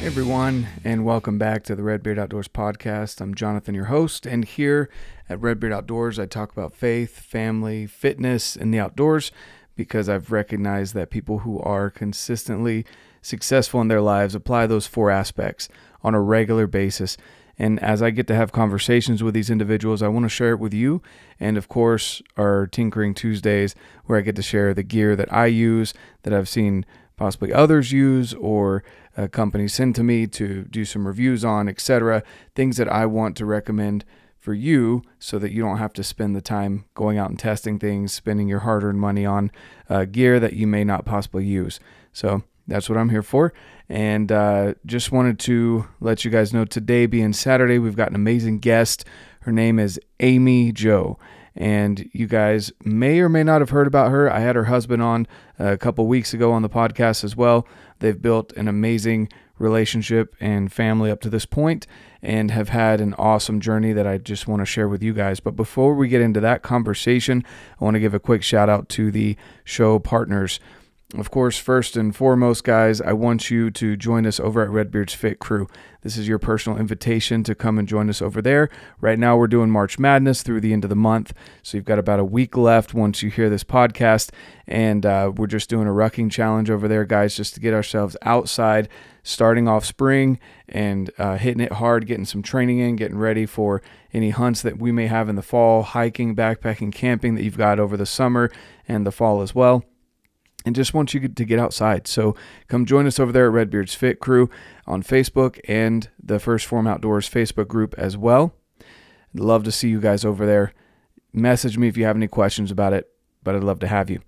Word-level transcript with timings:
Hey 0.00 0.06
everyone, 0.06 0.66
and 0.82 1.04
welcome 1.04 1.36
back 1.36 1.62
to 1.64 1.76
the 1.76 1.82
Redbeard 1.82 2.18
Outdoors 2.18 2.48
podcast. 2.48 3.20
I'm 3.20 3.34
Jonathan, 3.34 3.74
your 3.74 3.84
host, 3.84 4.24
and 4.24 4.46
here 4.46 4.88
at 5.28 5.38
Redbeard 5.42 5.74
Outdoors, 5.74 6.18
I 6.18 6.24
talk 6.24 6.50
about 6.52 6.72
faith, 6.72 7.18
family, 7.18 7.86
fitness, 7.86 8.56
and 8.56 8.72
the 8.72 8.80
outdoors 8.80 9.30
because 9.76 10.08
I've 10.08 10.32
recognized 10.32 10.94
that 10.94 11.10
people 11.10 11.40
who 11.40 11.60
are 11.60 11.90
consistently 11.90 12.86
successful 13.20 13.82
in 13.82 13.88
their 13.88 14.00
lives 14.00 14.34
apply 14.34 14.66
those 14.66 14.86
four 14.86 15.10
aspects 15.10 15.68
on 16.02 16.14
a 16.14 16.20
regular 16.20 16.66
basis. 16.66 17.18
And 17.58 17.78
as 17.80 18.00
I 18.00 18.08
get 18.08 18.26
to 18.28 18.34
have 18.34 18.52
conversations 18.52 19.22
with 19.22 19.34
these 19.34 19.50
individuals, 19.50 20.00
I 20.00 20.08
want 20.08 20.24
to 20.24 20.30
share 20.30 20.52
it 20.52 20.60
with 20.60 20.72
you. 20.72 21.02
And 21.38 21.58
of 21.58 21.68
course, 21.68 22.22
our 22.38 22.66
Tinkering 22.66 23.12
Tuesdays, 23.12 23.74
where 24.06 24.16
I 24.16 24.22
get 24.22 24.36
to 24.36 24.42
share 24.42 24.72
the 24.72 24.82
gear 24.82 25.14
that 25.14 25.30
I 25.30 25.44
use, 25.44 25.92
that 26.22 26.32
I've 26.32 26.48
seen 26.48 26.86
possibly 27.18 27.52
others 27.52 27.92
use, 27.92 28.32
or 28.32 28.82
uh, 29.16 29.28
companies 29.28 29.74
send 29.74 29.94
to 29.96 30.02
me 30.02 30.26
to 30.26 30.64
do 30.64 30.84
some 30.84 31.06
reviews 31.06 31.44
on, 31.44 31.68
etc. 31.68 32.22
Things 32.54 32.76
that 32.76 32.88
I 32.88 33.06
want 33.06 33.36
to 33.38 33.44
recommend 33.44 34.04
for 34.38 34.54
you 34.54 35.02
so 35.18 35.38
that 35.38 35.52
you 35.52 35.62
don't 35.62 35.78
have 35.78 35.92
to 35.92 36.02
spend 36.02 36.34
the 36.34 36.40
time 36.40 36.86
going 36.94 37.18
out 37.18 37.28
and 37.28 37.38
testing 37.38 37.78
things, 37.78 38.12
spending 38.12 38.48
your 38.48 38.60
hard 38.60 38.82
earned 38.82 39.00
money 39.00 39.26
on 39.26 39.50
uh, 39.88 40.06
gear 40.06 40.40
that 40.40 40.54
you 40.54 40.66
may 40.66 40.82
not 40.82 41.04
possibly 41.04 41.44
use. 41.44 41.78
So 42.12 42.42
that's 42.66 42.88
what 42.88 42.96
I'm 42.96 43.10
here 43.10 43.22
for. 43.22 43.52
And 43.88 44.32
uh, 44.32 44.74
just 44.86 45.12
wanted 45.12 45.38
to 45.40 45.86
let 46.00 46.24
you 46.24 46.30
guys 46.30 46.54
know 46.54 46.64
today, 46.64 47.06
being 47.06 47.32
Saturday, 47.32 47.78
we've 47.78 47.96
got 47.96 48.08
an 48.08 48.14
amazing 48.14 48.60
guest. 48.60 49.04
Her 49.40 49.52
name 49.52 49.78
is 49.78 50.00
Amy 50.20 50.72
Jo. 50.72 51.18
And 51.56 52.08
you 52.12 52.26
guys 52.26 52.72
may 52.84 53.18
or 53.18 53.28
may 53.28 53.42
not 53.42 53.60
have 53.60 53.70
heard 53.70 53.88
about 53.88 54.10
her. 54.10 54.32
I 54.32 54.38
had 54.38 54.54
her 54.54 54.64
husband 54.64 55.02
on 55.02 55.26
a 55.58 55.76
couple 55.76 56.06
weeks 56.06 56.32
ago 56.32 56.52
on 56.52 56.62
the 56.62 56.70
podcast 56.70 57.24
as 57.24 57.36
well. 57.36 57.66
They've 58.00 58.20
built 58.20 58.52
an 58.54 58.68
amazing 58.68 59.30
relationship 59.58 60.34
and 60.40 60.72
family 60.72 61.10
up 61.10 61.20
to 61.20 61.30
this 61.30 61.46
point 61.46 61.86
and 62.22 62.50
have 62.50 62.70
had 62.70 63.00
an 63.00 63.14
awesome 63.14 63.60
journey 63.60 63.92
that 63.92 64.06
I 64.06 64.18
just 64.18 64.48
want 64.48 64.60
to 64.60 64.66
share 64.66 64.88
with 64.88 65.02
you 65.02 65.12
guys. 65.12 65.38
But 65.38 65.54
before 65.54 65.94
we 65.94 66.08
get 66.08 66.22
into 66.22 66.40
that 66.40 66.62
conversation, 66.62 67.44
I 67.80 67.84
want 67.84 67.94
to 67.94 68.00
give 68.00 68.14
a 68.14 68.20
quick 68.20 68.42
shout 68.42 68.68
out 68.68 68.88
to 68.90 69.10
the 69.10 69.36
show 69.64 69.98
partners. 69.98 70.58
Of 71.18 71.32
course, 71.32 71.58
first 71.58 71.96
and 71.96 72.14
foremost, 72.14 72.62
guys, 72.62 73.00
I 73.00 73.14
want 73.14 73.50
you 73.50 73.72
to 73.72 73.96
join 73.96 74.26
us 74.26 74.38
over 74.38 74.62
at 74.62 74.70
Redbeard's 74.70 75.12
Fit 75.12 75.40
Crew. 75.40 75.66
This 76.02 76.16
is 76.16 76.28
your 76.28 76.38
personal 76.38 76.78
invitation 76.78 77.42
to 77.44 77.54
come 77.56 77.80
and 77.80 77.88
join 77.88 78.08
us 78.08 78.22
over 78.22 78.40
there. 78.40 78.70
Right 79.00 79.18
now, 79.18 79.36
we're 79.36 79.48
doing 79.48 79.70
March 79.70 79.98
Madness 79.98 80.44
through 80.44 80.60
the 80.60 80.72
end 80.72 80.84
of 80.84 80.88
the 80.88 80.94
month. 80.94 81.34
So 81.64 81.76
you've 81.76 81.84
got 81.84 81.98
about 81.98 82.20
a 82.20 82.24
week 82.24 82.56
left 82.56 82.94
once 82.94 83.24
you 83.24 83.30
hear 83.30 83.50
this 83.50 83.64
podcast. 83.64 84.30
And 84.68 85.04
uh, 85.04 85.32
we're 85.36 85.48
just 85.48 85.68
doing 85.68 85.88
a 85.88 85.90
rucking 85.90 86.30
challenge 86.30 86.70
over 86.70 86.86
there, 86.86 87.04
guys, 87.04 87.34
just 87.34 87.54
to 87.54 87.60
get 87.60 87.74
ourselves 87.74 88.16
outside, 88.22 88.88
starting 89.24 89.66
off 89.66 89.84
spring 89.84 90.38
and 90.68 91.10
uh, 91.18 91.38
hitting 91.38 91.60
it 91.60 91.72
hard, 91.72 92.06
getting 92.06 92.24
some 92.24 92.40
training 92.42 92.78
in, 92.78 92.94
getting 92.94 93.18
ready 93.18 93.46
for 93.46 93.82
any 94.12 94.30
hunts 94.30 94.62
that 94.62 94.78
we 94.78 94.92
may 94.92 95.08
have 95.08 95.28
in 95.28 95.34
the 95.34 95.42
fall, 95.42 95.82
hiking, 95.82 96.36
backpacking, 96.36 96.92
camping 96.92 97.34
that 97.34 97.42
you've 97.42 97.58
got 97.58 97.80
over 97.80 97.96
the 97.96 98.06
summer 98.06 98.48
and 98.86 99.04
the 99.04 99.12
fall 99.12 99.42
as 99.42 99.56
well 99.56 99.84
and 100.64 100.74
just 100.74 100.94
want 100.94 101.14
you 101.14 101.28
to 101.28 101.44
get 101.44 101.58
outside. 101.58 102.06
So 102.06 102.34
come 102.68 102.84
join 102.84 103.06
us 103.06 103.18
over 103.18 103.32
there 103.32 103.46
at 103.46 103.52
Redbeard's 103.52 103.94
Fit 103.94 104.20
Crew 104.20 104.50
on 104.86 105.02
Facebook 105.02 105.58
and 105.66 106.08
the 106.22 106.38
1st 106.38 106.64
Phorm 106.64 106.86
Outdoors 106.86 107.28
Facebook 107.28 107.68
group 107.68 107.94
as 107.96 108.16
well. 108.16 108.54
I'd 109.34 109.40
love 109.40 109.64
to 109.64 109.72
see 109.72 109.88
you 109.88 110.00
guys 110.00 110.24
over 110.24 110.44
there. 110.44 110.72
Message 111.32 111.78
me 111.78 111.88
if 111.88 111.96
you 111.96 112.04
have 112.04 112.16
any 112.16 112.28
questions 112.28 112.70
about 112.70 112.92
it, 112.92 113.08
but 113.42 113.54
I'd 113.54 113.64
love 113.64 113.78
to 113.80 113.86
have 113.86 114.10
you. 114.10 114.20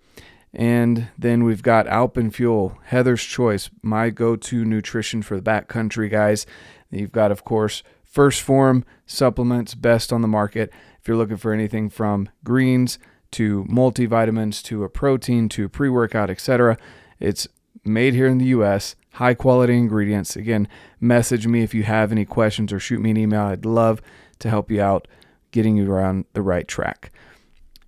And 0.55 1.09
then 1.19 1.45
we've 1.45 1.63
got 1.63 1.87
Alpenfuel, 1.87 2.77
Heather's 2.85 3.25
Choice, 3.25 3.71
my 3.83 4.11
go 4.11 4.37
to 4.37 4.65
nutrition 4.65 5.23
for 5.23 5.37
the 5.37 5.43
backcountry 5.43 6.11
guys. 6.11 6.47
You've 6.91 7.13
got, 7.13 7.33
of 7.33 7.45
course, 7.45 7.83
1st 8.15 8.41
Phorm 8.41 8.85
supplements, 9.07 9.75
best 9.75 10.13
on 10.13 10.21
the 10.21 10.29
market. 10.29 10.71
If 11.01 11.09
you're 11.09 11.17
looking 11.17 11.39
for 11.39 11.53
anything 11.53 11.89
from 11.89 12.29
greens, 12.45 12.99
to 13.33 13.65
multivitamins 13.65 14.63
to 14.65 14.85
a 14.85 14.89
protein 14.89 15.49
to 15.51 15.69
pre 15.69 15.89
workout, 15.89 16.31
etc. 16.31 16.77
It's 17.19 17.49
made 17.85 18.15
here 18.15 18.27
in 18.27 18.39
the 18.39 18.47
US, 18.47 18.97
high 19.13 19.35
quality 19.35 19.77
ingredients. 19.77 20.37
Again, 20.37 20.69
message 21.01 21.47
me 21.47 21.63
if 21.63 21.75
you 21.75 21.83
have 21.83 22.13
any 22.13 22.25
questions 22.25 22.73
or 22.73 22.79
shoot 22.79 23.01
me 23.01 23.11
an 23.11 23.17
email. 23.17 23.43
I'd 23.43 23.65
love 23.65 24.01
to 24.39 24.51
help 24.51 24.71
you 24.71 24.81
out 24.81 25.09
getting 25.51 25.77
you 25.77 25.91
around 25.91 26.25
the 26.33 26.43
right 26.43 26.67
track. 26.67 27.13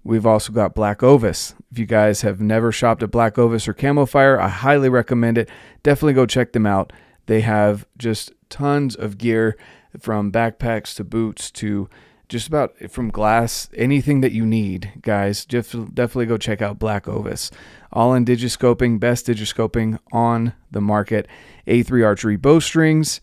We've 0.02 0.26
also 0.26 0.52
got 0.52 0.74
Black 0.74 1.02
Ovis. 1.02 1.54
If 1.72 1.78
you 1.78 1.86
guys 1.86 2.20
have 2.20 2.40
never 2.40 2.70
shopped 2.70 3.02
at 3.02 3.10
Black 3.10 3.38
Ovis 3.38 3.66
or 3.66 3.72
Camo 3.72 4.04
Fire, 4.04 4.38
I 4.38 4.48
highly 4.48 4.90
recommend 4.90 5.38
it. 5.38 5.48
Definitely 5.82 6.12
go 6.12 6.26
check 6.26 6.52
them 6.52 6.66
out. 6.66 6.92
They 7.26 7.40
have 7.40 7.86
just 7.96 8.32
tons 8.50 8.94
of 8.94 9.16
gear 9.16 9.56
from 9.98 10.30
backpacks 10.30 10.94
to 10.96 11.04
boots 11.04 11.50
to 11.52 11.88
just 12.34 12.48
about 12.48 12.74
from 12.90 13.10
glass, 13.10 13.68
anything 13.74 14.20
that 14.20 14.32
you 14.32 14.44
need, 14.44 14.90
guys. 15.02 15.46
Just 15.46 15.70
definitely 15.94 16.26
go 16.26 16.36
check 16.36 16.60
out 16.60 16.80
Black 16.80 17.06
Ovis. 17.06 17.52
Ollin 17.92 18.24
digiscoping, 18.24 18.98
best 18.98 19.28
digiscoping 19.28 20.00
on 20.10 20.52
the 20.68 20.80
market. 20.80 21.28
A3 21.68 22.04
archery 22.04 22.34
bowstrings, 22.34 23.20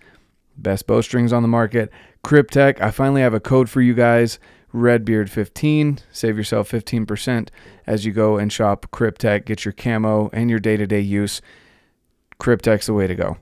best 0.56 0.88
bowstrings 0.88 1.34
on 1.34 1.42
the 1.42 1.50
market. 1.50 1.92
Kryptek, 2.24 2.80
I 2.80 2.90
finally 2.90 3.20
have 3.20 3.34
a 3.34 3.42
code 3.42 3.70
for 3.70 3.82
you 3.82 3.94
guys. 3.94 4.40
Redbeard15. 4.74 6.00
Save 6.14 6.38
yourself 6.38 6.72
15% 6.72 7.50
as 7.86 8.06
you 8.06 8.14
go 8.14 8.38
and 8.38 8.50
shop 8.50 8.88
Kryptek. 8.94 9.44
Get 9.44 9.66
your 9.66 9.74
camo 9.74 10.30
and 10.32 10.50
your 10.50 10.60
day 10.60 10.78
to 10.78 10.88
day 10.88 11.02
use. 11.02 11.42
Kryptek's 12.40 12.86
the 12.86 12.94
way 12.94 13.08
to 13.08 13.16
go. 13.16 13.36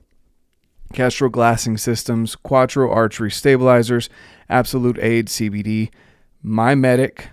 Kestrel 0.92 1.30
glassing 1.30 1.76
systems, 1.76 2.34
Quattro 2.34 2.90
archery 2.90 3.30
stabilizers, 3.30 4.08
Absolute 4.48 4.98
Aid 5.00 5.28
CBD, 5.28 5.90
My 6.42 6.74
Medic, 6.74 7.28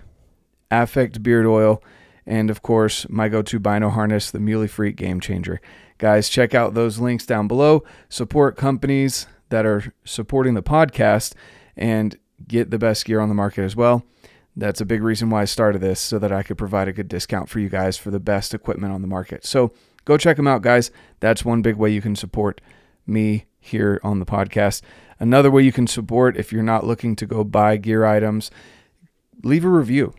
Affect 0.70 1.22
beard 1.22 1.46
oil, 1.46 1.82
and 2.26 2.50
of 2.50 2.62
course, 2.62 3.08
my 3.08 3.28
go 3.28 3.40
to 3.42 3.58
Bino 3.58 3.88
harness, 3.88 4.30
the 4.30 4.38
Muley 4.38 4.68
Freak 4.68 4.96
Game 4.96 5.18
Changer. 5.18 5.60
Guys, 5.96 6.28
check 6.28 6.54
out 6.54 6.74
those 6.74 6.98
links 6.98 7.24
down 7.24 7.48
below. 7.48 7.82
Support 8.10 8.56
companies 8.56 9.26
that 9.48 9.64
are 9.64 9.92
supporting 10.04 10.54
the 10.54 10.62
podcast 10.62 11.34
and 11.76 12.16
get 12.46 12.70
the 12.70 12.78
best 12.78 13.04
gear 13.06 13.18
on 13.18 13.28
the 13.28 13.34
market 13.34 13.62
as 13.62 13.74
well. 13.74 14.04
That's 14.54 14.80
a 14.80 14.86
big 14.86 15.02
reason 15.02 15.30
why 15.30 15.42
I 15.42 15.46
started 15.46 15.80
this 15.80 16.00
so 16.00 16.18
that 16.18 16.32
I 16.32 16.42
could 16.42 16.58
provide 16.58 16.88
a 16.88 16.92
good 16.92 17.08
discount 17.08 17.48
for 17.48 17.60
you 17.60 17.68
guys 17.68 17.96
for 17.96 18.10
the 18.10 18.20
best 18.20 18.52
equipment 18.52 18.92
on 18.92 19.02
the 19.02 19.08
market. 19.08 19.46
So 19.46 19.72
go 20.04 20.16
check 20.16 20.36
them 20.36 20.46
out, 20.46 20.62
guys. 20.62 20.90
That's 21.20 21.44
one 21.44 21.62
big 21.62 21.76
way 21.76 21.90
you 21.90 22.02
can 22.02 22.14
support 22.14 22.60
me 23.08 23.46
here 23.58 24.00
on 24.02 24.18
the 24.18 24.26
podcast. 24.26 24.82
Another 25.18 25.50
way 25.50 25.62
you 25.62 25.72
can 25.72 25.86
support 25.86 26.36
if 26.36 26.52
you're 26.52 26.62
not 26.62 26.86
looking 26.86 27.16
to 27.16 27.26
go 27.26 27.44
buy 27.44 27.76
gear 27.76 28.04
items, 28.04 28.50
leave 29.42 29.64
a 29.64 29.68
review. 29.68 30.14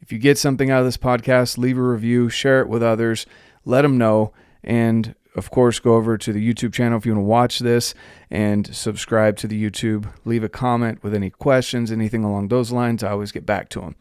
If 0.00 0.12
you 0.12 0.18
get 0.18 0.38
something 0.38 0.70
out 0.70 0.80
of 0.80 0.84
this 0.86 0.96
podcast, 0.96 1.58
leave 1.58 1.78
a 1.78 1.82
review, 1.82 2.28
share 2.28 2.60
it 2.60 2.68
with 2.68 2.82
others, 2.82 3.26
let 3.64 3.82
them 3.82 3.98
know, 3.98 4.32
and 4.62 5.14
of 5.38 5.50
course, 5.50 5.78
go 5.78 5.94
over 5.94 6.18
to 6.18 6.32
the 6.32 6.54
YouTube 6.54 6.72
channel 6.72 6.98
if 6.98 7.06
you 7.06 7.12
want 7.12 7.24
to 7.24 7.28
watch 7.28 7.58
this 7.60 7.94
and 8.30 8.74
subscribe 8.74 9.36
to 9.36 9.46
the 9.46 9.70
YouTube. 9.70 10.12
Leave 10.24 10.42
a 10.42 10.48
comment 10.48 11.02
with 11.02 11.14
any 11.14 11.30
questions, 11.30 11.92
anything 11.92 12.24
along 12.24 12.48
those 12.48 12.72
lines. 12.72 13.04
I 13.04 13.10
always 13.10 13.30
get 13.30 13.46
back 13.46 13.68
to 13.70 13.80
them. 13.80 13.94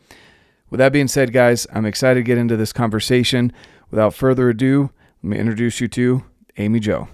With 0.69 0.79
that 0.79 0.91
being 0.91 1.07
said, 1.07 1.31
guys, 1.31 1.67
I'm 1.71 1.85
excited 1.85 2.21
to 2.21 2.23
get 2.23 2.39
into 2.39 2.57
this 2.57 2.73
conversation. 2.73 3.53
Without 3.91 4.13
further 4.13 4.49
ado, 4.49 4.89
let 5.21 5.29
me 5.29 5.37
introduce 5.37 5.79
you 5.79 5.87
to 5.89 6.23
Amy 6.57 6.79
Jo. 6.79 7.07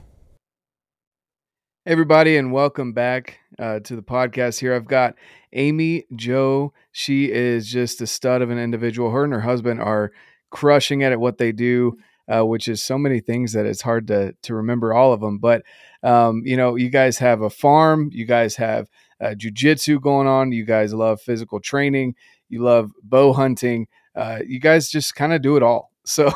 Everybody, 1.85 2.38
and 2.38 2.53
welcome 2.53 2.94
back 2.94 3.39
uh, 3.59 3.81
to 3.81 3.97
the 3.97 4.01
podcast. 4.01 4.61
Here 4.61 4.73
I've 4.73 4.88
got 4.88 5.16
Amy 5.51 6.05
Jo. 6.16 6.71
She 6.94 7.29
is 7.29 7.69
just 7.69 7.99
a 7.99 8.07
stud 8.07 8.41
of 8.41 8.49
an 8.49 8.57
individual. 8.57 9.11
Her 9.11 9.25
and 9.25 9.33
her 9.33 9.41
husband 9.41 9.81
are 9.81 10.13
crushing 10.50 11.03
at 11.03 11.12
it 11.12 11.15
at 11.15 11.19
what 11.19 11.39
they 11.39 11.51
do, 11.51 11.97
uh, 12.33 12.45
which 12.45 12.69
is 12.69 12.81
so 12.81 12.97
many 12.97 13.19
things 13.19 13.51
that 13.51 13.65
it's 13.65 13.81
hard 13.81 14.07
to 14.07 14.33
to 14.44 14.56
remember 14.56 14.94
all 14.94 15.12
of 15.12 15.19
them. 15.19 15.39
But 15.39 15.63
um, 16.03 16.44
you 16.45 16.56
know, 16.56 16.77
you 16.77 16.89
guys 16.89 17.18
have 17.18 17.41
a 17.41 17.50
farm, 17.50 18.09
you 18.13 18.25
guys 18.25 18.56
have 18.56 18.88
uh, 19.19 19.36
jujitsu 19.38 20.01
going 20.01 20.25
on, 20.25 20.53
you 20.53 20.63
guys 20.63 20.94
love 20.94 21.19
physical 21.19 21.59
training, 21.59 22.15
you 22.47 22.63
love 22.63 22.91
bow 23.03 23.33
hunting. 23.33 23.88
Uh, 24.15 24.39
you 24.47 24.62
guys 24.62 24.89
just 24.89 25.15
kind 25.15 25.33
of 25.33 25.41
do 25.41 25.57
it 25.57 25.63
all. 25.63 25.91
So 26.05 26.31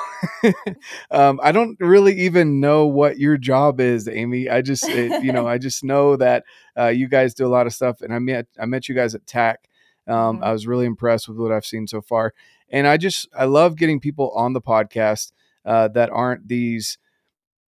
um, 1.11 1.39
I 1.43 1.51
don't 1.51 1.77
really 1.79 2.15
even 2.21 2.59
know 2.59 2.85
what 2.85 3.17
your 3.17 3.37
job 3.37 3.79
is, 3.79 4.07
Amy. 4.07 4.49
I 4.49 4.61
just, 4.61 4.87
it, 4.87 5.23
you 5.23 5.31
know, 5.33 5.47
I 5.53 5.57
just 5.57 5.83
know 5.83 6.15
that 6.15 6.43
uh, 6.77 6.87
you 6.87 7.07
guys 7.07 7.33
do 7.33 7.45
a 7.45 7.49
lot 7.49 7.67
of 7.67 7.73
stuff, 7.73 8.01
and 8.01 8.13
I 8.13 8.19
met 8.19 8.47
I 8.59 8.65
met 8.65 8.87
you 8.87 8.95
guys 8.95 9.15
at 9.15 9.25
TAC. 9.25 9.67
Um, 10.07 10.35
mm-hmm. 10.35 10.43
I 10.43 10.51
was 10.53 10.67
really 10.67 10.85
impressed 10.85 11.27
with 11.27 11.37
what 11.37 11.51
I've 11.51 11.65
seen 11.65 11.87
so 11.87 12.01
far, 12.01 12.33
and 12.69 12.87
I 12.87 12.97
just 12.97 13.27
I 13.37 13.45
love 13.45 13.75
getting 13.75 13.99
people 13.99 14.31
on 14.31 14.53
the 14.53 14.61
podcast 14.61 15.31
uh, 15.65 15.89
that 15.89 16.09
aren't 16.11 16.47
these, 16.47 16.97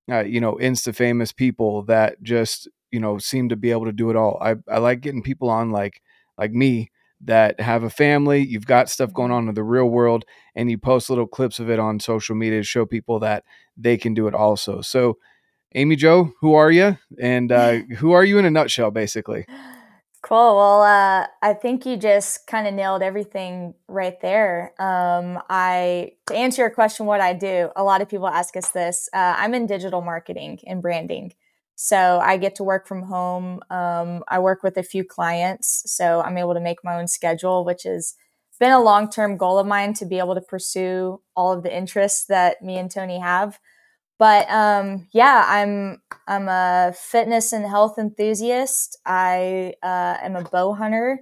uh, 0.09 0.23
you 0.23 0.39
know, 0.39 0.55
insta 0.55 0.95
famous 0.95 1.33
people 1.33 1.83
that 1.83 2.21
just 2.23 2.69
you 2.91 2.99
know 2.99 3.17
seem 3.17 3.49
to 3.49 3.55
be 3.57 3.71
able 3.71 3.85
to 3.85 3.91
do 3.91 4.09
it 4.09 4.15
all. 4.15 4.39
I 4.41 4.55
I 4.71 4.79
like 4.79 5.01
getting 5.01 5.21
people 5.21 5.49
on 5.49 5.71
like 5.71 6.01
like 6.37 6.51
me 6.51 6.91
that 7.21 7.60
have 7.60 7.83
a 7.83 7.89
family, 7.89 8.45
you've 8.45 8.66
got 8.66 8.89
stuff 8.89 9.13
going 9.13 9.31
on 9.31 9.48
in 9.50 9.56
the 9.56 9.63
real 9.63 9.86
world, 9.86 10.25
and 10.56 10.69
you 10.71 10.77
post 10.77 11.10
little 11.10 11.27
clips 11.27 11.60
of 11.60 11.69
it 11.69 11.80
on 11.80 12.00
social 12.00 12.36
media 12.36 12.60
to 12.60 12.63
show 12.63 12.86
people 12.86 13.19
that 13.19 13.44
they 13.77 13.98
can 13.98 14.13
do 14.13 14.27
it 14.27 14.33
also. 14.33 14.81
So, 14.81 15.18
Amy 15.75 15.95
Jo, 15.95 16.31
who 16.42 16.56
are 16.56 16.71
you? 16.71 16.98
And 17.21 17.51
uh, 17.51 17.74
who 17.98 18.12
are 18.13 18.24
you 18.24 18.38
in 18.38 18.45
a 18.45 18.51
nutshell, 18.51 18.92
basically? 18.92 19.45
Cool. 20.21 20.57
Well, 20.57 20.81
uh, 20.81 21.27
I 21.42 21.54
think 21.54 21.86
you 21.86 21.95
just 21.95 22.45
kind 22.45 22.68
of 22.68 22.74
nailed 22.74 23.01
everything 23.01 23.74
right 23.88 24.19
there. 24.21 24.74
Um, 24.77 25.42
I 25.50 26.12
to 26.27 26.36
answer 26.36 26.62
your 26.63 26.69
question, 26.71 27.06
what 27.06 27.21
I 27.21 27.33
do. 27.33 27.69
A 27.75 27.83
lot 27.83 28.01
of 28.01 28.10
people 28.10 28.27
ask 28.27 28.57
us 28.57 28.69
this. 28.71 29.07
Uh, 29.13 29.36
I'm 29.38 29.54
in 29.54 29.66
digital 29.66 30.01
marketing 30.01 30.60
and 30.68 30.81
branding, 30.81 31.33
so 31.81 32.19
I 32.21 32.35
get 32.35 32.55
to 32.55 32.63
work 32.65 32.85
from 32.89 33.03
home. 33.03 33.61
Um, 33.69 34.21
I 34.27 34.37
work 34.39 34.63
with 34.63 34.75
a 34.75 34.83
few 34.83 35.05
clients, 35.05 35.83
so 35.85 36.19
I'm 36.19 36.37
able 36.37 36.53
to 36.53 36.59
make 36.59 36.83
my 36.83 36.99
own 36.99 37.07
schedule, 37.07 37.63
which 37.63 37.83
has 37.83 38.15
been 38.59 38.73
a 38.73 38.83
long 38.83 39.09
term 39.09 39.37
goal 39.37 39.57
of 39.57 39.65
mine 39.65 39.93
to 39.93 40.05
be 40.05 40.19
able 40.19 40.35
to 40.35 40.41
pursue 40.41 41.21
all 41.37 41.53
of 41.53 41.63
the 41.63 41.73
interests 41.73 42.25
that 42.25 42.61
me 42.61 42.77
and 42.77 42.91
Tony 42.91 43.17
have. 43.19 43.59
But 44.17 44.51
um, 44.51 45.07
yeah, 45.13 45.45
I'm 45.47 46.01
I'm 46.27 46.49
a 46.49 46.93
fitness 46.93 47.53
and 47.53 47.65
health 47.65 47.97
enthusiast. 47.97 48.97
I 49.05 49.75
uh, 49.81 50.17
am 50.21 50.35
a 50.35 50.43
bow 50.43 50.73
hunter. 50.73 51.21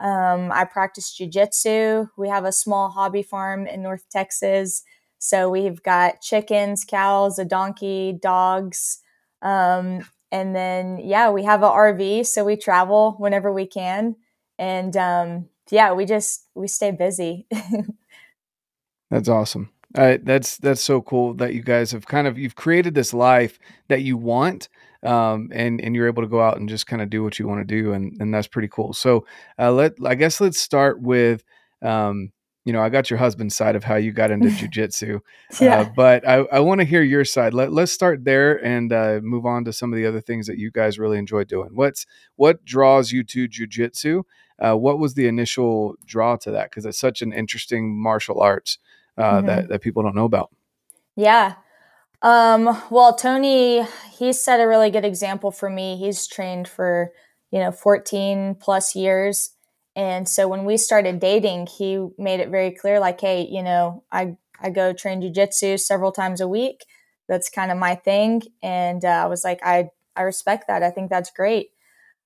Um, 0.00 0.50
I 0.50 0.64
practice 0.64 1.14
jujitsu. 1.14 2.08
We 2.16 2.30
have 2.30 2.46
a 2.46 2.52
small 2.52 2.88
hobby 2.88 3.22
farm 3.22 3.66
in 3.66 3.82
North 3.82 4.06
Texas, 4.10 4.82
so 5.18 5.50
we've 5.50 5.82
got 5.82 6.22
chickens, 6.22 6.86
cows, 6.86 7.38
a 7.38 7.44
donkey, 7.44 8.18
dogs, 8.18 9.02
um, 9.42 10.06
and 10.32 10.54
then 10.54 10.98
yeah, 10.98 11.30
we 11.30 11.44
have 11.44 11.62
an 11.62 11.70
RV, 11.70 12.26
so 12.26 12.44
we 12.44 12.56
travel 12.56 13.14
whenever 13.18 13.52
we 13.52 13.66
can, 13.66 14.16
and 14.58 14.96
um, 14.96 15.48
yeah, 15.70 15.92
we 15.92 16.04
just 16.04 16.46
we 16.54 16.68
stay 16.68 16.90
busy. 16.90 17.46
That's 19.10 19.28
awesome. 19.28 19.70
Uh, 19.96 20.18
that's 20.22 20.56
that's 20.58 20.80
so 20.80 21.02
cool 21.02 21.34
that 21.34 21.52
you 21.52 21.62
guys 21.62 21.90
have 21.90 22.06
kind 22.06 22.28
of 22.28 22.38
you've 22.38 22.54
created 22.54 22.94
this 22.94 23.12
life 23.12 23.58
that 23.88 24.02
you 24.02 24.16
want, 24.16 24.68
um, 25.02 25.50
and 25.52 25.80
and 25.80 25.96
you're 25.96 26.06
able 26.06 26.22
to 26.22 26.28
go 26.28 26.40
out 26.40 26.58
and 26.58 26.68
just 26.68 26.86
kind 26.86 27.02
of 27.02 27.10
do 27.10 27.24
what 27.24 27.40
you 27.40 27.48
want 27.48 27.60
to 27.60 27.64
do, 27.64 27.92
and 27.92 28.16
and 28.20 28.32
that's 28.32 28.46
pretty 28.46 28.68
cool. 28.68 28.92
So 28.92 29.26
uh, 29.58 29.72
let 29.72 29.94
I 30.04 30.14
guess 30.14 30.40
let's 30.40 30.60
start 30.60 31.00
with, 31.00 31.42
um, 31.82 32.30
you 32.70 32.72
know, 32.72 32.82
I 32.82 32.88
got 32.88 33.10
your 33.10 33.18
husband's 33.18 33.56
side 33.56 33.74
of 33.74 33.82
how 33.82 33.96
you 33.96 34.12
got 34.12 34.30
into 34.30 34.46
jujitsu, 34.48 35.16
uh, 35.16 35.18
yeah. 35.60 35.80
Uh, 35.80 35.90
but 35.96 36.28
I, 36.28 36.34
I 36.52 36.60
want 36.60 36.80
to 36.80 36.84
hear 36.84 37.02
your 37.02 37.24
side. 37.24 37.52
Let 37.52 37.72
let's 37.72 37.90
start 37.90 38.24
there 38.24 38.64
and 38.64 38.92
uh, 38.92 39.18
move 39.24 39.44
on 39.44 39.64
to 39.64 39.72
some 39.72 39.92
of 39.92 39.96
the 39.96 40.06
other 40.06 40.20
things 40.20 40.46
that 40.46 40.56
you 40.56 40.70
guys 40.70 40.96
really 40.96 41.18
enjoy 41.18 41.42
doing. 41.42 41.70
What's 41.72 42.06
what 42.36 42.64
draws 42.64 43.10
you 43.10 43.24
to 43.24 43.48
jujitsu? 43.48 44.22
Uh, 44.56 44.76
what 44.76 45.00
was 45.00 45.14
the 45.14 45.26
initial 45.26 45.96
draw 46.06 46.36
to 46.36 46.52
that? 46.52 46.70
Because 46.70 46.86
it's 46.86 47.00
such 47.00 47.22
an 47.22 47.32
interesting 47.32 48.00
martial 48.00 48.40
arts 48.40 48.78
uh, 49.18 49.38
mm-hmm. 49.38 49.46
that 49.46 49.68
that 49.68 49.80
people 49.80 50.04
don't 50.04 50.14
know 50.14 50.24
about. 50.24 50.50
Yeah. 51.16 51.56
Um, 52.22 52.80
well, 52.88 53.16
Tony, 53.16 53.84
he 54.16 54.32
set 54.32 54.60
a 54.60 54.68
really 54.68 54.92
good 54.92 55.04
example 55.04 55.50
for 55.50 55.68
me. 55.68 55.96
He's 55.96 56.24
trained 56.28 56.68
for 56.68 57.10
you 57.50 57.58
know 57.58 57.72
14 57.72 58.58
plus 58.60 58.94
years, 58.94 59.56
and 59.96 60.28
so 60.28 60.48
when 60.48 60.64
we 60.64 60.76
started 60.76 61.20
dating, 61.20 61.66
he 61.66 62.08
made 62.18 62.40
it 62.40 62.50
very 62.50 62.70
clear, 62.72 63.00
like, 63.00 63.20
hey, 63.20 63.46
you 63.50 63.62
know, 63.62 64.04
I 64.12 64.36
I 64.60 64.70
go 64.70 64.92
train 64.92 65.22
jujitsu 65.22 65.78
several 65.80 66.12
times 66.12 66.40
a 66.40 66.48
week. 66.48 66.84
That's 67.28 67.48
kind 67.50 67.70
of 67.72 67.78
my 67.78 67.94
thing, 67.94 68.42
and 68.62 69.04
uh, 69.04 69.08
I 69.08 69.26
was 69.26 69.44
like, 69.44 69.60
I 69.64 69.90
I 70.16 70.22
respect 70.22 70.66
that. 70.68 70.82
I 70.82 70.90
think 70.90 71.10
that's 71.10 71.30
great. 71.30 71.70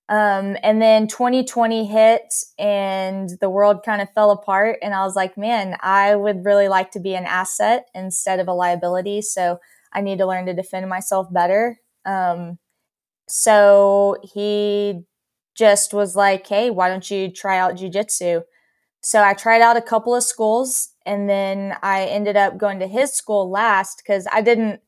Um, 0.07 0.55
and 0.61 0.81
then 0.81 1.07
2020 1.07 1.85
hit 1.87 2.33
and 2.59 3.29
the 3.41 3.49
world 3.49 3.81
kind 3.83 4.01
of 4.01 4.09
fell 4.13 4.29
apart. 4.29 4.77
And 4.83 4.93
I 4.93 5.03
was 5.03 5.15
like, 5.15 5.35
man, 5.37 5.77
I 5.81 6.15
would 6.15 6.45
really 6.45 6.67
like 6.67 6.91
to 6.91 6.99
be 6.99 7.15
an 7.15 7.25
asset 7.25 7.87
instead 7.95 8.39
of 8.39 8.47
a 8.47 8.53
liability. 8.53 9.23
So 9.23 9.59
I 9.93 10.01
need 10.01 10.19
to 10.19 10.27
learn 10.27 10.45
to 10.45 10.53
defend 10.53 10.87
myself 10.89 11.31
better. 11.33 11.79
Um, 12.05 12.59
so 13.27 14.17
he 14.23 15.03
just 15.55 15.93
was 15.93 16.15
like, 16.15 16.45
hey, 16.47 16.69
why 16.69 16.89
don't 16.89 17.09
you 17.09 17.31
try 17.31 17.57
out 17.57 17.75
jujitsu? 17.75 18.43
So 19.01 19.23
I 19.23 19.33
tried 19.33 19.61
out 19.61 19.77
a 19.77 19.81
couple 19.81 20.15
of 20.15 20.23
schools 20.23 20.89
and 21.05 21.29
then 21.29 21.75
I 21.81 22.05
ended 22.05 22.35
up 22.35 22.57
going 22.57 22.79
to 22.79 22.87
his 22.87 23.13
school 23.13 23.49
last 23.49 24.01
because 24.03 24.27
I 24.31 24.41
didn't 24.41 24.81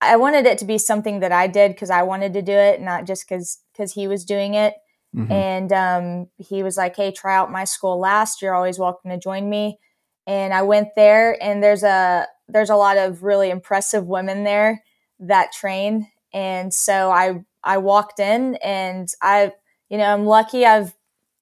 I 0.00 0.16
wanted 0.16 0.46
it 0.46 0.58
to 0.58 0.64
be 0.64 0.78
something 0.78 1.20
that 1.20 1.32
I 1.32 1.46
did 1.46 1.72
because 1.72 1.90
I 1.90 2.02
wanted 2.02 2.32
to 2.34 2.42
do 2.42 2.52
it, 2.52 2.80
not 2.80 3.06
just 3.06 3.28
because 3.28 3.58
because 3.72 3.92
he 3.92 4.08
was 4.08 4.24
doing 4.24 4.54
it. 4.54 4.74
Mm-hmm. 5.14 5.32
And 5.32 5.72
um, 5.72 6.28
he 6.38 6.62
was 6.62 6.76
like, 6.76 6.96
"Hey, 6.96 7.12
try 7.12 7.36
out 7.36 7.52
my 7.52 7.64
school 7.64 7.98
last. 7.98 8.40
You're 8.40 8.54
always 8.54 8.78
welcome 8.78 9.10
to 9.10 9.18
join 9.18 9.50
me." 9.50 9.78
And 10.26 10.54
I 10.54 10.62
went 10.62 10.88
there, 10.96 11.36
and 11.42 11.62
there's 11.62 11.82
a 11.82 12.26
there's 12.48 12.70
a 12.70 12.76
lot 12.76 12.96
of 12.96 13.22
really 13.22 13.50
impressive 13.50 14.06
women 14.06 14.44
there 14.44 14.82
that 15.18 15.52
train, 15.52 16.08
and 16.32 16.72
so 16.72 17.10
I 17.10 17.44
I 17.62 17.78
walked 17.78 18.20
in, 18.20 18.54
and 18.56 19.08
I 19.20 19.52
you 19.90 19.98
know 19.98 20.04
I'm 20.12 20.26
lucky 20.26 20.64
I've 20.66 20.94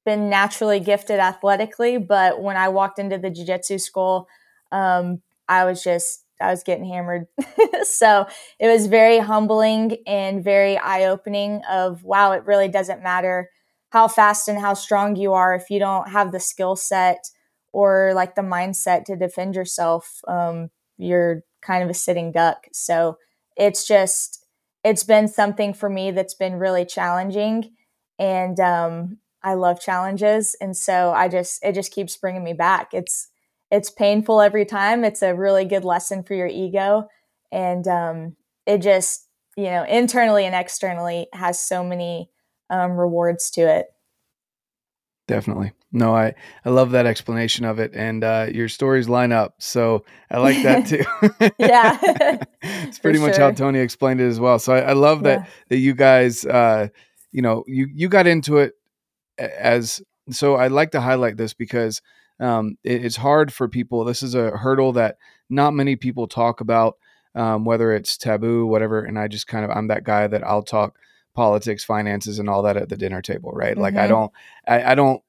been 0.05 0.31
naturally 0.31 0.81
gifted 0.81 1.19
athletically, 1.21 1.99
but 1.99 2.43
when 2.43 2.57
I 2.57 2.69
walked 2.69 2.99
into 2.99 3.19
the 3.19 3.31
jiu-jitsu 3.31 3.79
school, 3.79 4.29
um, 4.73 5.21
I 5.49 5.65
was 5.65 5.83
just 5.83 6.25
I 6.41 6.51
was 6.51 6.63
getting 6.63 6.85
hammered. 6.87 7.27
so 7.83 8.27
it 8.61 8.69
was 8.69 8.87
very 8.87 9.19
humbling 9.19 9.99
and 10.07 10.43
very 10.43 10.79
eye 10.79 11.05
opening 11.07 11.63
of 11.69 12.05
wow, 12.05 12.33
it 12.33 12.47
really 12.47 12.69
doesn't 12.69 13.03
matter 13.03 13.51
how 13.91 14.07
fast 14.09 14.49
and 14.49 14.59
how 14.59 14.75
strong 14.75 15.17
you 15.17 15.33
are 15.33 15.55
if 15.55 15.71
you 15.71 15.79
don't 15.79 16.11
have 16.11 16.31
the 16.33 16.41
skill 16.41 16.77
set 16.77 17.25
or 17.73 18.13
like 18.15 18.35
the 18.35 18.43
mindset 18.43 19.05
to 19.05 19.17
defend 19.17 19.55
yourself, 19.55 20.21
um, 20.29 20.71
you're 20.97 21.43
kind 21.63 21.83
of 21.83 21.91
a 21.91 21.95
sitting 21.95 22.33
duck. 22.33 22.67
So 22.73 23.19
it's 23.57 23.87
just, 23.87 24.45
it's 24.85 25.05
been 25.05 25.29
something 25.29 25.75
for 25.75 25.89
me 25.89 26.11
that's 26.11 26.35
been 26.35 26.55
really 26.57 26.85
challenging. 26.85 27.71
And 28.19 28.59
um, 28.61 29.19
I 29.43 29.55
love 29.55 29.81
challenges. 29.81 30.57
And 30.61 30.77
so 30.77 31.13
I 31.13 31.29
just, 31.29 31.65
it 31.65 31.75
just 31.75 31.93
keeps 31.93 32.17
bringing 32.17 32.45
me 32.45 32.53
back. 32.53 32.93
It's, 32.93 33.29
it's 33.71 33.91
painful 33.91 34.41
every 34.41 34.65
time. 34.65 35.05
It's 35.05 35.23
a 35.23 35.35
really 35.35 35.65
good 35.65 35.85
lesson 35.85 36.23
for 36.23 36.35
your 36.35 36.47
ego. 36.47 37.09
And 37.53 37.87
um, 37.87 38.37
it 38.67 38.79
just, 38.79 39.27
you 39.57 39.65
know, 39.65 39.85
internally 39.85 40.47
and 40.47 40.55
externally 40.55 41.29
has 41.33 41.61
so 41.61 41.85
many 41.85 42.31
um, 42.71 42.93
rewards 42.93 43.51
to 43.53 43.63
it. 43.63 43.87
Definitely. 45.27 45.73
No, 45.93 46.15
I, 46.15 46.35
I 46.65 46.71
love 46.71 46.91
that 46.91 47.07
explanation 47.07 47.65
of 47.65 47.79
it. 47.79 47.93
And 47.95 48.25
uh, 48.25 48.47
your 48.53 48.69
stories 48.69 49.09
line 49.09 49.33
up. 49.33 49.55
So 49.59 50.05
I 50.31 50.39
like 50.39 50.63
that 50.63 50.87
too. 51.41 51.53
yeah. 51.59 51.99
it's 52.63 52.99
pretty 52.99 53.19
much 53.19 53.37
sure. 53.37 53.45
how 53.45 53.51
Tony 53.53 53.79
explained 53.79 54.21
it 54.21 54.27
as 54.27 54.41
well. 54.41 54.59
So 54.59 54.75
I, 54.75 54.81
I 54.81 54.93
love 54.93 55.23
that, 55.23 55.41
yeah. 55.41 55.47
that 55.69 55.77
you 55.79 55.95
guys, 55.95 56.45
uh, 56.45 56.89
you 57.33 57.43
know, 57.43 57.65
you, 57.67 57.89
you 57.93 58.09
got 58.09 58.27
into 58.27 58.59
it 58.59 58.75
as, 59.39 60.03
so 60.31 60.57
I 60.57 60.69
like 60.69 60.91
to 60.93 61.01
highlight 61.01 61.37
this 61.37 61.55
because 61.55 62.03
um, 62.41 62.77
it, 62.85 63.05
it's 63.05 63.17
hard 63.17 63.53
for 63.53 63.69
people. 63.69 64.05
This 64.05 64.23
is 64.23 64.35
a 64.35 64.51
hurdle 64.51 64.93
that 64.93 65.17
not 65.49 65.75
many 65.75 65.97
people 65.97 66.29
talk 66.29 66.61
about, 66.61 66.97
um, 67.35 67.65
whether 67.65 67.93
it's 67.93 68.17
taboo, 68.17 68.67
whatever. 68.67 69.03
And 69.03 69.19
I 69.19 69.29
just 69.29 69.47
kind 69.47 69.65
of, 69.65 69.71
I'm 69.71 69.89
that 69.89 70.05
guy 70.05 70.27
that 70.27 70.45
I'll 70.45 70.63
talk 70.63 70.97
politics, 71.35 71.85
finances, 71.85 72.39
and 72.39 72.49
all 72.49 72.63
that 72.63 72.77
at 72.77 72.89
the 72.89 72.97
dinner 72.97 73.23
table, 73.23 73.53
right? 73.53 73.73
Mm-hmm. 73.73 73.81
Like 73.81 73.95
I 73.95 74.03
mm-hmm. 74.03 74.09
don't, 74.09 74.33
I, 74.67 74.93
I 74.93 74.95
don't 74.95 75.23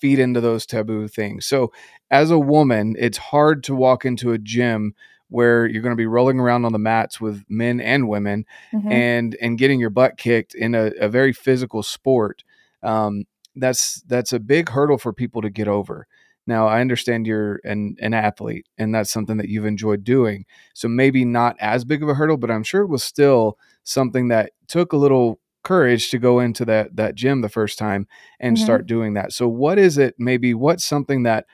feed 0.00 0.18
into 0.18 0.40
those 0.40 0.64
taboo 0.64 1.08
things. 1.08 1.44
So 1.46 1.72
as 2.10 2.30
a 2.30 2.38
woman, 2.38 2.94
it's 2.98 3.18
hard 3.18 3.64
to 3.64 3.74
walk 3.74 4.04
into 4.04 4.32
a 4.32 4.38
gym 4.38 4.94
where 5.32 5.66
you're 5.66 5.82
going 5.82 5.92
to 5.92 5.96
be 5.96 6.06
rolling 6.06 6.38
around 6.38 6.64
on 6.64 6.72
the 6.72 6.78
mats 6.78 7.20
with 7.20 7.44
men 7.48 7.80
and 7.80 8.08
women 8.08 8.44
mm-hmm. 8.72 8.90
and 8.90 9.36
and 9.40 9.58
getting 9.58 9.80
your 9.80 9.90
butt 9.90 10.16
kicked 10.16 10.54
in 10.54 10.74
a, 10.74 10.92
a 11.00 11.08
very 11.08 11.32
physical 11.32 11.82
sport 11.82 12.44
um, 12.82 13.24
that's 13.56 14.02
that's 14.06 14.32
a 14.32 14.40
big 14.40 14.68
hurdle 14.70 14.98
for 14.98 15.12
people 15.12 15.42
to 15.42 15.50
get 15.50 15.68
over 15.68 16.06
now, 16.46 16.66
I 16.66 16.80
understand 16.80 17.26
you're 17.26 17.60
an, 17.64 17.96
an 18.00 18.14
athlete 18.14 18.66
and 18.76 18.94
that's 18.94 19.12
something 19.12 19.36
that 19.36 19.48
you've 19.48 19.66
enjoyed 19.66 20.02
doing. 20.02 20.44
So 20.74 20.88
maybe 20.88 21.24
not 21.24 21.56
as 21.60 21.84
big 21.84 22.02
of 22.02 22.08
a 22.08 22.14
hurdle, 22.14 22.36
but 22.36 22.50
I'm 22.50 22.64
sure 22.64 22.82
it 22.82 22.88
was 22.88 23.04
still 23.04 23.58
something 23.84 24.28
that 24.28 24.52
took 24.66 24.92
a 24.92 24.96
little 24.96 25.38
courage 25.62 26.10
to 26.10 26.18
go 26.18 26.40
into 26.40 26.64
that 26.64 26.96
that 26.96 27.14
gym 27.14 27.40
the 27.40 27.48
first 27.48 27.78
time 27.78 28.08
and 28.40 28.56
mm-hmm. 28.56 28.64
start 28.64 28.86
doing 28.86 29.14
that. 29.14 29.32
So 29.32 29.46
what 29.46 29.78
is 29.78 29.98
it 29.98 30.16
maybe 30.18 30.54
what's 30.54 30.84
something 30.84 31.22
that 31.22 31.46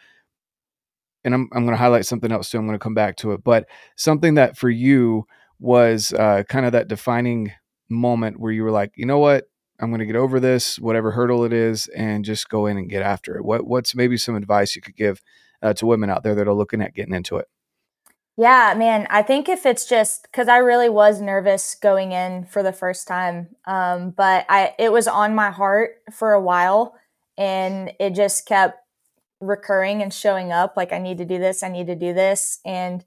and 1.24 1.34
I'm 1.34 1.48
I'm 1.52 1.64
going 1.64 1.74
to 1.74 1.82
highlight 1.82 2.06
something 2.06 2.32
else 2.32 2.50
too. 2.50 2.58
I'm 2.58 2.66
going 2.66 2.78
to 2.78 2.82
come 2.82 2.94
back 2.94 3.16
to 3.18 3.32
it, 3.32 3.42
but 3.44 3.66
something 3.96 4.34
that 4.34 4.56
for 4.56 4.70
you 4.70 5.26
was 5.60 6.12
uh, 6.12 6.44
kind 6.48 6.66
of 6.66 6.72
that 6.72 6.88
defining 6.88 7.52
moment 7.88 8.38
where 8.38 8.52
you 8.52 8.62
were 8.62 8.70
like, 8.70 8.92
you 8.96 9.06
know 9.06 9.18
what, 9.18 9.44
I'm 9.80 9.90
going 9.90 10.00
to 10.00 10.06
get 10.06 10.16
over 10.16 10.40
this, 10.40 10.78
whatever 10.78 11.12
hurdle 11.12 11.44
it 11.44 11.52
is, 11.52 11.88
and 11.88 12.24
just 12.24 12.48
go 12.48 12.66
in 12.66 12.76
and 12.76 12.90
get 12.90 13.02
after 13.02 13.36
it. 13.36 13.44
What 13.44 13.66
what's 13.66 13.94
maybe 13.94 14.16
some 14.16 14.36
advice 14.36 14.74
you 14.74 14.82
could 14.82 14.96
give 14.96 15.20
uh, 15.62 15.72
to 15.74 15.86
women 15.86 16.10
out 16.10 16.22
there 16.22 16.34
that 16.34 16.48
are 16.48 16.54
looking 16.54 16.82
at 16.82 16.94
getting 16.94 17.14
into 17.14 17.36
it? 17.36 17.46
Yeah, 18.36 18.74
man, 18.76 19.08
I 19.10 19.22
think 19.22 19.48
if 19.48 19.66
it's 19.66 19.84
just 19.84 20.22
because 20.22 20.46
I 20.46 20.58
really 20.58 20.88
was 20.88 21.20
nervous 21.20 21.74
going 21.74 22.12
in 22.12 22.44
for 22.44 22.62
the 22.62 22.72
first 22.72 23.08
time, 23.08 23.48
um, 23.66 24.10
but 24.10 24.46
I 24.48 24.74
it 24.78 24.92
was 24.92 25.08
on 25.08 25.34
my 25.34 25.50
heart 25.50 25.96
for 26.12 26.32
a 26.32 26.40
while, 26.40 26.94
and 27.36 27.92
it 27.98 28.10
just 28.14 28.46
kept 28.46 28.78
recurring 29.40 30.02
and 30.02 30.12
showing 30.12 30.52
up. 30.52 30.74
Like 30.76 30.92
I 30.92 30.98
need 30.98 31.18
to 31.18 31.24
do 31.24 31.38
this, 31.38 31.62
I 31.62 31.68
need 31.68 31.86
to 31.86 31.94
do 31.94 32.12
this, 32.12 32.60
and 32.64 33.04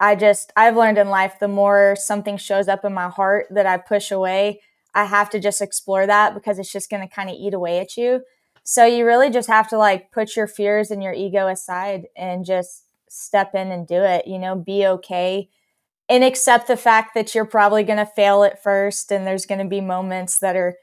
I 0.00 0.14
just, 0.14 0.52
I've 0.56 0.76
learned 0.76 0.98
in 0.98 1.08
life 1.08 1.38
the 1.40 1.48
more 1.48 1.96
something 1.98 2.36
shows 2.36 2.68
up 2.68 2.84
in 2.84 2.94
my 2.94 3.08
heart 3.08 3.46
that 3.50 3.66
I 3.66 3.78
push 3.78 4.10
away, 4.12 4.60
I 4.94 5.04
have 5.04 5.28
to 5.30 5.40
just 5.40 5.60
explore 5.60 6.06
that 6.06 6.34
because 6.34 6.58
it's 6.58 6.72
just 6.72 6.90
going 6.90 7.06
to 7.06 7.12
kind 7.12 7.28
of 7.28 7.36
eat 7.36 7.54
away 7.54 7.80
at 7.80 7.96
you. 7.96 8.22
So 8.62 8.84
you 8.84 9.04
really 9.04 9.30
just 9.30 9.48
have 9.48 9.68
to 9.68 9.78
like 9.78 10.12
put 10.12 10.36
your 10.36 10.46
fears 10.46 10.90
and 10.90 11.02
your 11.02 11.14
ego 11.14 11.48
aside 11.48 12.06
and 12.16 12.44
just 12.44 12.84
step 13.08 13.54
in 13.54 13.72
and 13.72 13.86
do 13.86 14.02
it, 14.02 14.26
you 14.26 14.38
know, 14.38 14.54
be 14.54 14.86
okay 14.86 15.48
and 16.08 16.24
accept 16.24 16.66
the 16.66 16.76
fact 16.76 17.14
that 17.14 17.34
you're 17.34 17.44
probably 17.44 17.82
going 17.82 17.98
to 17.98 18.06
fail 18.06 18.44
at 18.44 18.62
first 18.62 19.10
and 19.10 19.26
there's 19.26 19.46
going 19.46 19.58
to 19.58 19.68
be 19.68 19.80
moments 19.80 20.38
that 20.38 20.56
are 20.56 20.76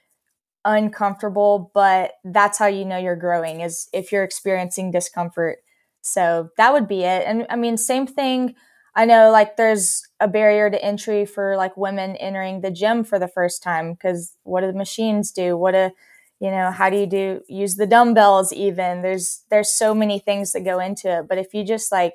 uncomfortable, 0.65 1.71
but 1.73 2.13
that's 2.23 2.57
how 2.57 2.67
you 2.67 2.85
know 2.85 2.97
you're 2.97 3.15
growing 3.15 3.61
is 3.61 3.87
if 3.93 4.11
you're 4.11 4.23
experiencing 4.23 4.91
discomfort. 4.91 5.59
So 6.01 6.49
that 6.57 6.73
would 6.73 6.87
be 6.87 7.03
it. 7.03 7.23
And 7.25 7.45
I 7.49 7.55
mean, 7.55 7.77
same 7.77 8.07
thing. 8.07 8.55
I 8.95 9.05
know 9.05 9.31
like 9.31 9.57
there's 9.57 10.03
a 10.19 10.27
barrier 10.27 10.69
to 10.69 10.83
entry 10.83 11.25
for 11.25 11.57
like 11.57 11.75
women 11.77 12.15
entering 12.17 12.61
the 12.61 12.71
gym 12.71 13.03
for 13.03 13.19
the 13.19 13.27
first 13.27 13.61
time 13.61 13.93
because 13.93 14.35
what 14.43 14.61
do 14.61 14.67
the 14.67 14.73
machines 14.77 15.31
do? 15.31 15.57
What 15.57 15.71
do 15.71 15.91
you 16.39 16.51
know, 16.51 16.69
how 16.69 16.89
do 16.89 16.97
you 16.97 17.05
do 17.07 17.41
use 17.47 17.75
the 17.75 17.87
dumbbells 17.87 18.51
even? 18.53 19.01
There's 19.01 19.43
there's 19.49 19.71
so 19.71 19.93
many 19.93 20.19
things 20.19 20.51
that 20.51 20.65
go 20.65 20.79
into 20.79 21.19
it. 21.19 21.27
But 21.27 21.37
if 21.37 21.53
you 21.53 21.63
just 21.65 21.91
like 21.91 22.13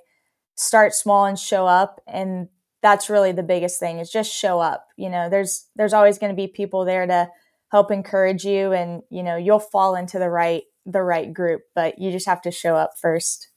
start 0.57 0.95
small 0.95 1.25
and 1.25 1.39
show 1.39 1.67
up 1.67 2.01
and 2.07 2.49
that's 2.83 3.11
really 3.11 3.33
the 3.33 3.43
biggest 3.43 3.79
thing 3.79 3.99
is 3.99 4.11
just 4.11 4.33
show 4.33 4.61
up. 4.61 4.87
You 4.97 5.11
know, 5.11 5.29
there's 5.29 5.69
there's 5.77 5.93
always 5.93 6.19
going 6.19 6.33
to 6.33 6.37
be 6.37 6.49
people 6.49 6.85
there 6.85 7.07
to 7.07 7.29
help 7.71 7.91
encourage 7.91 8.45
you 8.45 8.73
and 8.73 9.03
you 9.11 9.23
know 9.23 9.37
you'll 9.37 9.61
fall 9.61 9.95
into 9.95 10.19
the 10.19 10.31
right 10.31 10.63
the 10.87 11.03
right 11.03 11.33
group 11.33 11.63
but 11.75 11.99
you 11.99 12.11
just 12.11 12.27
have 12.27 12.43
to 12.43 12.51
show 12.51 12.75
up 12.77 12.93
first. 13.01 13.49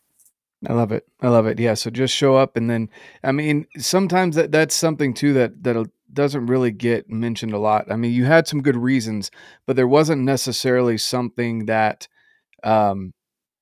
I 0.67 0.73
love 0.73 0.93
it. 0.93 1.05
I 1.21 1.27
love 1.29 1.45
it. 1.45 1.59
Yeah 1.59 1.73
so 1.73 1.89
just 1.89 2.15
show 2.15 2.35
up 2.35 2.55
and 2.55 2.69
then 2.69 2.89
i 3.23 3.31
mean 3.31 3.65
sometimes 3.77 4.35
that 4.35 4.51
that's 4.51 4.75
something 4.75 5.13
too 5.13 5.33
that 5.33 5.63
that 5.63 5.89
doesn't 6.11 6.45
really 6.45 6.69
get 6.69 7.09
mentioned 7.09 7.53
a 7.53 7.57
lot. 7.57 7.91
I 7.91 7.95
mean 7.95 8.11
you 8.11 8.25
had 8.25 8.47
some 8.47 8.61
good 8.61 8.77
reasons 8.77 9.31
but 9.65 9.75
there 9.75 9.87
wasn't 9.87 10.21
necessarily 10.21 10.97
something 10.97 11.65
that 11.65 12.07
um 12.63 13.13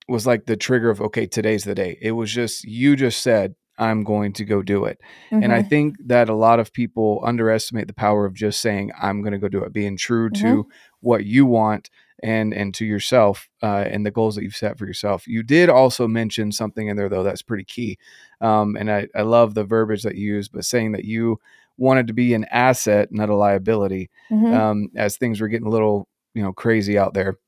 was 0.07 0.27
like 0.27 0.45
the 0.45 0.57
trigger 0.57 0.89
of 0.89 1.01
okay 1.01 1.25
today's 1.25 1.63
the 1.63 1.75
day. 1.75 1.97
It 2.01 2.11
was 2.11 2.31
just 2.31 2.65
you 2.65 2.95
just 2.95 3.21
said 3.21 3.55
I'm 3.81 4.03
going 4.03 4.31
to 4.33 4.45
go 4.45 4.61
do 4.61 4.85
it. 4.85 5.01
Mm-hmm. 5.31 5.43
And 5.43 5.51
I 5.51 5.59
mm-hmm. 5.59 5.69
think 5.69 5.95
that 6.05 6.29
a 6.29 6.35
lot 6.35 6.59
of 6.59 6.71
people 6.71 7.19
underestimate 7.25 7.87
the 7.87 7.93
power 7.93 8.27
of 8.27 8.35
just 8.35 8.61
saying, 8.61 8.91
I'm 9.01 9.23
going 9.23 9.33
to 9.33 9.39
go 9.39 9.49
do 9.49 9.63
it, 9.63 9.73
being 9.73 9.97
true 9.97 10.29
mm-hmm. 10.29 10.45
to 10.45 10.69
what 10.99 11.25
you 11.25 11.47
want 11.47 11.89
and 12.23 12.53
and 12.53 12.71
to 12.75 12.85
yourself 12.85 13.49
uh, 13.63 13.85
and 13.89 14.05
the 14.05 14.11
goals 14.11 14.35
that 14.35 14.43
you've 14.43 14.55
set 14.55 14.77
for 14.77 14.85
yourself. 14.85 15.27
You 15.27 15.41
did 15.41 15.69
also 15.69 16.07
mention 16.07 16.51
something 16.51 16.87
in 16.87 16.95
there 16.95 17.09
though 17.09 17.23
that's 17.23 17.41
pretty 17.41 17.63
key, 17.63 17.97
um, 18.39 18.75
and 18.75 18.91
I, 18.91 19.07
I 19.15 19.23
love 19.23 19.55
the 19.55 19.63
verbiage 19.63 20.03
that 20.03 20.15
you 20.15 20.35
use, 20.35 20.47
but 20.47 20.63
saying 20.63 20.91
that 20.91 21.05
you 21.05 21.39
wanted 21.77 22.05
to 22.05 22.13
be 22.13 22.35
an 22.35 22.45
asset, 22.51 23.11
not 23.11 23.29
a 23.29 23.35
liability, 23.35 24.11
mm-hmm. 24.31 24.53
um, 24.53 24.89
as 24.95 25.17
things 25.17 25.41
were 25.41 25.47
getting 25.47 25.65
a 25.65 25.71
little 25.71 26.07
you 26.35 26.43
know 26.43 26.53
crazy 26.53 26.95
out 26.99 27.15
there 27.15 27.39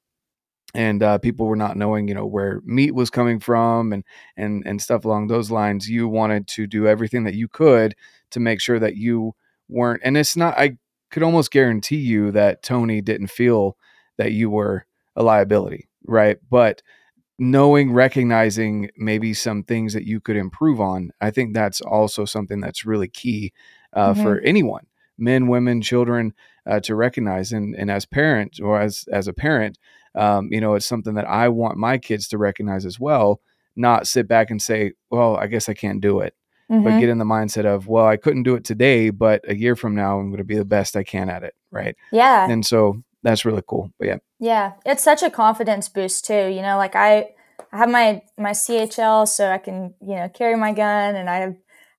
and 0.73 1.03
uh, 1.03 1.17
people 1.19 1.45
were 1.45 1.55
not 1.55 1.77
knowing 1.77 2.07
you 2.07 2.13
know 2.13 2.25
where 2.25 2.61
meat 2.65 2.95
was 2.95 3.09
coming 3.09 3.39
from 3.39 3.93
and 3.93 4.03
and 4.37 4.63
and 4.65 4.81
stuff 4.81 5.05
along 5.05 5.27
those 5.27 5.51
lines 5.51 5.89
you 5.89 6.07
wanted 6.07 6.47
to 6.47 6.67
do 6.67 6.87
everything 6.87 7.23
that 7.23 7.35
you 7.35 7.47
could 7.47 7.95
to 8.31 8.39
make 8.39 8.59
sure 8.59 8.79
that 8.79 8.95
you 8.95 9.33
weren't 9.69 10.01
and 10.03 10.17
it's 10.17 10.35
not 10.35 10.57
i 10.57 10.77
could 11.09 11.23
almost 11.23 11.51
guarantee 11.51 11.97
you 11.97 12.31
that 12.31 12.63
tony 12.63 13.01
didn't 13.01 13.27
feel 13.27 13.77
that 14.17 14.31
you 14.31 14.49
were 14.49 14.85
a 15.15 15.23
liability 15.23 15.87
right 16.05 16.37
but 16.49 16.81
knowing 17.39 17.91
recognizing 17.91 18.89
maybe 18.97 19.33
some 19.33 19.63
things 19.63 19.93
that 19.93 20.05
you 20.05 20.19
could 20.19 20.35
improve 20.35 20.79
on 20.79 21.11
i 21.21 21.29
think 21.29 21.53
that's 21.53 21.81
also 21.81 22.25
something 22.25 22.59
that's 22.59 22.85
really 22.85 23.07
key 23.07 23.51
uh, 23.93 24.13
mm-hmm. 24.13 24.23
for 24.23 24.39
anyone 24.41 24.85
men 25.17 25.47
women 25.47 25.81
children 25.81 26.33
uh, 26.65 26.79
to 26.79 26.95
recognize 26.95 27.51
and 27.51 27.75
and 27.75 27.91
as 27.91 28.05
parents 28.05 28.59
or 28.59 28.79
as 28.79 29.05
as 29.11 29.27
a 29.27 29.33
parent 29.33 29.77
um, 30.15 30.49
you 30.51 30.61
know, 30.61 30.75
it's 30.75 30.85
something 30.85 31.15
that 31.15 31.27
I 31.27 31.49
want 31.49 31.77
my 31.77 31.97
kids 31.97 32.27
to 32.29 32.37
recognize 32.37 32.85
as 32.85 32.99
well, 32.99 33.41
not 33.75 34.07
sit 34.07 34.27
back 34.27 34.49
and 34.49 34.61
say, 34.61 34.93
well, 35.09 35.35
I 35.35 35.47
guess 35.47 35.69
I 35.69 35.73
can't 35.73 36.01
do 36.01 36.19
it. 36.19 36.35
Mm-hmm. 36.71 36.83
But 36.83 36.99
get 36.99 37.09
in 37.09 37.17
the 37.17 37.25
mindset 37.25 37.65
of, 37.65 37.87
well, 37.87 38.07
I 38.07 38.17
couldn't 38.17 38.43
do 38.43 38.55
it 38.55 38.63
today, 38.63 39.09
but 39.09 39.41
a 39.47 39.55
year 39.55 39.75
from 39.75 39.95
now, 39.95 40.19
I'm 40.19 40.29
going 40.29 40.37
to 40.37 40.43
be 40.43 40.57
the 40.57 40.65
best 40.65 40.95
I 40.95 41.03
can 41.03 41.29
at 41.29 41.43
it. 41.43 41.53
Right. 41.71 41.95
Yeah. 42.11 42.49
And 42.49 42.65
so 42.65 43.03
that's 43.21 43.45
really 43.45 43.63
cool. 43.67 43.91
But 43.99 44.07
yeah. 44.07 44.17
Yeah. 44.39 44.73
It's 44.85 45.03
such 45.03 45.23
a 45.23 45.29
confidence 45.29 45.89
boost 45.89 46.25
too. 46.25 46.47
You 46.47 46.61
know, 46.61 46.77
like 46.77 46.95
I, 46.95 47.29
I 47.71 47.77
have 47.77 47.89
my, 47.89 48.21
my 48.37 48.51
CHL 48.51 49.27
so 49.27 49.49
I 49.49 49.57
can, 49.57 49.93
you 50.01 50.15
know, 50.15 50.29
carry 50.29 50.55
my 50.55 50.71
gun 50.73 51.15
and 51.15 51.29
I 51.29 51.37
have, 51.37 51.55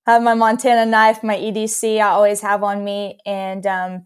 have 0.07 0.23
my 0.23 0.33
Montana 0.33 0.85
knife, 0.85 1.23
my 1.23 1.35
EDC 1.35 1.99
I 1.99 2.09
always 2.09 2.41
have 2.41 2.63
on 2.63 2.83
me. 2.83 3.19
And 3.25 3.65
um, 3.67 4.05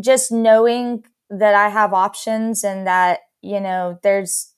just 0.00 0.30
knowing 0.30 1.04
that 1.30 1.54
I 1.54 1.68
have 1.68 1.92
options 1.92 2.64
and 2.64 2.86
that 2.86 3.20
you 3.42 3.60
know, 3.60 3.98
there's, 4.02 4.54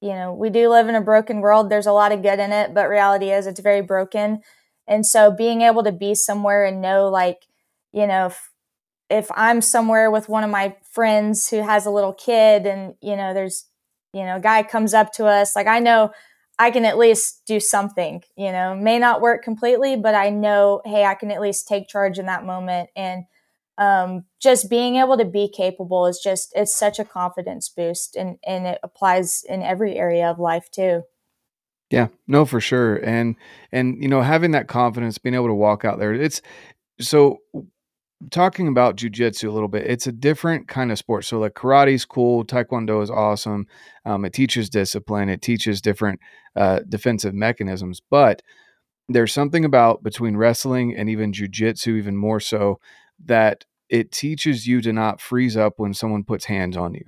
you 0.00 0.10
know, 0.10 0.32
we 0.34 0.50
do 0.50 0.68
live 0.68 0.88
in 0.88 0.94
a 0.94 1.00
broken 1.00 1.40
world. 1.40 1.70
There's 1.70 1.86
a 1.86 1.92
lot 1.92 2.12
of 2.12 2.22
good 2.22 2.38
in 2.38 2.52
it, 2.52 2.74
but 2.74 2.88
reality 2.88 3.30
is 3.30 3.46
it's 3.46 3.60
very 3.60 3.82
broken. 3.82 4.40
And 4.86 5.06
so 5.06 5.30
being 5.30 5.62
able 5.62 5.82
to 5.84 5.92
be 5.92 6.14
somewhere 6.14 6.64
and 6.64 6.82
know, 6.82 7.08
like, 7.08 7.42
you 7.92 8.06
know, 8.06 8.26
if, 8.26 8.50
if 9.10 9.30
I'm 9.34 9.60
somewhere 9.60 10.10
with 10.10 10.28
one 10.28 10.44
of 10.44 10.50
my 10.50 10.76
friends 10.90 11.48
who 11.50 11.62
has 11.62 11.86
a 11.86 11.90
little 11.90 12.12
kid 12.12 12.66
and, 12.66 12.94
you 13.00 13.16
know, 13.16 13.34
there's, 13.34 13.66
you 14.12 14.24
know, 14.24 14.36
a 14.36 14.40
guy 14.40 14.62
comes 14.62 14.94
up 14.94 15.12
to 15.14 15.26
us, 15.26 15.56
like, 15.56 15.66
I 15.66 15.78
know 15.78 16.10
I 16.58 16.70
can 16.70 16.84
at 16.84 16.98
least 16.98 17.42
do 17.46 17.58
something, 17.58 18.22
you 18.36 18.52
know, 18.52 18.74
may 18.76 18.98
not 18.98 19.20
work 19.20 19.42
completely, 19.42 19.96
but 19.96 20.14
I 20.14 20.30
know, 20.30 20.82
hey, 20.84 21.04
I 21.04 21.14
can 21.14 21.30
at 21.30 21.40
least 21.40 21.66
take 21.66 21.88
charge 21.88 22.18
in 22.18 22.26
that 22.26 22.44
moment 22.44 22.90
and 22.94 23.24
um, 23.78 24.24
just 24.40 24.70
being 24.70 24.96
able 24.96 25.16
to 25.16 25.24
be 25.24 25.48
capable 25.48 26.06
is 26.06 26.20
just 26.22 26.52
it's 26.54 26.74
such 26.74 26.98
a 26.98 27.04
confidence 27.04 27.68
boost 27.68 28.16
and 28.16 28.38
and 28.46 28.66
it 28.66 28.78
applies 28.82 29.44
in 29.48 29.62
every 29.62 29.96
area 29.96 30.30
of 30.30 30.38
life 30.38 30.70
too. 30.70 31.02
Yeah 31.90 32.08
no 32.26 32.44
for 32.44 32.60
sure. 32.60 32.96
And 32.96 33.36
and 33.72 34.00
you 34.02 34.08
know 34.08 34.22
having 34.22 34.52
that 34.52 34.68
confidence 34.68 35.18
being 35.18 35.34
able 35.34 35.48
to 35.48 35.54
walk 35.54 35.84
out 35.84 35.98
there 35.98 36.14
it's 36.14 36.40
so 37.00 37.38
talking 38.30 38.68
about 38.68 38.96
jujitsu 38.96 39.48
a 39.48 39.50
little 39.50 39.68
bit 39.68 39.86
it's 39.86 40.06
a 40.06 40.12
different 40.12 40.68
kind 40.68 40.92
of 40.92 40.98
sport. 40.98 41.24
So 41.24 41.40
like 41.40 41.54
karate's 41.54 42.04
cool 42.04 42.44
taekwondo 42.44 43.02
is 43.02 43.10
awesome 43.10 43.66
um, 44.04 44.24
it 44.24 44.32
teaches 44.32 44.70
discipline 44.70 45.28
it 45.28 45.42
teaches 45.42 45.80
different 45.80 46.20
uh, 46.54 46.80
defensive 46.88 47.34
mechanisms. 47.34 48.00
But 48.08 48.40
there's 49.08 49.32
something 49.32 49.64
about 49.64 50.02
between 50.02 50.36
wrestling 50.36 50.94
and 50.96 51.10
even 51.10 51.32
jujitsu 51.32 51.98
even 51.98 52.16
more 52.16 52.40
so 52.40 52.78
that 53.24 53.64
it 53.88 54.12
teaches 54.12 54.66
you 54.66 54.80
to 54.80 54.92
not 54.92 55.20
freeze 55.20 55.56
up 55.56 55.74
when 55.76 55.94
someone 55.94 56.24
puts 56.24 56.46
hands 56.46 56.76
on 56.76 56.94
you. 56.94 57.04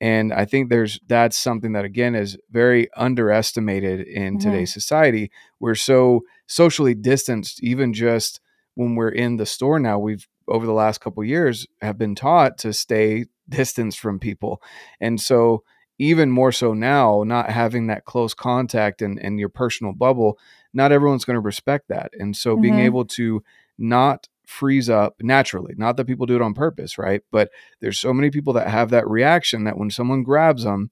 And 0.00 0.32
I 0.32 0.44
think 0.44 0.68
there's 0.68 1.00
that's 1.06 1.36
something 1.36 1.72
that 1.72 1.84
again 1.84 2.14
is 2.14 2.38
very 2.50 2.88
underestimated 2.94 4.06
in 4.06 4.38
mm-hmm. 4.38 4.50
today's 4.50 4.72
society. 4.72 5.30
We're 5.58 5.74
so 5.74 6.22
socially 6.46 6.94
distanced, 6.94 7.62
even 7.62 7.92
just 7.92 8.40
when 8.74 8.94
we're 8.94 9.08
in 9.08 9.36
the 9.36 9.46
store 9.46 9.80
now. 9.80 9.98
We've 9.98 10.26
over 10.46 10.66
the 10.66 10.72
last 10.72 11.00
couple 11.00 11.24
years 11.24 11.66
have 11.82 11.98
been 11.98 12.14
taught 12.14 12.58
to 12.58 12.72
stay 12.72 13.26
distanced 13.48 13.98
from 13.98 14.18
people. 14.18 14.62
And 15.00 15.20
so 15.20 15.64
even 15.98 16.30
more 16.30 16.52
so 16.52 16.74
now, 16.74 17.24
not 17.24 17.50
having 17.50 17.88
that 17.88 18.04
close 18.04 18.34
contact 18.34 19.02
and, 19.02 19.18
and 19.18 19.38
your 19.38 19.48
personal 19.48 19.92
bubble, 19.92 20.38
not 20.72 20.92
everyone's 20.92 21.24
going 21.24 21.34
to 21.34 21.40
respect 21.40 21.88
that. 21.88 22.12
And 22.18 22.36
so 22.36 22.52
mm-hmm. 22.52 22.62
being 22.62 22.78
able 22.78 23.04
to 23.06 23.42
not 23.78 24.28
freeze 24.48 24.88
up 24.88 25.14
naturally. 25.20 25.74
Not 25.76 25.96
that 25.96 26.06
people 26.06 26.24
do 26.24 26.34
it 26.34 26.42
on 26.42 26.54
purpose, 26.54 26.96
right? 26.96 27.20
But 27.30 27.50
there's 27.80 27.98
so 27.98 28.14
many 28.14 28.30
people 28.30 28.54
that 28.54 28.68
have 28.68 28.88
that 28.90 29.06
reaction 29.06 29.64
that 29.64 29.76
when 29.76 29.90
someone 29.90 30.22
grabs 30.22 30.64
them, 30.64 30.90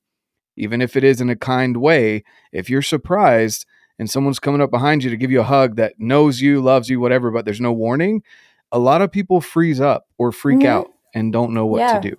even 0.57 0.83
if 0.83 0.95
it 0.95 1.03
is 1.03 1.23
in 1.23 1.31
a 1.31 1.37
kind 1.37 1.79
way, 1.79 2.23
if 2.53 2.69
you're 2.69 2.83
surprised 2.83 3.65
and 3.99 4.11
someone's 4.11 4.39
coming 4.39 4.61
up 4.61 4.71
behind 4.71 5.03
you 5.03 5.11
to 5.11 5.17
give 5.17 5.31
you 5.31 5.41
a 5.41 5.45
hug 5.45 5.77
that 5.77 5.95
knows 5.99 6.43
you, 6.43 6.61
loves 6.61 6.91
you, 6.91 7.01
whatever, 7.01 7.31
but 7.31 7.47
there's 7.47 7.61
no 7.61 7.73
warning, 7.73 8.23
a 8.73 8.79
lot 8.79 9.01
of 9.01 9.11
people 9.11 9.41
freeze 9.41 9.81
up 9.81 10.07
or 10.19 10.33
freak 10.33 10.59
mm-hmm. 10.59 10.69
out 10.69 10.91
and 11.15 11.33
don't 11.33 11.55
know 11.55 11.65
what 11.65 11.79
yeah. 11.79 11.99
to 11.99 12.11
do. 12.11 12.17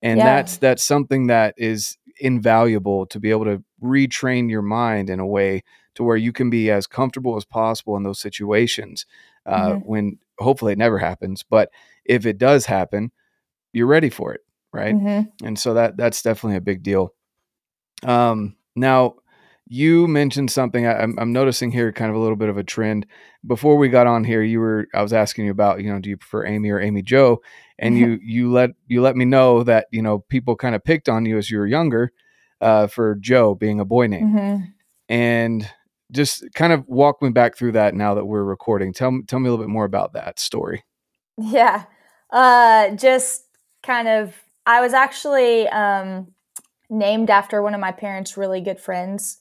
And 0.00 0.18
yeah. 0.18 0.36
that's 0.36 0.58
that's 0.58 0.84
something 0.84 1.26
that 1.26 1.54
is 1.56 1.98
invaluable 2.20 3.04
to 3.06 3.18
be 3.18 3.30
able 3.30 3.46
to 3.46 3.64
retrain 3.82 4.48
your 4.48 4.62
mind 4.62 5.10
in 5.10 5.18
a 5.18 5.26
way 5.26 5.64
to 5.96 6.04
where 6.04 6.16
you 6.16 6.32
can 6.32 6.50
be 6.50 6.70
as 6.70 6.86
comfortable 6.86 7.36
as 7.36 7.44
possible 7.44 7.96
in 7.96 8.04
those 8.04 8.20
situations 8.20 9.06
uh, 9.48 9.70
mm-hmm. 9.70 9.88
when 9.88 10.18
hopefully 10.38 10.72
it 10.72 10.78
never 10.78 10.98
happens 10.98 11.42
but 11.42 11.70
if 12.04 12.26
it 12.26 12.38
does 12.38 12.66
happen 12.66 13.10
you're 13.72 13.86
ready 13.86 14.10
for 14.10 14.32
it 14.32 14.42
right 14.72 14.94
mm-hmm. 14.94 15.46
and 15.46 15.58
so 15.58 15.74
that 15.74 15.96
that's 15.96 16.22
definitely 16.22 16.56
a 16.56 16.60
big 16.60 16.82
deal 16.82 17.12
um 18.04 18.54
now 18.76 19.14
you 19.70 20.08
mentioned 20.08 20.50
something 20.50 20.86
I, 20.86 21.02
am 21.02 21.18
I'm 21.18 21.32
noticing 21.32 21.70
here 21.70 21.92
kind 21.92 22.10
of 22.10 22.16
a 22.16 22.20
little 22.20 22.36
bit 22.36 22.48
of 22.48 22.56
a 22.56 22.64
trend 22.64 23.06
before 23.46 23.76
we 23.76 23.88
got 23.88 24.06
on 24.06 24.24
here 24.24 24.42
you 24.42 24.60
were 24.60 24.86
i 24.94 25.02
was 25.02 25.12
asking 25.12 25.46
you 25.46 25.50
about 25.50 25.82
you 25.82 25.92
know 25.92 25.98
do 25.98 26.10
you 26.10 26.16
prefer 26.16 26.46
amy 26.46 26.70
or 26.70 26.80
amy 26.80 27.02
jo 27.02 27.40
and 27.78 27.96
you 27.98 28.18
you 28.22 28.50
let 28.50 28.70
you 28.86 29.02
let 29.02 29.16
me 29.16 29.24
know 29.24 29.62
that 29.62 29.86
you 29.90 30.02
know 30.02 30.20
people 30.20 30.56
kind 30.56 30.74
of 30.74 30.84
picked 30.84 31.08
on 31.08 31.26
you 31.26 31.38
as 31.38 31.50
you 31.50 31.58
were 31.58 31.66
younger 31.66 32.12
uh, 32.60 32.86
for 32.86 33.14
joe 33.16 33.54
being 33.54 33.78
a 33.80 33.84
boy 33.84 34.06
name 34.06 34.34
mm-hmm. 34.34 34.64
and 35.08 35.70
just 36.12 36.44
kind 36.54 36.72
of 36.72 36.84
walk 36.86 37.20
me 37.22 37.30
back 37.30 37.56
through 37.56 37.72
that 37.72 37.94
now 37.94 38.14
that 38.14 38.24
we're 38.24 38.44
recording. 38.44 38.92
Tell 38.92 39.10
me 39.10 39.22
tell 39.26 39.40
me 39.40 39.48
a 39.48 39.50
little 39.50 39.64
bit 39.64 39.70
more 39.70 39.84
about 39.84 40.12
that 40.14 40.38
story. 40.38 40.84
Yeah. 41.36 41.84
Uh, 42.30 42.90
just 42.90 43.44
kind 43.82 44.08
of, 44.08 44.34
I 44.66 44.80
was 44.80 44.92
actually 44.92 45.68
um, 45.68 46.32
named 46.90 47.30
after 47.30 47.62
one 47.62 47.74
of 47.74 47.80
my 47.80 47.92
parents' 47.92 48.36
really 48.36 48.60
good 48.60 48.80
friends 48.80 49.38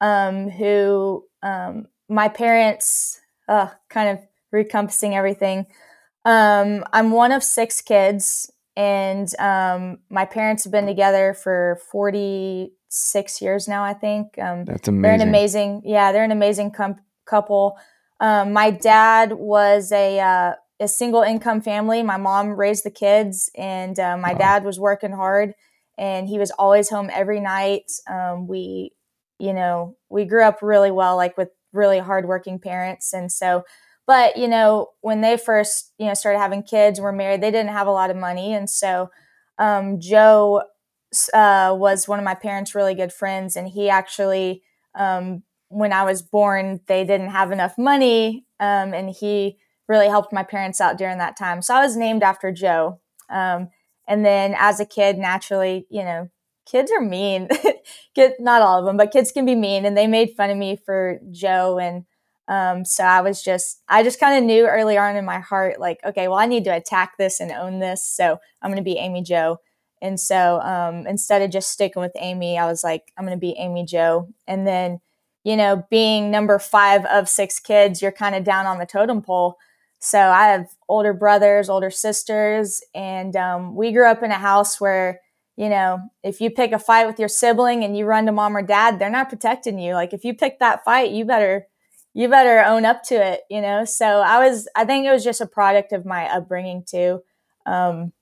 um, 0.00 0.48
who 0.48 1.24
um, 1.42 1.86
my 2.08 2.28
parents, 2.28 3.20
uh, 3.48 3.68
kind 3.88 4.10
of 4.10 4.24
recompassing 4.54 5.14
everything. 5.14 5.66
Um, 6.24 6.84
I'm 6.92 7.10
one 7.10 7.32
of 7.32 7.42
six 7.42 7.80
kids, 7.80 8.50
and 8.76 9.28
um, 9.38 9.98
my 10.08 10.24
parents 10.24 10.64
have 10.64 10.72
been 10.72 10.86
together 10.86 11.34
for 11.34 11.80
46 12.90 13.40
years 13.40 13.68
now, 13.68 13.84
I 13.84 13.94
think. 13.94 14.38
Um, 14.38 14.64
That's 14.64 14.88
amazing. 14.88 15.02
They're 15.02 15.14
an 15.14 15.20
amazing, 15.20 15.82
yeah, 15.84 16.12
they're 16.12 16.24
an 16.24 16.32
amazing 16.32 16.72
com- 16.72 17.00
couple. 17.24 17.78
Um, 18.18 18.52
my 18.52 18.70
dad 18.70 19.32
was 19.32 19.92
a 19.92 20.20
uh, 20.20 20.54
a 20.80 20.88
single 20.88 21.22
income 21.22 21.60
family. 21.60 22.02
My 22.02 22.16
mom 22.16 22.50
raised 22.50 22.84
the 22.84 22.90
kids, 22.90 23.50
and 23.56 23.98
uh, 23.98 24.16
my 24.16 24.32
wow. 24.32 24.38
dad 24.38 24.64
was 24.64 24.78
working 24.78 25.12
hard, 25.12 25.54
and 25.96 26.28
he 26.28 26.38
was 26.38 26.50
always 26.52 26.90
home 26.90 27.10
every 27.12 27.40
night. 27.40 27.90
Um, 28.08 28.46
we, 28.46 28.92
you 29.38 29.52
know, 29.52 29.96
we 30.08 30.24
grew 30.24 30.42
up 30.42 30.58
really 30.60 30.90
well, 30.90 31.16
like 31.16 31.38
with 31.38 31.50
really 31.72 31.98
hardworking 31.98 32.58
parents, 32.58 33.12
and 33.12 33.30
so. 33.30 33.64
But 34.06 34.36
you 34.36 34.48
know, 34.48 34.88
when 35.02 35.20
they 35.20 35.36
first 35.36 35.92
you 35.96 36.06
know 36.06 36.14
started 36.14 36.40
having 36.40 36.64
kids, 36.64 37.00
were 37.00 37.12
married, 37.12 37.40
they 37.40 37.52
didn't 37.52 37.72
have 37.72 37.86
a 37.86 37.92
lot 37.92 38.10
of 38.10 38.16
money, 38.16 38.52
and 38.52 38.68
so 38.68 39.10
um, 39.58 40.00
Joe 40.00 40.62
uh, 41.32 41.74
was 41.76 42.08
one 42.08 42.18
of 42.18 42.24
my 42.24 42.34
parents' 42.34 42.74
really 42.74 42.94
good 42.94 43.12
friends, 43.12 43.56
and 43.56 43.68
he 43.68 43.88
actually, 43.88 44.62
um, 44.94 45.42
when 45.68 45.92
I 45.92 46.04
was 46.04 46.22
born, 46.22 46.80
they 46.86 47.04
didn't 47.04 47.30
have 47.30 47.52
enough 47.52 47.76
money, 47.76 48.46
um, 48.58 48.94
and 48.94 49.10
he 49.10 49.58
really 49.88 50.08
helped 50.08 50.32
my 50.32 50.44
parents 50.44 50.80
out 50.80 50.96
during 50.96 51.18
that 51.18 51.36
time. 51.36 51.60
So 51.62 51.74
I 51.74 51.80
was 51.80 51.96
named 51.96 52.22
after 52.22 52.52
Joe. 52.52 53.00
Um, 53.28 53.68
and 54.06 54.24
then 54.24 54.54
as 54.56 54.78
a 54.80 54.86
kid, 54.86 55.18
naturally, 55.18 55.86
you 55.90 56.02
know, 56.04 56.30
kids 56.64 56.92
are 56.92 57.00
mean. 57.00 57.48
Kid, 58.14 58.34
not 58.38 58.62
all 58.62 58.78
of 58.78 58.84
them, 58.84 58.96
but 58.96 59.12
kids 59.12 59.32
can 59.32 59.44
be 59.44 59.54
mean. 59.54 59.84
And 59.84 59.96
they 59.96 60.06
made 60.06 60.34
fun 60.36 60.50
of 60.50 60.56
me 60.56 60.76
for 60.76 61.20
Joe. 61.30 61.78
And 61.78 62.04
um, 62.48 62.84
so 62.84 63.04
I 63.04 63.20
was 63.20 63.42
just, 63.42 63.82
I 63.88 64.02
just 64.02 64.20
kind 64.20 64.38
of 64.38 64.44
knew 64.44 64.66
early 64.66 64.96
on 64.98 65.16
in 65.16 65.24
my 65.24 65.38
heart, 65.38 65.80
like, 65.80 66.00
okay, 66.04 66.28
well, 66.28 66.38
I 66.38 66.46
need 66.46 66.64
to 66.64 66.74
attack 66.74 67.16
this 67.18 67.40
and 67.40 67.52
own 67.52 67.78
this. 67.78 68.04
So 68.04 68.38
I'm 68.62 68.70
going 68.70 68.76
to 68.76 68.82
be 68.82 68.98
Amy 68.98 69.22
Jo. 69.22 69.58
And 70.02 70.18
so 70.18 70.60
um, 70.60 71.06
instead 71.06 71.42
of 71.42 71.50
just 71.50 71.70
sticking 71.70 72.00
with 72.00 72.12
Amy, 72.18 72.58
I 72.58 72.66
was 72.66 72.82
like, 72.82 73.12
I'm 73.16 73.24
going 73.24 73.36
to 73.36 73.40
be 73.40 73.54
Amy 73.58 73.84
Jo. 73.84 74.28
And 74.46 74.66
then, 74.66 75.00
you 75.44 75.56
know, 75.56 75.84
being 75.90 76.30
number 76.30 76.58
five 76.58 77.04
of 77.06 77.28
six 77.28 77.58
kids, 77.58 78.00
you're 78.00 78.12
kind 78.12 78.34
of 78.34 78.44
down 78.44 78.66
on 78.66 78.78
the 78.78 78.86
totem 78.86 79.22
pole. 79.22 79.56
So 79.98 80.18
I 80.18 80.46
have 80.46 80.68
older 80.88 81.12
brothers, 81.12 81.68
older 81.68 81.90
sisters, 81.90 82.80
and 82.94 83.36
um, 83.36 83.74
we 83.74 83.92
grew 83.92 84.06
up 84.06 84.22
in 84.22 84.30
a 84.30 84.38
house 84.38 84.80
where, 84.80 85.20
you 85.56 85.68
know, 85.68 86.00
if 86.22 86.40
you 86.40 86.50
pick 86.50 86.72
a 86.72 86.78
fight 86.78 87.06
with 87.06 87.18
your 87.18 87.28
sibling 87.28 87.84
and 87.84 87.96
you 87.96 88.06
run 88.06 88.24
to 88.24 88.32
mom 88.32 88.56
or 88.56 88.62
dad, 88.62 88.98
they're 88.98 89.10
not 89.10 89.28
protecting 89.28 89.78
you. 89.78 89.92
Like 89.92 90.14
if 90.14 90.24
you 90.24 90.32
pick 90.32 90.58
that 90.58 90.84
fight, 90.84 91.10
you 91.10 91.26
better 91.26 91.66
you 92.14 92.28
better 92.28 92.64
own 92.64 92.84
up 92.84 93.02
to 93.04 93.14
it, 93.14 93.42
you 93.50 93.60
know. 93.60 93.84
So 93.84 94.06
I 94.06 94.38
was 94.38 94.66
I 94.74 94.84
think 94.84 95.06
it 95.06 95.12
was 95.12 95.22
just 95.22 95.42
a 95.42 95.46
product 95.46 95.92
of 95.92 96.06
my 96.06 96.24
upbringing 96.34 96.84
too. 96.88 97.20
Um, 97.66 98.12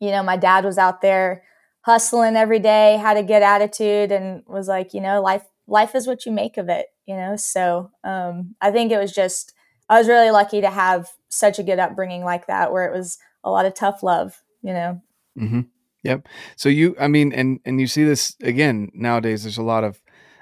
you 0.00 0.10
know, 0.10 0.22
my 0.22 0.36
dad 0.36 0.64
was 0.64 0.78
out 0.78 1.02
there 1.02 1.44
hustling 1.82 2.36
every 2.36 2.58
day, 2.58 2.96
had 2.96 3.16
a 3.16 3.22
good 3.22 3.42
attitude, 3.42 4.10
and 4.12 4.42
was 4.46 4.68
like, 4.68 4.92
you 4.94 5.00
know, 5.00 5.22
life 5.22 5.44
life 5.66 5.94
is 5.94 6.06
what 6.06 6.26
you 6.26 6.32
make 6.32 6.56
of 6.56 6.68
it, 6.68 6.86
you 7.06 7.16
know. 7.16 7.36
So 7.36 7.90
um, 8.02 8.56
I 8.60 8.70
think 8.70 8.90
it 8.90 8.98
was 8.98 9.12
just 9.12 9.52
I 9.88 9.98
was 9.98 10.08
really 10.08 10.30
lucky 10.30 10.60
to 10.60 10.70
have 10.70 11.08
such 11.28 11.58
a 11.58 11.62
good 11.62 11.78
upbringing 11.78 12.24
like 12.24 12.46
that, 12.46 12.72
where 12.72 12.84
it 12.84 12.96
was 12.96 13.18
a 13.44 13.50
lot 13.50 13.66
of 13.66 13.74
tough 13.74 14.02
love, 14.02 14.42
you 14.62 14.72
know. 14.72 15.00
Mm-hmm. 15.38 15.60
Yep. 16.02 16.28
So 16.56 16.68
you, 16.68 16.96
I 16.98 17.08
mean, 17.08 17.32
and 17.32 17.60
and 17.64 17.80
you 17.80 17.86
see 17.86 18.04
this 18.04 18.34
again 18.42 18.90
nowadays. 18.94 19.44
There's 19.44 19.58
a 19.58 19.62
lot 19.62 19.84
of 19.84 20.00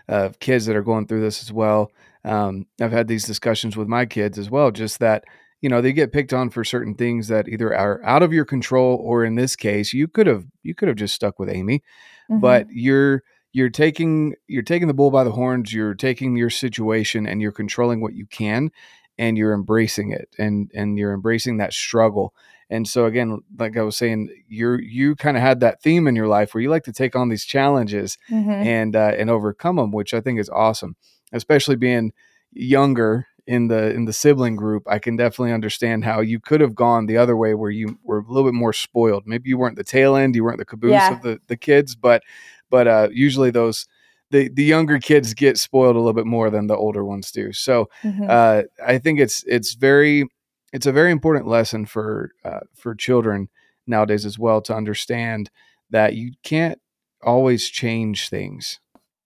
uh, 0.09 0.31
kids 0.41 0.67
that 0.67 0.77
are 0.77 0.83
going 0.83 1.07
through 1.07 1.21
this 1.21 1.43
as 1.43 1.53
well. 1.53 1.91
Um, 2.25 2.67
I've 2.81 2.93
had 2.93 3.09
these 3.09 3.25
discussions 3.25 3.77
with 3.77 3.89
my 3.89 4.07
kids 4.07 4.39
as 4.39 4.51
well. 4.51 4.71
Just 4.71 5.01
that 5.01 5.25
you 5.61 5.69
know 5.69 5.81
they 5.81 5.93
get 5.93 6.13
picked 6.13 6.33
on 6.33 6.51
for 6.51 6.65
certain 6.65 6.95
things 6.95 7.29
that 7.29 7.49
either 7.49 7.75
are 7.75 8.03
out 8.05 8.23
of 8.23 8.33
your 8.33 8.45
control, 8.45 8.97
or 9.03 9.25
in 9.25 9.35
this 9.35 9.57
case, 9.57 9.93
you 9.93 10.09
could 10.09 10.27
have 10.27 10.47
you 10.63 10.75
could 10.75 10.89
have 10.89 10.97
just 10.97 11.15
stuck 11.15 11.39
with 11.39 11.49
Amy, 11.49 11.83
mm-hmm. 12.31 12.41
but 12.41 12.67
you're 12.71 13.23
you're 13.53 13.71
taking 13.71 14.35
you're 14.47 14.63
taking 14.63 14.89
the 14.89 14.95
bull 14.95 15.11
by 15.11 15.25
the 15.25 15.33
horns. 15.33 15.73
You're 15.73 15.95
taking 15.95 16.37
your 16.37 16.51
situation 16.51 17.27
and 17.27 17.41
you're 17.41 17.53
controlling 17.53 18.01
what 18.01 18.15
you 18.15 18.27
can 18.27 18.71
and 19.19 19.37
you're 19.37 19.53
embracing 19.53 20.13
it 20.13 20.29
and 20.39 20.71
and 20.75 20.99
you're 20.99 21.13
embracing 21.13 21.59
that 21.59 21.73
struggle 21.73 22.33
and 22.71 22.87
so 22.87 23.05
again 23.05 23.41
like 23.59 23.77
i 23.77 23.83
was 23.83 23.97
saying 23.97 24.29
you're 24.49 24.81
you 24.81 25.17
kind 25.17 25.37
of 25.37 25.43
had 25.43 25.61
that 25.61 25.83
theme 25.83 26.07
in 26.07 26.15
your 26.15 26.29
life 26.29 26.55
where 26.55 26.63
you 26.63 26.71
like 26.71 26.85
to 26.85 26.93
take 26.93 27.17
on 27.17 27.29
these 27.29 27.45
challenges 27.45 28.17
mm-hmm. 28.31 28.51
and 28.51 28.95
uh, 28.95 29.13
and 29.19 29.29
overcome 29.29 29.77
them 29.77 29.91
which 29.91 30.15
i 30.15 30.21
think 30.21 30.39
is 30.39 30.49
awesome 30.51 30.97
especially 31.33 31.77
being 31.77 32.13
younger 32.53 33.27
in 33.49 33.69
the 33.69 33.93
in 33.93 34.05
the 34.05 34.13
sibling 34.13 34.55
group 34.55 34.83
i 34.87 34.99
can 34.99 35.17
definitely 35.17 35.53
understand 35.53 36.05
how 36.05 36.21
you 36.21 36.39
could 36.39 36.61
have 36.61 36.75
gone 36.75 37.07
the 37.07 37.17
other 37.17 37.37
way 37.37 37.55
where 37.55 37.71
you 37.71 37.99
were 38.05 38.19
a 38.19 38.25
little 38.29 38.49
bit 38.49 38.55
more 38.55 38.73
spoiled 38.73 39.25
maybe 39.27 39.49
you 39.49 39.59
weren't 39.59 39.77
the 39.77 39.85
tail 39.85 40.15
end 40.15 40.37
you 40.37 40.45
weren't 40.45 40.59
the 40.59 40.65
caboose 40.65 40.93
yeah. 40.93 41.17
of 41.17 41.23
the 41.23 41.41
the 41.49 41.57
kids 41.57 41.97
but 41.97 42.23
but 42.71 42.87
uh 42.87 43.09
usually 43.11 43.51
those 43.51 43.89
the 44.31 44.49
the 44.49 44.65
younger 44.65 44.99
kids 44.99 45.35
get 45.35 45.59
spoiled 45.59 45.97
a 45.97 45.99
little 45.99 46.13
bit 46.13 46.27
more 46.27 46.51
than 46.51 46.67
the 46.67 46.77
older 46.77 47.05
ones 47.05 47.31
do. 47.31 47.53
So 47.53 47.89
mm-hmm. 48.03 48.27
uh, 48.29 48.63
I 48.85 48.99
think 48.99 49.21
it's 49.21 49.45
it's 49.47 49.75
very 49.75 50.25
it's 50.73 50.87
a 50.87 50.93
very 50.93 51.11
important 51.11 51.47
lesson 51.47 51.87
for 51.87 52.33
uh, 52.45 52.61
for 52.75 52.95
children 52.95 53.49
nowadays 53.87 54.27
as 54.27 54.39
well 54.39 54.61
to 54.63 54.75
understand 54.75 55.51
that 55.91 56.15
you 56.15 56.33
can't 56.43 56.79
always 57.23 57.69
change 57.69 58.29
things. 58.29 58.81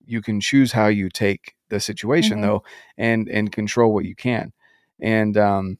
You 0.07 0.23
can 0.23 0.41
choose 0.41 0.73
how 0.73 0.89
you 0.89 1.09
take 1.09 1.55
the 1.69 1.81
situation 1.81 2.39
mm-hmm. 2.39 2.43
though, 2.43 2.65
and 2.97 3.29
and 3.29 3.51
control 3.51 3.93
what 3.93 4.05
you 4.05 4.15
can. 4.15 4.53
And 5.01 5.37
um, 5.37 5.79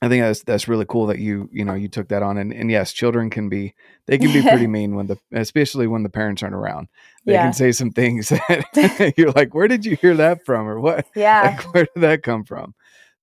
I 0.00 0.08
think 0.08 0.22
that's 0.22 0.42
that's 0.44 0.68
really 0.68 0.86
cool 0.88 1.06
that 1.06 1.18
you 1.18 1.48
you 1.52 1.64
know 1.64 1.74
you 1.74 1.88
took 1.88 2.08
that 2.08 2.22
on 2.22 2.38
and, 2.38 2.52
and 2.52 2.70
yes, 2.70 2.92
children 2.92 3.30
can 3.30 3.48
be 3.48 3.74
they 4.06 4.16
can 4.16 4.32
be 4.32 4.42
pretty 4.42 4.66
mean 4.68 4.94
when 4.94 5.08
the 5.08 5.18
especially 5.32 5.86
when 5.86 6.04
the 6.04 6.08
parents 6.08 6.42
aren't 6.42 6.54
around. 6.54 6.88
They 7.24 7.32
yeah. 7.32 7.44
can 7.44 7.52
say 7.52 7.72
some 7.72 7.90
things 7.90 8.28
that 8.28 9.14
you're 9.16 9.32
like, 9.32 9.54
where 9.54 9.68
did 9.68 9.84
you 9.84 9.96
hear 9.96 10.14
that 10.16 10.44
from 10.44 10.68
or 10.68 10.78
what? 10.78 11.06
Yeah, 11.16 11.56
like, 11.56 11.74
where 11.74 11.86
did 11.94 12.02
that 12.02 12.22
come 12.22 12.44
from? 12.44 12.74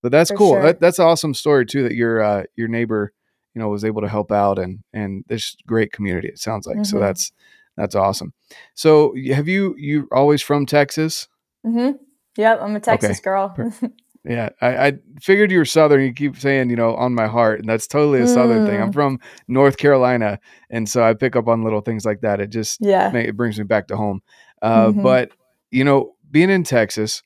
But 0.01 0.11
that's 0.11 0.29
For 0.29 0.37
cool. 0.37 0.53
Sure. 0.53 0.63
That, 0.63 0.79
that's 0.81 0.99
an 0.99 1.05
awesome 1.05 1.33
story 1.33 1.65
too. 1.65 1.83
That 1.83 1.95
your 1.95 2.21
uh, 2.21 2.43
your 2.55 2.67
neighbor 2.67 3.13
you 3.53 3.61
know 3.61 3.69
was 3.69 3.85
able 3.85 4.01
to 4.01 4.09
help 4.09 4.31
out 4.31 4.59
and 4.59 4.79
and 4.91 5.23
this 5.27 5.55
great 5.65 5.93
community. 5.93 6.27
It 6.27 6.39
sounds 6.39 6.67
like 6.67 6.75
mm-hmm. 6.75 6.83
so 6.83 6.99
that's 6.99 7.31
that's 7.77 7.95
awesome. 7.95 8.33
So 8.73 9.13
have 9.31 9.47
you 9.47 9.75
you 9.77 10.07
always 10.11 10.41
from 10.41 10.65
Texas? 10.65 11.27
Mm-hmm. 11.65 11.97
Yep, 12.37 12.59
I'm 12.61 12.75
a 12.75 12.79
Texas 12.79 13.11
okay. 13.11 13.21
girl. 13.23 13.55
Yeah, 14.27 14.49
I, 14.59 14.87
I, 14.87 14.93
figured 15.21 15.51
you 15.51 15.59
were 15.59 15.65
Southern. 15.65 16.01
You 16.01 16.11
keep 16.11 16.35
saying, 16.35 16.71
you 16.71 16.75
know, 16.75 16.95
on 16.95 17.13
my 17.13 17.27
heart, 17.27 17.59
and 17.59 17.69
that's 17.69 17.85
totally 17.85 18.21
a 18.21 18.27
Southern 18.27 18.65
mm. 18.65 18.67
thing. 18.67 18.81
I'm 18.81 18.89
mm. 18.89 18.93
from 18.93 19.19
North 19.47 19.77
Carolina, 19.77 20.39
and 20.71 20.89
so 20.89 21.03
I 21.03 21.13
pick 21.13 21.35
up 21.35 21.47
on 21.47 21.63
little 21.63 21.81
things 21.81 22.05
like 22.05 22.21
that. 22.21 22.41
It 22.41 22.49
just 22.49 22.79
yeah, 22.81 23.15
it 23.15 23.37
brings 23.37 23.59
me 23.59 23.65
back 23.65 23.87
to 23.89 23.97
home. 23.97 24.23
Uh, 24.63 24.87
mm-hmm. 24.87 25.03
But 25.03 25.31
you 25.69 25.83
know, 25.83 26.15
being 26.31 26.49
in 26.49 26.63
Texas, 26.63 27.21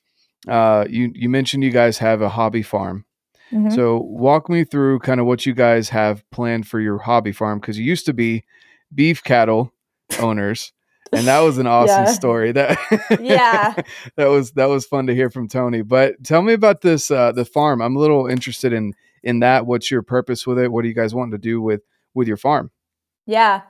uh, 0.46 0.84
you 0.90 1.10
you 1.14 1.30
mentioned 1.30 1.64
you 1.64 1.70
guys 1.70 1.96
have 1.98 2.20
a 2.20 2.28
hobby 2.28 2.62
farm. 2.62 3.06
Mm-hmm. 3.50 3.70
So 3.70 4.00
walk 4.00 4.50
me 4.50 4.64
through 4.64 4.98
kind 4.98 5.20
of 5.20 5.26
what 5.26 5.46
you 5.46 5.54
guys 5.54 5.88
have 5.88 6.22
planned 6.30 6.68
for 6.68 6.80
your 6.80 6.98
hobby 6.98 7.32
farm 7.32 7.60
because 7.60 7.78
you 7.78 7.84
used 7.84 8.06
to 8.06 8.12
be 8.12 8.44
beef 8.94 9.24
cattle 9.24 9.72
owners 10.18 10.72
and 11.12 11.26
that 11.26 11.40
was 11.40 11.58
an 11.58 11.66
awesome 11.66 12.04
yeah. 12.04 12.12
story. 12.12 12.52
That 12.52 12.78
yeah, 13.20 13.74
that 14.16 14.26
was 14.26 14.52
that 14.52 14.66
was 14.66 14.86
fun 14.86 15.06
to 15.08 15.14
hear 15.14 15.30
from 15.30 15.48
Tony. 15.48 15.82
But 15.82 16.22
tell 16.24 16.42
me 16.42 16.52
about 16.52 16.80
this 16.82 17.10
uh, 17.10 17.32
the 17.32 17.44
farm. 17.44 17.82
I'm 17.82 17.96
a 17.96 17.98
little 17.98 18.26
interested 18.26 18.72
in 18.72 18.94
in 19.22 19.40
that. 19.40 19.66
What's 19.66 19.90
your 19.90 20.02
purpose 20.02 20.46
with 20.46 20.58
it? 20.58 20.70
What 20.70 20.82
do 20.82 20.88
you 20.88 20.94
guys 20.94 21.14
want 21.14 21.32
to 21.32 21.38
do 21.38 21.60
with 21.60 21.82
with 22.14 22.28
your 22.28 22.36
farm? 22.36 22.70
Yeah, 23.26 23.62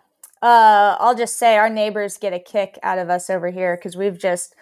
uh, 0.42 0.96
I'll 0.98 1.16
just 1.16 1.38
say 1.38 1.57
our 1.57 1.70
neighbors 1.70 2.18
get 2.18 2.33
a 2.33 2.38
kick 2.38 2.79
out 2.83 2.98
of 2.98 3.11
us 3.11 3.31
over 3.31 3.50
here 3.50 3.76
because 3.76 3.96
we've 3.96 4.18
just 4.18 4.55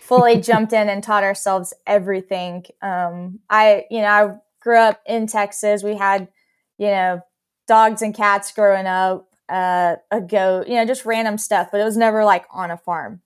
fully 0.00 0.40
jumped 0.40 0.72
in 0.72 0.88
and 0.88 1.02
taught 1.02 1.24
ourselves 1.24 1.72
everything. 1.86 2.64
Um, 2.82 3.40
I 3.48 3.84
you 3.90 4.00
know 4.00 4.08
I 4.08 4.34
grew 4.60 4.78
up 4.78 5.00
in 5.06 5.26
Texas. 5.26 5.82
We 5.82 5.96
had 5.96 6.28
you 6.76 6.88
know 6.88 7.20
dogs 7.66 8.02
and 8.02 8.14
cats 8.14 8.52
growing 8.52 8.86
up 8.86 9.27
uh, 9.48 9.96
a 10.10 10.20
goat, 10.20 10.68
you 10.68 10.74
know, 10.74 10.84
just 10.84 11.04
random 11.04 11.38
stuff, 11.38 11.68
but 11.70 11.80
it 11.80 11.84
was 11.84 11.96
never 11.96 12.24
like 12.24 12.46
on 12.50 12.70
a 12.70 12.76
farm. 12.76 13.20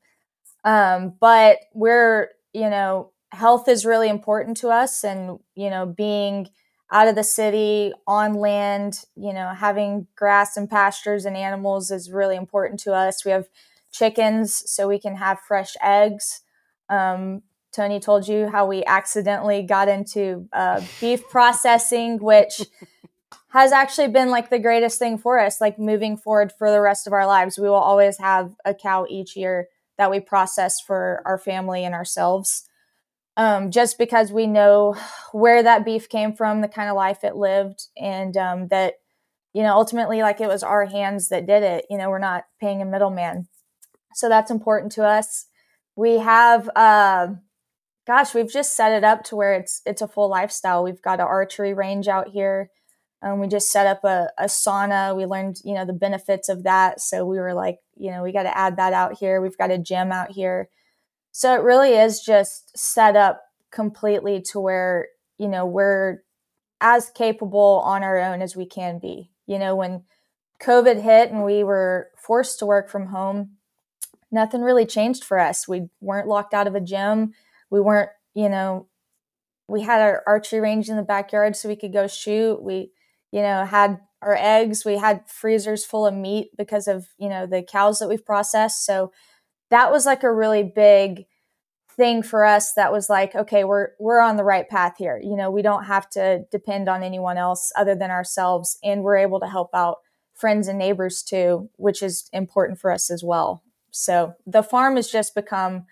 Um, 0.65 1.15
but 1.21 1.59
we're, 1.75 2.29
you 2.53 2.71
know, 2.71 3.11
health 3.33 3.69
is 3.69 3.85
really 3.85 4.09
important 4.09 4.57
to 4.59 4.69
us 4.69 5.05
and, 5.05 5.39
you 5.55 5.71
know, 5.71 5.87
being 5.87 6.49
out 6.91 7.09
of 7.09 7.15
the 7.15 7.25
city 7.25 7.93
on 8.07 8.35
land, 8.35 9.05
you 9.17 9.33
know, 9.33 9.49
having 9.49 10.07
grass 10.15 10.57
and 10.57 10.69
pastures 10.69 11.25
and 11.25 11.37
animals 11.37 11.91
is 11.91 12.13
really 12.13 12.37
important 12.37 12.79
to 12.81 12.93
us. 12.93 13.25
We 13.25 13.31
have 13.31 13.49
chickens 13.91 14.71
so 14.71 14.87
we 14.87 14.99
can 14.99 15.17
have 15.17 15.41
fresh 15.41 15.75
eggs. 15.83 16.43
Um, 16.91 17.43
Tony 17.73 17.99
told 17.99 18.29
you 18.29 18.49
how 18.51 18.67
we 18.67 18.85
accidentally 18.85 19.63
got 19.63 19.89
into 19.89 20.47
uh, 20.53 20.83
beef 21.01 21.27
processing, 21.31 22.19
which 22.19 22.61
has 23.53 23.71
actually 23.71 24.09
been 24.09 24.31
like 24.31 24.49
the 24.49 24.59
greatest 24.59 24.99
thing 24.99 25.19
for 25.19 25.39
us, 25.39 25.61
like 25.61 25.79
moving 25.79 26.17
forward 26.17 26.51
for 26.57 26.71
the 26.71 26.81
rest 26.81 27.07
of 27.07 27.13
our 27.13 27.27
lives. 27.27 27.59
We 27.59 27.69
will 27.69 27.75
always 27.75 28.19
have 28.19 28.55
a 28.65 28.73
cow 28.73 29.07
each 29.09 29.37
year 29.37 29.69
that 29.99 30.11
we 30.11 30.21
process 30.21 30.81
for 30.81 31.23
our 31.27 31.37
family 31.37 31.85
and 31.85 31.95
ourselves. 31.95 32.67
Um, 33.37 33.71
just 33.71 33.99
because 33.99 34.33
we 34.33 34.47
know 34.47 34.97
where 35.33 35.63
that 35.63 35.85
beef 35.85 36.09
came 36.09 36.33
from, 36.35 36.61
the 36.61 36.69
kind 36.69 36.89
of 36.89 36.97
life 36.97 37.25
it 37.25 37.37
lived, 37.37 37.89
and 37.97 38.37
um, 38.37 38.69
that, 38.69 38.95
you 39.53 39.63
know, 39.63 39.75
ultimately, 39.75 40.23
like 40.23 40.41
it 40.41 40.49
was 40.49 40.63
our 40.63 40.87
hands 40.87 41.29
that 41.29 41.47
did 41.47 41.63
it. 41.63 41.87
You 41.91 41.99
know, 41.99 42.09
we're 42.09 42.19
not 42.19 42.45
paying 42.61 42.81
a 42.81 42.87
middleman. 42.87 43.49
So 44.15 44.29
that's 44.29 44.51
important 44.51 44.93
to 44.93 45.05
us. 45.05 45.47
We 45.95 46.19
have, 46.19 46.71
uh, 46.75 47.29
gosh, 48.07 48.35
we've 48.35 48.53
just 48.53 48.75
set 48.75 48.93
it 48.93 49.05
up 49.05 49.25
to 49.25 49.37
where 49.37 49.55
it's 49.55 49.83
it's 49.85 50.03
a 50.03 50.09
full 50.09 50.29
lifestyle. 50.29 50.85
We've 50.85 51.03
got 51.03 51.21
an 51.21 51.27
archery 51.27 51.75
range 51.75 52.09
out 52.09 52.29
here. 52.29 52.71
Um, 53.23 53.39
we 53.39 53.47
just 53.47 53.71
set 53.71 53.87
up 53.87 54.03
a, 54.05 54.31
a 54.37 54.47
sauna. 54.47 55.17
We 55.17 55.27
learned, 55.27 55.61
you 55.65 55.75
know, 55.75 55.85
the 55.85 55.93
benefits 55.93 56.49
of 56.49 56.65
that. 56.65 57.01
So 57.01 57.25
we 57.25 57.39
were 57.39 57.55
like, 57.55 57.79
you 57.97 58.11
know, 58.11 58.23
we 58.23 58.33
got 58.33 58.43
to 58.43 58.57
add 58.57 58.77
that 58.77 58.93
out 58.93 59.19
here. 59.19 59.41
We've 59.41 59.57
got 59.57 59.71
a 59.71 59.79
gym 59.79 60.11
out 60.11 60.33
here. 60.33 60.69
So 61.31 61.55
it 61.55 61.63
really 61.63 61.95
is 61.95 62.21
just 62.21 62.77
set 62.77 63.17
up 63.17 63.43
completely 63.71 64.43
to 64.51 64.61
where, 64.61 65.09
you 65.39 65.49
know, 65.49 65.65
we're 65.65 66.19
as 66.81 67.11
capable 67.11 67.81
on 67.85 68.03
our 68.03 68.19
own 68.19 68.43
as 68.43 68.57
we 68.57 68.67
can 68.67 68.99
be. 68.99 69.31
You 69.47 69.59
know, 69.59 69.77
when 69.77 70.03
COVID 70.61 71.01
hit 71.01 71.31
and 71.31 71.45
we 71.45 71.63
were 71.63 72.11
forced 72.17 72.59
to 72.59 72.67
work 72.67 72.91
from 72.91 73.07
home, 73.07 73.53
nothing 74.31 74.63
really 74.63 74.85
changed 74.85 75.23
for 75.23 75.39
us. 75.39 75.69
We 75.69 75.89
weren't 76.01 76.29
locked 76.29 76.55
out 76.55 76.67
of 76.67 76.75
a 76.75 76.81
gym. 76.81 77.35
We 77.71 77.81
weren't, 77.81 78.11
you 78.35 78.49
know, 78.49 78.89
we 79.69 79.83
had 79.83 80.01
our 80.01 80.23
archery 80.27 80.61
range 80.61 80.89
in 80.89 80.97
the 80.97 81.03
backyard 81.03 81.55
so 81.55 81.69
we 81.69 81.77
could 81.77 81.93
go 81.93 82.07
shoot. 82.07 82.63
We, 82.63 82.91
you 83.33 83.43
know, 83.43 83.65
had 83.65 83.99
our 84.21 84.37
eggs. 84.37 84.85
We 84.85 84.99
had 84.99 85.29
freezers 85.29 85.85
full 85.85 86.07
of 86.07 86.15
meat 86.15 86.51
because 86.57 86.87
of, 86.87 87.09
you 87.19 87.29
know, 87.29 87.47
the 87.47 87.63
cows 87.63 87.99
that 87.99 88.09
we've 88.09 88.25
processed. 88.25 88.87
So 88.87 89.13
that 89.71 89.91
was 89.91 90.07
like 90.07 90.23
a 90.23 90.33
really 90.33 90.63
big 90.63 91.25
thing 91.97 92.23
for 92.23 92.45
us 92.45 92.73
that 92.73 92.91
was 92.91 93.11
like 93.11 93.35
okay 93.35 93.65
we're 93.65 93.89
we're 94.01 94.19
on 94.19 94.39
the 94.39 94.45
right 94.45 94.67
path 94.71 94.95
here 94.97 95.21
you 95.23 95.37
know 95.37 95.51
we 95.51 95.61
don't 95.61 95.85
have 95.85 96.09
to 96.09 96.43
depend 96.51 96.89
on 96.89 97.03
anyone 97.03 97.37
else 97.37 97.71
other 97.77 97.95
than 97.95 98.11
ourselves 98.11 98.79
and 98.83 99.03
we're 99.03 99.19
able 99.19 99.39
to 99.39 99.47
help 99.47 99.69
out 99.75 99.99
friends 100.33 100.69
and 100.69 100.79
neighbors 100.79 101.23
too 101.23 101.69
which 101.77 102.03
is 102.03 102.31
important 102.33 102.81
for 102.81 102.91
us 102.91 103.11
as 103.11 103.23
well 103.23 103.63
so 103.91 104.33
the 104.47 104.63
farm 104.63 104.97
has 104.97 105.11
just 105.11 105.35
become 105.35 105.85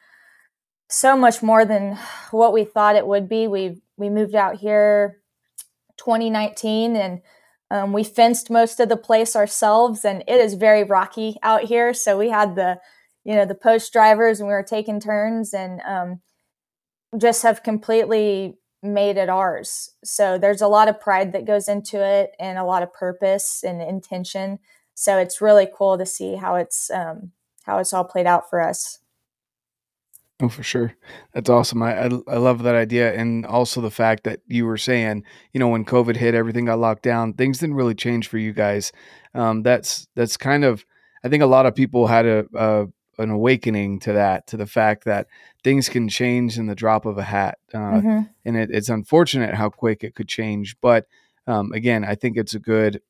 so 0.90 1.16
much 1.16 1.42
more 1.42 1.64
than 1.64 1.96
what 2.32 2.52
we 2.52 2.64
thought 2.64 2.96
it 2.96 3.06
would 3.06 3.28
be. 3.28 3.46
We 3.46 3.80
we 3.96 4.10
moved 4.10 4.34
out 4.34 4.56
here 4.56 5.19
2019 6.00 6.96
and 6.96 7.20
um, 7.70 7.92
we 7.92 8.02
fenced 8.02 8.50
most 8.50 8.80
of 8.80 8.88
the 8.88 8.96
place 8.96 9.36
ourselves 9.36 10.04
and 10.04 10.24
it 10.26 10.40
is 10.40 10.54
very 10.54 10.82
rocky 10.82 11.36
out 11.42 11.64
here. 11.64 11.94
So 11.94 12.18
we 12.18 12.30
had 12.30 12.56
the 12.56 12.80
you 13.24 13.34
know 13.34 13.44
the 13.44 13.54
post 13.54 13.92
drivers 13.92 14.40
and 14.40 14.48
we 14.48 14.54
were 14.54 14.62
taking 14.62 14.98
turns 14.98 15.52
and 15.52 15.80
um, 15.82 16.20
just 17.18 17.42
have 17.42 17.62
completely 17.62 18.56
made 18.82 19.18
it 19.18 19.28
ours. 19.28 19.90
So 20.02 20.38
there's 20.38 20.62
a 20.62 20.68
lot 20.68 20.88
of 20.88 21.00
pride 21.00 21.32
that 21.32 21.46
goes 21.46 21.68
into 21.68 22.02
it 22.02 22.30
and 22.40 22.58
a 22.58 22.64
lot 22.64 22.82
of 22.82 22.94
purpose 22.94 23.62
and 23.62 23.82
intention. 23.82 24.58
So 24.94 25.18
it's 25.18 25.42
really 25.42 25.68
cool 25.72 25.98
to 25.98 26.06
see 26.06 26.36
how 26.36 26.54
it's 26.56 26.90
um, 26.90 27.32
how 27.64 27.78
it's 27.78 27.92
all 27.92 28.04
played 28.04 28.26
out 28.26 28.48
for 28.48 28.60
us. 28.60 28.99
Oh, 30.40 30.48
for 30.48 30.62
sure. 30.62 30.94
That's 31.34 31.50
awesome. 31.50 31.82
I, 31.82 32.04
I, 32.04 32.10
I 32.28 32.36
love 32.36 32.62
that 32.62 32.74
idea, 32.74 33.14
and 33.14 33.44
also 33.44 33.80
the 33.80 33.90
fact 33.90 34.24
that 34.24 34.40
you 34.46 34.64
were 34.64 34.78
saying, 34.78 35.24
you 35.52 35.60
know, 35.60 35.68
when 35.68 35.84
COVID 35.84 36.16
hit, 36.16 36.34
everything 36.34 36.64
got 36.64 36.78
locked 36.78 37.02
down. 37.02 37.34
Things 37.34 37.58
didn't 37.58 37.76
really 37.76 37.94
change 37.94 38.28
for 38.28 38.38
you 38.38 38.52
guys. 38.52 38.92
Um, 39.34 39.62
that's 39.62 40.08
that's 40.14 40.36
kind 40.36 40.64
of. 40.64 40.84
I 41.22 41.28
think 41.28 41.42
a 41.42 41.46
lot 41.46 41.66
of 41.66 41.74
people 41.74 42.06
had 42.06 42.24
a, 42.24 42.46
a 42.54 42.86
an 43.18 43.30
awakening 43.30 44.00
to 44.00 44.14
that, 44.14 44.46
to 44.46 44.56
the 44.56 44.66
fact 44.66 45.04
that 45.04 45.26
things 45.62 45.90
can 45.90 46.08
change 46.08 46.58
in 46.58 46.66
the 46.66 46.74
drop 46.74 47.04
of 47.04 47.18
a 47.18 47.22
hat, 47.22 47.58
uh, 47.74 47.78
mm-hmm. 47.78 48.20
and 48.46 48.56
it, 48.56 48.70
it's 48.72 48.88
unfortunate 48.88 49.54
how 49.54 49.68
quick 49.68 50.02
it 50.02 50.14
could 50.14 50.28
change. 50.28 50.76
But 50.80 51.06
um, 51.46 51.72
again, 51.72 52.02
I 52.02 52.14
think 52.14 52.38
it's 52.38 52.54
a 52.54 52.60
good 52.60 53.02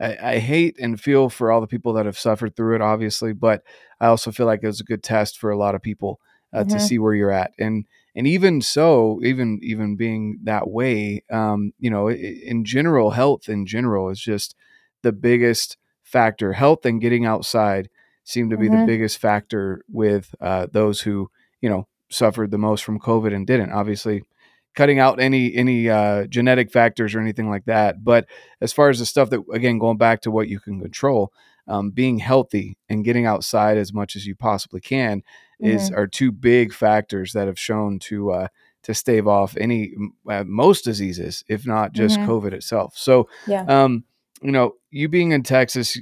I, 0.00 0.16
I, 0.20 0.38
hate 0.38 0.76
and 0.80 1.00
feel 1.00 1.28
for 1.28 1.52
all 1.52 1.60
the 1.60 1.66
people 1.66 1.92
that 1.92 2.06
have 2.06 2.18
suffered 2.18 2.56
through 2.56 2.74
it, 2.74 2.80
obviously, 2.80 3.32
but 3.32 3.62
I 4.00 4.06
also 4.06 4.32
feel 4.32 4.46
like 4.46 4.60
it 4.62 4.66
was 4.66 4.80
a 4.80 4.84
good 4.84 5.02
test 5.02 5.38
for 5.38 5.50
a 5.50 5.56
lot 5.56 5.74
of 5.74 5.82
people 5.82 6.18
uh, 6.52 6.60
mm-hmm. 6.60 6.68
to 6.70 6.80
see 6.80 6.98
where 6.98 7.14
you're 7.14 7.30
at. 7.30 7.52
And 7.58 7.86
and 8.14 8.26
even 8.26 8.60
so, 8.60 9.20
even 9.22 9.58
even 9.62 9.96
being 9.96 10.38
that 10.44 10.68
way, 10.68 11.24
um, 11.30 11.72
you 11.78 11.90
know, 11.90 12.10
in 12.10 12.64
general, 12.64 13.10
health 13.10 13.48
in 13.48 13.66
general 13.66 14.10
is 14.10 14.20
just 14.20 14.54
the 15.02 15.12
biggest 15.12 15.76
factor. 16.02 16.52
Health 16.52 16.84
and 16.84 17.00
getting 17.00 17.24
outside 17.24 17.88
seem 18.24 18.50
to 18.50 18.56
be 18.56 18.68
mm-hmm. 18.68 18.80
the 18.80 18.86
biggest 18.86 19.18
factor 19.18 19.82
with 19.88 20.34
uh, 20.40 20.66
those 20.70 21.00
who 21.00 21.30
you 21.60 21.70
know 21.70 21.88
suffered 22.10 22.50
the 22.50 22.58
most 22.58 22.84
from 22.84 23.00
COVID 23.00 23.34
and 23.34 23.46
didn't. 23.46 23.72
Obviously, 23.72 24.22
cutting 24.74 24.98
out 24.98 25.20
any 25.20 25.54
any 25.54 25.88
uh, 25.88 26.26
genetic 26.26 26.70
factors 26.70 27.14
or 27.14 27.20
anything 27.20 27.48
like 27.48 27.64
that. 27.64 28.04
But 28.04 28.26
as 28.60 28.72
far 28.72 28.90
as 28.90 28.98
the 28.98 29.06
stuff 29.06 29.30
that 29.30 29.42
again, 29.52 29.78
going 29.78 29.96
back 29.98 30.20
to 30.22 30.30
what 30.30 30.48
you 30.48 30.60
can 30.60 30.80
control, 30.80 31.32
um, 31.68 31.90
being 31.90 32.18
healthy 32.18 32.76
and 32.88 33.04
getting 33.04 33.26
outside 33.26 33.78
as 33.78 33.92
much 33.92 34.16
as 34.16 34.26
you 34.26 34.34
possibly 34.34 34.80
can 34.80 35.22
mm-hmm. 35.62 35.76
is 35.76 35.90
are 35.90 36.06
two 36.06 36.32
big 36.32 36.72
factors 36.72 37.32
that 37.32 37.46
have 37.46 37.58
shown 37.58 37.98
to 38.00 38.32
uh, 38.32 38.48
to 38.82 38.94
stave 38.94 39.28
off 39.28 39.56
any 39.56 39.94
uh, 40.28 40.44
most 40.44 40.84
diseases, 40.84 41.44
if 41.48 41.66
not 41.66 41.92
just 41.92 42.18
mm-hmm. 42.18 42.30
COVID 42.30 42.52
itself. 42.52 42.94
So, 42.96 43.28
yeah. 43.46 43.64
um, 43.66 44.04
you 44.42 44.50
know, 44.50 44.74
you 44.90 45.08
being 45.08 45.32
in 45.32 45.42
Texas, 45.42 45.98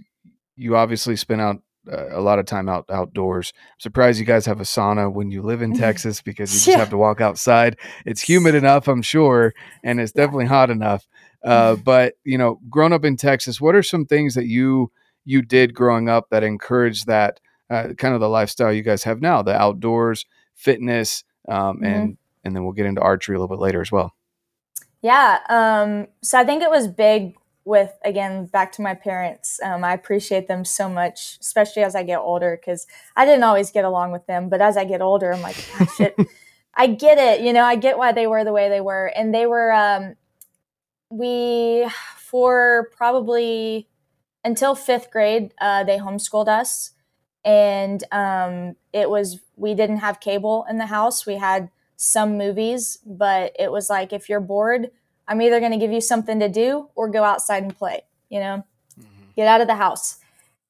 you 0.56 0.76
obviously 0.76 1.16
spent 1.16 1.42
out 1.42 1.56
uh, 1.90 2.08
a 2.10 2.20
lot 2.20 2.38
of 2.38 2.46
time 2.46 2.68
out 2.68 2.86
outdoors. 2.90 3.52
I'm 3.56 3.80
surprised 3.80 4.18
you 4.18 4.26
guys 4.26 4.46
have 4.46 4.60
a 4.60 4.64
sauna 4.64 5.12
when 5.12 5.30
you 5.30 5.42
live 5.42 5.62
in 5.62 5.74
Texas 5.78 6.22
because 6.22 6.52
you 6.52 6.58
just 6.58 6.68
yeah. 6.68 6.78
have 6.78 6.90
to 6.90 6.98
walk 6.98 7.20
outside. 7.20 7.76
It's 8.06 8.22
humid 8.22 8.54
enough, 8.54 8.88
I'm 8.88 9.02
sure, 9.02 9.54
and 9.82 10.00
it's 10.00 10.12
definitely 10.12 10.46
hot 10.46 10.70
enough. 10.70 11.06
Uh, 11.42 11.74
but 11.74 12.16
you 12.22 12.36
know, 12.36 12.60
growing 12.68 12.92
up 12.92 13.02
in 13.02 13.16
Texas, 13.16 13.62
what 13.62 13.74
are 13.74 13.82
some 13.82 14.04
things 14.04 14.34
that 14.34 14.44
you 14.44 14.92
you 15.24 15.42
did 15.42 15.74
growing 15.74 16.08
up 16.08 16.30
that 16.30 16.42
encouraged 16.42 17.06
that 17.06 17.40
uh, 17.70 17.88
kind 17.96 18.14
of 18.14 18.20
the 18.20 18.28
lifestyle 18.28 18.72
you 18.72 18.82
guys 18.82 19.04
have 19.04 19.20
now, 19.20 19.42
the 19.42 19.54
outdoors, 19.54 20.26
fitness, 20.54 21.24
um, 21.48 21.76
mm-hmm. 21.76 21.84
and 21.84 22.16
and 22.44 22.56
then 22.56 22.64
we'll 22.64 22.72
get 22.72 22.86
into 22.86 23.00
archery 23.00 23.36
a 23.36 23.38
little 23.38 23.54
bit 23.54 23.62
later 23.62 23.80
as 23.80 23.92
well. 23.92 24.14
Yeah, 25.02 25.38
um, 25.48 26.08
so 26.22 26.38
I 26.38 26.44
think 26.44 26.62
it 26.62 26.70
was 26.70 26.88
big 26.88 27.36
with 27.64 27.92
again 28.04 28.46
back 28.46 28.72
to 28.72 28.82
my 28.82 28.94
parents. 28.94 29.60
Um, 29.62 29.84
I 29.84 29.92
appreciate 29.92 30.48
them 30.48 30.64
so 30.64 30.88
much, 30.88 31.38
especially 31.40 31.82
as 31.82 31.94
I 31.94 32.02
get 32.02 32.18
older, 32.18 32.58
because 32.60 32.86
I 33.16 33.24
didn't 33.24 33.44
always 33.44 33.70
get 33.70 33.84
along 33.84 34.12
with 34.12 34.26
them, 34.26 34.48
but 34.48 34.60
as 34.60 34.76
I 34.76 34.84
get 34.84 35.00
older, 35.00 35.32
I'm 35.32 35.42
like, 35.42 35.56
shit, 35.96 36.16
I 36.74 36.88
get 36.88 37.18
it. 37.18 37.44
You 37.44 37.52
know, 37.52 37.64
I 37.64 37.76
get 37.76 37.98
why 37.98 38.12
they 38.12 38.26
were 38.26 38.44
the 38.44 38.52
way 38.52 38.68
they 38.68 38.80
were, 38.80 39.06
and 39.06 39.34
they 39.34 39.46
were. 39.46 39.72
Um, 39.72 40.16
we 41.10 41.88
for 42.16 42.88
probably 42.96 43.88
until 44.44 44.74
fifth 44.74 45.10
grade, 45.10 45.52
uh, 45.60 45.84
they 45.84 45.98
homeschooled 45.98 46.48
us, 46.48 46.92
and 47.44 48.02
um, 48.12 48.76
it 48.92 49.10
was 49.10 49.40
we 49.56 49.74
didn't 49.74 49.98
have 49.98 50.20
cable 50.20 50.66
in 50.68 50.78
the 50.78 50.86
house. 50.86 51.26
We 51.26 51.36
had 51.36 51.70
some 51.96 52.38
movies, 52.38 52.98
but 53.04 53.54
it 53.58 53.70
was 53.70 53.90
like 53.90 54.12
if 54.12 54.28
you're 54.28 54.40
bored, 54.40 54.90
I'm 55.28 55.42
either 55.42 55.60
going 55.60 55.72
to 55.72 55.78
give 55.78 55.92
you 55.92 56.00
something 56.00 56.40
to 56.40 56.48
do 56.48 56.88
or 56.94 57.08
go 57.08 57.22
outside 57.24 57.62
and 57.62 57.76
play. 57.76 58.02
You 58.28 58.40
know, 58.40 58.64
mm-hmm. 58.98 59.24
get 59.36 59.46
out 59.46 59.60
of 59.60 59.66
the 59.66 59.76
house. 59.76 60.18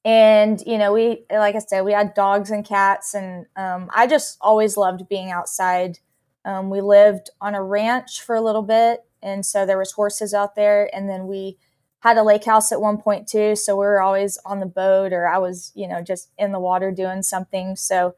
And 0.05 0.63
you 0.67 0.79
know, 0.79 0.93
we 0.93 1.25
like 1.31 1.55
I 1.55 1.59
said, 1.59 1.83
we 1.83 1.93
had 1.93 2.15
dogs 2.15 2.51
and 2.51 2.65
cats, 2.65 3.15
and 3.15 3.47
um, 3.57 3.91
I 3.95 4.07
just 4.07 4.39
always 4.41 4.77
loved 4.77 5.09
being 5.09 5.31
outside. 5.31 5.99
Um, 6.45 6.71
we 6.71 6.81
lived 6.81 7.31
on 7.41 7.55
a 7.55 7.63
ranch 7.63 8.23
for 8.23 8.35
a 8.35 8.41
little 8.41 8.63
bit, 8.63 9.05
and 9.23 9.45
so 9.45 9.67
there 9.67 9.79
was 9.79 9.93
horses 9.93 10.33
out 10.33 10.57
there, 10.57 10.89
and 10.95 11.09
then 11.09 11.27
we 11.27 11.59
had 12.01 12.17
a 12.17 12.23
lake 12.23 12.45
house 12.45 12.73
at 12.73 12.81
one 12.81 12.99
point 12.99 13.29
too. 13.29 13.55
So 13.57 13.77
we 13.77 13.85
were 13.85 14.03
always 14.03 14.39
on 14.45 14.61
the 14.61 14.67
boat 14.67 15.13
or 15.13 15.27
I 15.29 15.39
was, 15.39 15.71
you 15.75 15.87
know, 15.87 16.03
just 16.03 16.31
in 16.39 16.53
the 16.53 16.61
water 16.61 16.91
doing 16.91 17.23
something. 17.23 17.77
So 17.77 18.15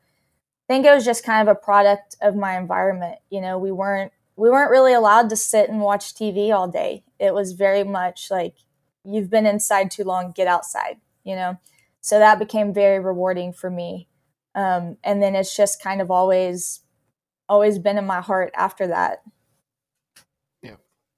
I 0.68 0.72
think 0.72 0.86
it 0.86 0.94
was 0.94 1.04
just 1.04 1.24
kind 1.24 1.46
of 1.46 1.54
a 1.54 1.58
product 1.58 2.16
of 2.20 2.36
my 2.36 2.56
environment. 2.56 3.18
You 3.28 3.40
know, 3.40 3.58
we 3.58 3.72
weren't 3.72 4.12
we 4.36 4.50
weren't 4.50 4.70
really 4.70 4.94
allowed 4.94 5.28
to 5.30 5.36
sit 5.36 5.68
and 5.68 5.80
watch 5.80 6.14
TV 6.14 6.54
all 6.54 6.68
day. 6.68 7.04
It 7.18 7.34
was 7.34 7.52
very 7.52 7.84
much 7.84 8.28
like 8.30 8.54
you've 9.04 9.30
been 9.30 9.46
inside 9.46 9.90
too 9.90 10.04
long, 10.04 10.32
get 10.32 10.46
outside, 10.46 10.98
you 11.24 11.34
know. 11.34 11.58
So 12.00 12.18
that 12.18 12.38
became 12.38 12.72
very 12.72 12.98
rewarding 12.98 13.52
for 13.52 13.70
me. 13.70 14.08
Um, 14.54 14.96
and 15.04 15.22
then 15.22 15.34
it's 15.34 15.56
just 15.56 15.82
kind 15.82 16.00
of 16.00 16.10
always 16.10 16.80
always 17.48 17.78
been 17.78 17.98
in 17.98 18.06
my 18.06 18.20
heart 18.20 18.52
after 18.56 18.86
that. 18.86 19.22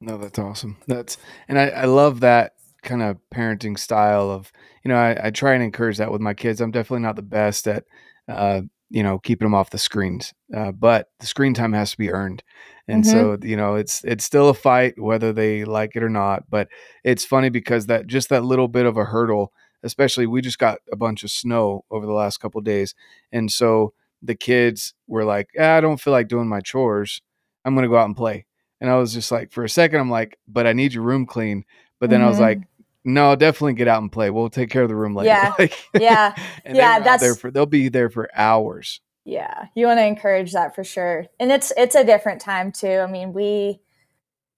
No, 0.04 0.18
that's 0.18 0.38
awesome. 0.38 0.76
That's 0.86 1.16
and 1.48 1.58
I, 1.58 1.68
I 1.68 1.84
love 1.84 2.20
that 2.20 2.54
kind 2.82 3.02
of 3.02 3.18
parenting 3.34 3.78
style 3.78 4.30
of 4.30 4.52
you 4.84 4.88
know 4.90 4.96
I, 4.96 5.28
I 5.28 5.30
try 5.30 5.54
and 5.54 5.62
encourage 5.62 5.98
that 5.98 6.12
with 6.12 6.20
my 6.20 6.34
kids. 6.34 6.60
I'm 6.60 6.70
definitely 6.72 7.02
not 7.02 7.16
the 7.16 7.22
best 7.22 7.66
at 7.68 7.84
uh, 8.28 8.62
you 8.90 9.02
know, 9.02 9.18
keeping 9.18 9.46
them 9.46 9.54
off 9.54 9.70
the 9.70 9.78
screens. 9.78 10.32
Uh, 10.54 10.72
but 10.72 11.08
the 11.20 11.26
screen 11.26 11.54
time 11.54 11.72
has 11.72 11.90
to 11.92 11.98
be 11.98 12.10
earned. 12.12 12.42
And 12.88 13.04
Mhm. 13.04 13.08
so, 13.10 13.38
you 13.42 13.56
know, 13.56 13.74
it's 13.76 14.04
it's 14.04 14.24
still 14.24 14.48
a 14.50 14.54
fight 14.54 14.94
whether 15.00 15.32
they 15.32 15.64
like 15.64 15.96
it 15.96 16.02
or 16.02 16.10
not. 16.10 16.44
But 16.50 16.68
it's 17.04 17.24
funny 17.24 17.48
because 17.50 17.86
that 17.86 18.06
just 18.06 18.28
that 18.30 18.44
little 18.44 18.68
bit 18.68 18.86
of 18.86 18.96
a 18.96 19.04
hurdle, 19.06 19.52
especially 19.82 20.26
we 20.26 20.42
just 20.42 20.58
got 20.58 20.78
a 20.92 20.96
bunch 20.96 21.24
of 21.24 21.30
snow 21.30 21.84
over 21.90 22.06
the 22.06 22.12
last 22.12 22.38
couple 22.38 22.58
of 22.58 22.64
days. 22.64 22.94
And 23.32 23.50
so 23.52 23.94
the 24.22 24.34
kids 24.36 24.94
were 25.08 25.24
like, 25.24 25.48
"Ah, 25.58 25.76
I 25.76 25.80
don't 25.82 26.00
feel 26.00 26.12
like 26.12 26.28
doing 26.28 26.48
my 26.48 26.60
chores. 26.60 27.22
I'm 27.64 27.74
gonna 27.74 27.88
go 27.88 27.96
out 27.98 28.06
and 28.06 28.16
play. 28.16 28.46
And 28.80 28.90
I 28.90 28.96
was 28.96 29.14
just 29.14 29.30
like, 29.32 29.52
for 29.52 29.64
a 29.64 29.68
second, 29.68 30.00
I'm 30.00 30.10
like, 30.10 30.38
but 30.48 30.66
I 30.66 30.72
need 30.72 30.92
your 30.92 31.04
room 31.04 31.26
clean. 31.26 31.64
But 32.00 32.10
then 32.10 32.20
I 32.22 32.28
was 32.28 32.38
like, 32.40 32.60
no, 33.04 33.34
definitely 33.36 33.74
get 33.74 33.88
out 33.88 34.02
and 34.02 34.10
play. 34.12 34.30
We'll 34.30 34.50
take 34.50 34.70
care 34.70 34.82
of 34.82 34.88
the 34.88 34.96
room 34.96 35.14
later. 35.14 35.28
Yeah. 35.28 35.54
Like, 35.58 35.74
Yeah. 35.98 36.34
Yeah, 36.66 36.92
out 36.96 37.04
there 37.04 37.04
that's- 37.04 37.38
for 37.38 37.50
they'll 37.50 37.66
be 37.66 37.88
there 37.88 38.10
for 38.10 38.28
hours. 38.34 39.00
Yeah, 39.26 39.68
you 39.74 39.86
want 39.86 39.98
to 40.00 40.04
encourage 40.04 40.52
that 40.52 40.74
for 40.74 40.84
sure. 40.84 41.24
And 41.40 41.50
it's 41.50 41.72
it's 41.78 41.94
a 41.94 42.04
different 42.04 42.42
time 42.42 42.72
too. 42.72 42.98
I 42.98 43.06
mean, 43.06 43.32
we 43.32 43.80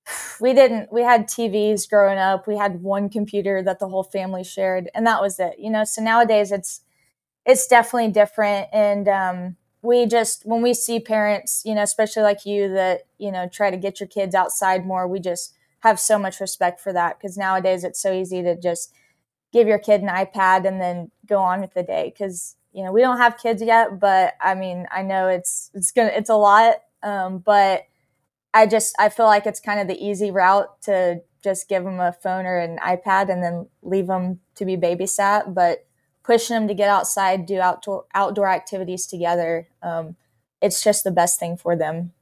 we 0.41 0.55
didn't 0.55 0.93
we 0.93 1.03
had 1.03 1.29
TVs 1.29 1.89
growing 1.89 2.19
up. 2.19 2.47
We 2.49 2.57
had 2.57 2.83
one 2.83 3.09
computer 3.09 3.63
that 3.63 3.79
the 3.79 3.89
whole 3.89 4.03
family 4.03 4.43
shared 4.43 4.91
and 4.95 5.07
that 5.07 5.21
was 5.21 5.39
it. 5.39 5.55
You 5.59 5.71
know, 5.71 5.85
so 5.85 6.03
nowadays 6.03 6.51
it's 6.51 6.81
it's 7.45 7.69
definitely 7.69 8.11
different 8.11 8.67
and 8.73 9.07
um 9.09 9.57
we 9.87 10.07
just 10.07 10.45
when 10.45 10.63
we 10.63 10.75
see 10.75 11.01
parents, 11.01 11.63
you 11.65 11.75
know, 11.75 11.83
especially 11.83 12.23
like 12.23 12.45
you 12.45 12.69
that, 12.75 13.03
you 13.19 13.31
know, 13.31 13.49
try 13.49 13.71
to 13.71 13.77
get 13.77 14.01
your 14.01 14.09
kids 14.09 14.35
outside 14.35 14.87
more, 14.87 15.07
we 15.07 15.21
just 15.21 15.55
have 15.81 16.01
so 16.01 16.19
much 16.19 16.41
respect 16.41 16.81
for 16.81 16.93
that 16.93 17.19
because 17.19 17.37
nowadays 17.37 17.85
it's 17.85 18.01
so 18.01 18.13
easy 18.13 18.43
to 18.43 18.61
just 18.61 18.93
give 19.53 19.69
your 19.69 19.79
kid 19.79 20.03
an 20.03 20.09
iPad 20.09 20.67
and 20.67 20.81
then 20.81 21.11
go 21.27 21.39
on 21.39 21.61
with 21.61 21.75
the 21.75 21.83
day 21.83 22.13
because 22.13 22.57
you 22.73 22.85
know 22.85 22.93
we 22.93 23.01
don't 23.01 23.19
have 23.19 23.39
kids 23.39 23.63
yet 23.63 23.99
but 23.99 24.35
i 24.41 24.55
mean 24.55 24.87
i 24.91 25.03
know 25.03 25.29
it's 25.29 25.71
it's 25.75 25.91
gonna 25.93 26.11
it's 26.15 26.29
a 26.29 26.35
lot 26.35 26.75
um, 27.03 27.39
but 27.39 27.85
i 28.53 28.67
just 28.67 28.95
i 28.99 29.09
feel 29.09 29.27
like 29.27 29.47
it's 29.47 29.61
kind 29.61 29.81
of 29.81 29.89
the 29.89 30.05
easy 30.05 30.31
route 30.31 30.81
to 30.83 31.21
just 31.43 31.69
give 31.69 31.85
them 31.85 32.01
a 32.01 32.13
phone 32.13 32.45
or 32.45 32.59
an 32.59 32.79
ipad 32.79 33.31
and 33.31 33.43
then 33.43 33.67
leave 33.83 34.09
them 34.09 34.41
to 34.57 34.65
be 34.65 34.77
babysat 34.77 35.55
but 35.55 35.87
pushing 36.27 36.55
them 36.55 36.67
to 36.69 36.75
get 36.75 36.89
outside 36.89 37.47
do 37.47 37.61
outdoor 37.61 38.05
outdoor 38.15 38.49
activities 38.49 39.07
together 39.07 39.69
um, 39.83 40.17
it's 40.61 40.83
just 40.83 41.05
the 41.05 41.11
best 41.11 41.39
thing 41.39 41.57
for 41.57 41.77
them 41.77 42.13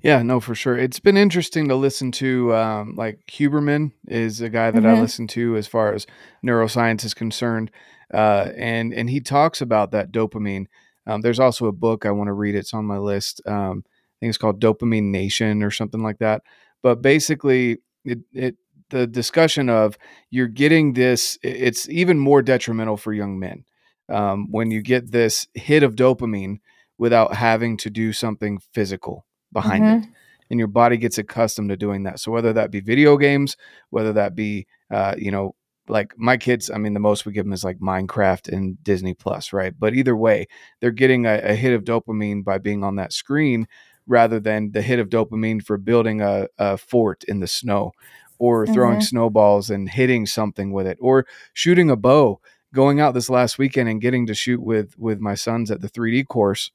Yeah, 0.00 0.22
no, 0.22 0.38
for 0.38 0.54
sure. 0.54 0.78
It's 0.78 1.00
been 1.00 1.16
interesting 1.16 1.66
to 1.68 1.74
listen 1.74 2.12
to. 2.12 2.54
Um, 2.54 2.94
like 2.94 3.18
Huberman 3.26 3.90
is 4.06 4.40
a 4.40 4.48
guy 4.48 4.70
that 4.70 4.86
I 4.86 4.94
Mhm. 4.94 5.00
listen 5.00 5.26
to 5.28 5.56
as 5.56 5.66
far 5.66 5.92
as 5.92 6.06
neuroscience 6.46 7.04
is 7.04 7.14
concerned, 7.14 7.72
uh, 8.14 8.50
and 8.56 8.94
and 8.94 9.10
he 9.10 9.20
talks 9.20 9.60
about 9.60 9.90
that 9.90 10.12
dopamine. 10.12 10.66
Um, 11.06 11.22
there's 11.22 11.40
also 11.40 11.66
a 11.66 11.72
book 11.72 12.06
I 12.06 12.12
want 12.12 12.28
to 12.28 12.32
read. 12.32 12.54
It's 12.54 12.74
on 12.74 12.84
my 12.84 12.98
list. 12.98 13.42
Um, 13.44 13.82
I 13.86 14.16
think 14.20 14.30
it's 14.30 14.38
called 14.38 14.60
Dopamine 14.60 15.10
Nation 15.10 15.64
or 15.64 15.72
something 15.72 16.02
like 16.02 16.18
that. 16.18 16.42
But 16.82 17.02
basically, 17.02 17.78
it, 18.04 18.20
it 18.32 18.56
the 18.90 19.06
discussion 19.06 19.68
of 19.68 19.96
you're 20.30 20.46
getting 20.48 20.94
this, 20.94 21.38
it's 21.42 21.88
even 21.88 22.18
more 22.18 22.42
detrimental 22.42 22.96
for 22.96 23.12
young 23.12 23.38
men 23.38 23.64
um, 24.08 24.48
when 24.50 24.70
you 24.70 24.82
get 24.82 25.10
this 25.12 25.46
hit 25.54 25.82
of 25.82 25.94
dopamine 25.94 26.58
without 26.98 27.34
having 27.34 27.76
to 27.78 27.90
do 27.90 28.12
something 28.12 28.58
physical 28.72 29.24
behind 29.52 29.84
it 29.84 30.00
Mhm. 30.02 30.12
and 30.50 30.58
your 30.58 30.68
body 30.68 30.96
gets 30.96 31.18
accustomed 31.18 31.68
to 31.70 31.76
doing 31.76 32.02
that 32.04 32.18
so 32.20 32.30
whether 32.32 32.52
that 32.52 32.70
be 32.70 32.80
video 32.80 33.16
games 33.16 33.56
whether 33.90 34.12
that 34.12 34.34
be 34.34 34.66
uh, 34.90 35.14
you 35.18 35.30
know 35.30 35.54
like 35.88 36.12
my 36.18 36.36
kids 36.36 36.70
i 36.70 36.76
mean 36.76 36.92
the 36.94 37.00
most 37.00 37.24
we 37.24 37.32
give 37.32 37.46
them 37.46 37.52
is 37.52 37.64
like 37.64 37.78
minecraft 37.78 38.48
and 38.52 38.82
disney 38.84 39.14
plus 39.14 39.52
right 39.54 39.74
but 39.78 39.94
either 39.94 40.14
way 40.16 40.46
they're 40.80 40.90
getting 40.90 41.24
a, 41.26 41.40
a 41.44 41.54
hit 41.54 41.72
of 41.72 41.82
dopamine 41.84 42.44
by 42.44 42.58
being 42.58 42.84
on 42.84 42.96
that 42.96 43.12
screen 43.12 43.66
rather 44.06 44.38
than 44.40 44.70
the 44.72 44.82
hit 44.82 44.98
of 44.98 45.08
dopamine 45.08 45.62
for 45.64 45.76
building 45.78 46.20
a, 46.20 46.46
a 46.58 46.76
fort 46.76 47.24
in 47.24 47.40
the 47.40 47.46
snow 47.46 47.92
or 48.38 48.66
throwing 48.66 48.98
Mhm. 48.98 49.02
snowballs 49.02 49.70
and 49.70 49.88
hitting 49.90 50.26
something 50.26 50.72
with 50.72 50.86
it 50.86 50.98
or 51.00 51.26
shooting 51.52 51.90
a 51.90 51.96
bow 51.96 52.40
going 52.74 53.00
out 53.00 53.14
this 53.14 53.30
last 53.30 53.58
weekend 53.58 53.88
and 53.88 54.00
getting 54.00 54.26
to 54.26 54.34
shoot 54.34 54.62
with 54.62 54.94
with 54.98 55.20
my 55.20 55.34
sons 55.34 55.70
at 55.70 55.80
the 55.80 55.88
3d 55.88 56.24
course 56.28 56.70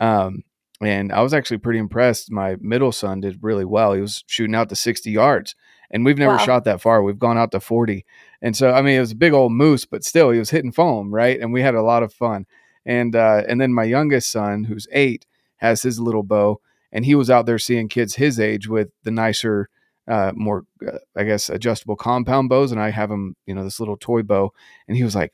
um, 0.00 0.42
and 0.80 1.12
I 1.12 1.22
was 1.22 1.32
actually 1.32 1.58
pretty 1.58 1.78
impressed. 1.78 2.30
My 2.32 2.56
middle 2.60 2.92
son 2.92 3.20
did 3.20 3.38
really 3.42 3.64
well. 3.64 3.92
He 3.92 4.00
was 4.00 4.24
shooting 4.26 4.56
out 4.56 4.68
to 4.70 4.76
60 4.76 5.10
yards, 5.10 5.54
and 5.90 6.04
we've 6.04 6.18
never 6.18 6.34
Wow. 6.36 6.44
shot 6.44 6.64
that 6.64 6.80
far. 6.80 7.02
We've 7.02 7.18
gone 7.18 7.38
out 7.38 7.52
to 7.52 7.60
40. 7.60 8.04
And 8.42 8.56
so, 8.56 8.72
I 8.72 8.82
mean, 8.82 8.96
it 8.96 9.00
was 9.00 9.12
a 9.12 9.16
big 9.16 9.32
old 9.32 9.52
moose, 9.52 9.84
but 9.86 10.04
still, 10.04 10.30
he 10.30 10.38
was 10.38 10.50
hitting 10.50 10.72
foam, 10.72 11.14
right? 11.14 11.40
And 11.40 11.52
we 11.52 11.62
had 11.62 11.76
a 11.76 11.82
lot 11.82 12.02
of 12.02 12.12
fun. 12.12 12.46
And 12.84 13.14
uh, 13.14 13.44
and 13.48 13.60
then 13.60 13.72
my 13.72 13.84
youngest 13.84 14.30
son, 14.32 14.64
who's 14.64 14.88
eight, 14.92 15.26
has 15.58 15.82
his 15.82 16.00
little 16.00 16.24
bow, 16.24 16.60
and 16.92 17.04
he 17.06 17.14
was 17.14 17.30
out 17.30 17.46
there 17.46 17.58
seeing 17.58 17.88
kids 17.88 18.16
his 18.16 18.38
age 18.40 18.68
with 18.68 18.88
the 19.04 19.10
nicer, 19.12 19.68
uh, 20.08 20.32
more, 20.34 20.64
uh, 20.86 20.98
I 21.16 21.24
guess, 21.24 21.48
adjustable 21.48 21.96
compound 21.96 22.48
bows, 22.48 22.72
and 22.72 22.80
I 22.80 22.90
have 22.90 23.10
him, 23.10 23.36
you 23.46 23.54
know, 23.54 23.64
this 23.64 23.80
little 23.80 23.96
toy 23.96 24.22
bow, 24.22 24.52
and 24.88 24.96
he 24.96 25.04
was 25.04 25.14
like, 25.14 25.32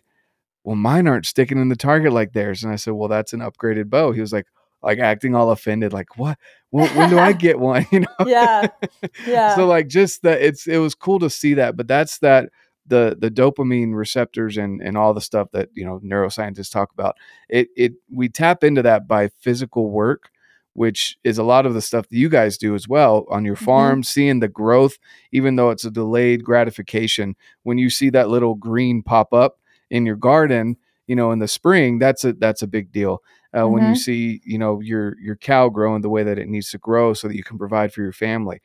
well, 0.65 0.77
mine 0.77 1.09
aren't 1.09 1.27
sticking 1.27 1.59
in 1.59 1.69
the 1.69 1.77
target 1.77 2.13
like 2.13 2.33
theirs. 2.33 2.63
And 2.63 2.73
I 2.73 2.77
said, 2.77 2.93
well, 2.93 3.09
that's 3.09 3.33
an 3.33 3.41
upgraded 3.41 3.89
bow. 3.89 4.13
He 4.13 4.21
was 4.21 4.33
like, 4.33 4.47
like 4.83 4.99
acting 4.99 5.35
all 5.35 5.51
offended, 5.51 5.93
like, 5.93 6.17
what? 6.17 6.39
When, 6.71 6.89
when 6.97 7.11
do 7.11 7.19
I 7.19 7.33
get 7.47 7.59
one? 7.59 7.87
You 7.93 8.01
know? 8.01 8.27
yeah 8.27 8.67
yeah 9.27 9.57
So 9.57 9.67
like 9.67 9.89
just 9.89 10.23
that 10.23 10.41
it's 10.41 10.67
it 10.67 10.79
was 10.79 10.95
cool 10.95 11.19
to 11.21 11.31
see 11.31 11.55
that, 11.55 11.77
but 11.77 11.89
that's 11.89 12.19
that 12.19 12.51
the 12.87 13.17
the 13.19 13.31
dopamine 13.31 13.95
receptors 13.95 14.57
and 14.57 14.81
and 14.83 14.97
all 14.97 15.15
the 15.15 15.21
stuff 15.21 15.49
that 15.53 15.69
you 15.75 15.85
know 15.85 16.01
neuroscientists 16.05 16.71
talk 16.71 16.93
about. 16.93 17.17
It 17.49 17.69
it 17.77 17.93
we 18.11 18.29
tap 18.29 18.65
into 18.65 18.83
that 18.83 19.07
by 19.09 19.29
physical 19.39 19.91
work, 19.91 20.31
which 20.75 21.17
is 21.25 21.39
a 21.39 21.43
lot 21.45 21.67
of 21.67 21.75
the 21.75 21.81
stuff 21.83 22.09
that 22.09 22.17
you 22.17 22.29
guys 22.29 22.57
do 22.59 22.75
as 22.75 22.89
well 22.89 23.27
on 23.31 23.45
your 23.45 23.57
Mhm. 23.57 23.65
farm, 23.65 24.03
seeing 24.03 24.41
the 24.41 24.49
growth, 24.49 24.99
even 25.33 25.57
though 25.57 25.71
it's 25.71 25.85
a 25.85 25.91
delayed 25.91 26.45
gratification. 26.45 27.37
When 27.63 27.79
you 27.79 27.91
see 27.91 28.11
that 28.11 28.29
little 28.31 28.55
green 28.55 29.03
pop 29.03 29.33
up 29.33 29.59
in 29.91 30.07
your 30.07 30.17
garden, 30.17 30.77
you 31.07 31.17
know, 31.17 31.33
in 31.33 31.39
the 31.41 31.49
spring, 31.49 31.99
that's 31.99 32.25
a 32.25 32.33
that's 32.35 32.63
a 32.63 32.67
big 32.69 32.93
deal. 32.93 33.23
Uh, 33.59 33.69
When 33.69 33.85
you 33.85 33.95
Mhm. 33.95 33.97
see, 33.97 34.41
you 34.45 34.59
know, 34.59 34.81
your 34.81 35.17
your 35.21 35.37
cow 35.37 35.69
growing 35.69 36.03
the 36.03 36.11
way 36.11 36.23
that 36.23 36.39
it 36.39 36.49
needs 36.49 36.71
to 36.71 36.79
grow, 36.79 37.13
so 37.15 37.29
that 37.29 37.37
you 37.37 37.43
can 37.45 37.59
provide 37.59 37.93
for 37.93 38.03
your 38.03 38.13
family 38.13 38.61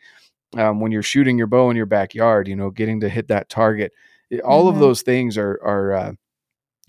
um, 0.58 0.80
when 0.80 0.91
you're 0.91 1.04
shooting 1.04 1.38
your 1.38 1.48
bow 1.48 1.70
in 1.70 1.76
your 1.78 1.86
backyard, 1.86 2.48
you 2.48 2.56
know, 2.56 2.70
getting 2.70 3.00
to 3.02 3.10
hit 3.10 3.28
that 3.30 3.50
target. 3.50 3.91
It- 4.30 4.41
all 4.41 4.68
of 4.68 4.76
Mhm. 4.76 4.80
those 4.80 5.02
things 5.02 5.38
are 5.38 5.60
are 5.63 5.94
uh, 5.94 6.13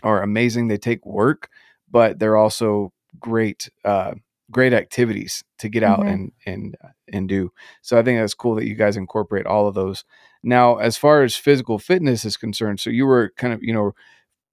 are 0.02 0.22
amazing. 0.22 0.68
They 0.68 0.78
take 0.78 1.04
work, 1.06 1.48
but 1.90 2.18
they're 2.18 2.36
also 2.36 2.92
great 3.20 3.68
uh, 3.84 4.14
great 4.50 4.72
activities 4.72 5.42
to 5.58 5.68
get 5.68 5.82
out 5.82 6.00
Mhm. 6.00 6.12
and 6.12 6.32
and 6.46 6.76
uh, 6.84 6.88
and 7.12 7.28
do. 7.28 7.52
So 7.82 7.98
I 7.98 8.02
think 8.02 8.18
that's 8.20 8.34
cool 8.34 8.54
that 8.56 8.66
you 8.66 8.74
guys 8.74 8.96
incorporate 8.96 9.46
all 9.46 9.66
of 9.66 9.74
those. 9.74 10.04
Now, 10.42 10.76
as 10.76 10.96
far 10.96 11.22
as 11.22 11.34
physical 11.36 11.78
fitness 11.78 12.24
is 12.24 12.36
concerned, 12.36 12.78
so 12.80 12.90
you 12.90 13.06
were 13.06 13.32
kind 13.36 13.52
of 13.52 13.62
you 13.62 13.72
know 13.72 13.92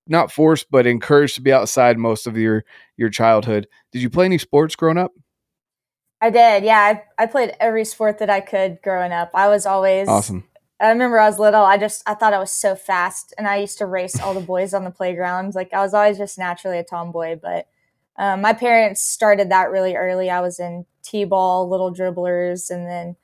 not 0.07 0.31
forced 0.31 0.69
but 0.69 0.85
encouraged 0.85 1.35
to 1.35 1.41
be 1.41 1.53
outside 1.53 1.97
most 1.97 2.27
of 2.27 2.37
your 2.37 2.63
your 2.97 3.09
childhood. 3.09 3.67
Did 3.91 4.01
you 4.01 4.09
play 4.09 4.25
any 4.25 4.37
sports 4.37 4.75
growing 4.75 4.97
up? 4.97 5.11
I 6.21 6.29
did. 6.29 6.63
Yeah, 6.63 7.01
I, 7.19 7.23
I 7.23 7.25
played 7.25 7.53
every 7.59 7.83
sport 7.85 8.19
that 8.19 8.29
I 8.29 8.39
could 8.39 8.79
growing 8.81 9.11
up. 9.11 9.31
I 9.33 9.47
was 9.49 9.65
always 9.65 10.07
Awesome. 10.07 10.45
I 10.79 10.89
remember 10.89 11.19
I 11.19 11.27
was 11.29 11.39
little. 11.39 11.63
I 11.63 11.77
just 11.77 12.01
I 12.07 12.13
thought 12.13 12.33
I 12.33 12.39
was 12.39 12.51
so 12.51 12.75
fast, 12.75 13.33
and 13.37 13.47
I 13.47 13.57
used 13.57 13.77
to 13.77 13.85
race 13.85 14.19
all 14.19 14.33
the 14.33 14.41
boys 14.41 14.73
on 14.73 14.83
the 14.83 14.91
playground. 14.91 15.53
Like 15.55 15.73
I 15.73 15.81
was 15.81 15.93
always 15.93 16.17
just 16.17 16.37
naturally 16.37 16.77
a 16.79 16.83
tomboy. 16.83 17.37
But 17.41 17.67
um, 18.17 18.41
my 18.41 18.53
parents 18.53 19.01
started 19.01 19.49
that 19.49 19.71
really 19.71 19.95
early. 19.95 20.29
I 20.29 20.41
was 20.41 20.59
in 20.59 20.85
t-ball, 21.03 21.69
little 21.69 21.93
dribblers, 21.93 22.69
and 22.69 22.87
then 22.87 23.15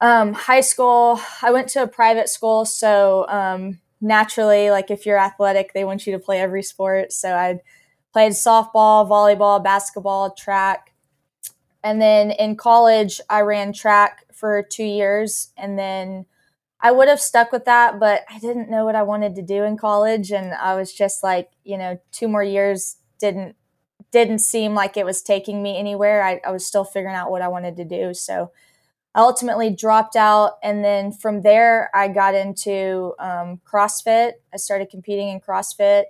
um, 0.00 0.32
high 0.32 0.60
school. 0.60 1.20
I 1.42 1.50
went 1.50 1.68
to 1.70 1.82
a 1.82 1.88
private 1.88 2.28
school, 2.28 2.64
so 2.64 3.26
um, 3.28 3.80
naturally, 4.00 4.70
like 4.70 4.90
if 4.90 5.06
you're 5.06 5.18
athletic, 5.18 5.72
they 5.72 5.84
want 5.84 6.06
you 6.06 6.12
to 6.12 6.18
play 6.18 6.40
every 6.40 6.62
sport. 6.62 7.12
So 7.12 7.34
I 7.34 7.60
played 8.12 8.32
softball, 8.32 9.08
volleyball, 9.08 9.62
basketball, 9.62 10.32
track. 10.34 10.92
And 11.82 12.00
then 12.00 12.30
in 12.30 12.56
college, 12.56 13.20
I 13.28 13.40
ran 13.40 13.72
track 13.72 14.24
for 14.32 14.62
two 14.62 14.84
years. 14.84 15.50
And 15.56 15.78
then 15.78 16.26
I 16.80 16.92
would 16.92 17.08
have 17.08 17.20
stuck 17.20 17.52
with 17.52 17.64
that, 17.64 17.98
but 17.98 18.24
I 18.30 18.38
didn't 18.38 18.70
know 18.70 18.84
what 18.84 18.94
I 18.94 19.02
wanted 19.02 19.34
to 19.36 19.42
do 19.42 19.64
in 19.64 19.76
college. 19.76 20.30
And 20.30 20.52
I 20.54 20.74
was 20.76 20.92
just 20.92 21.22
like, 21.22 21.50
you 21.64 21.78
know, 21.78 21.98
two 22.12 22.28
more 22.28 22.42
years 22.42 22.96
didn't 23.18 23.56
didn't 24.16 24.38
seem 24.38 24.74
like 24.74 24.96
it 24.96 25.04
was 25.04 25.20
taking 25.20 25.62
me 25.62 25.76
anywhere. 25.76 26.22
I, 26.22 26.40
I 26.42 26.50
was 26.50 26.64
still 26.64 26.84
figuring 26.84 27.14
out 27.14 27.30
what 27.30 27.42
I 27.42 27.48
wanted 27.48 27.76
to 27.76 27.84
do. 27.84 28.14
So 28.14 28.50
I 29.14 29.20
ultimately 29.20 29.68
dropped 29.68 30.16
out. 30.16 30.52
And 30.62 30.82
then 30.82 31.12
from 31.12 31.42
there, 31.42 31.90
I 31.94 32.08
got 32.08 32.34
into 32.34 33.12
um, 33.18 33.60
CrossFit. 33.70 34.32
I 34.54 34.56
started 34.56 34.88
competing 34.88 35.28
in 35.28 35.40
CrossFit 35.40 36.04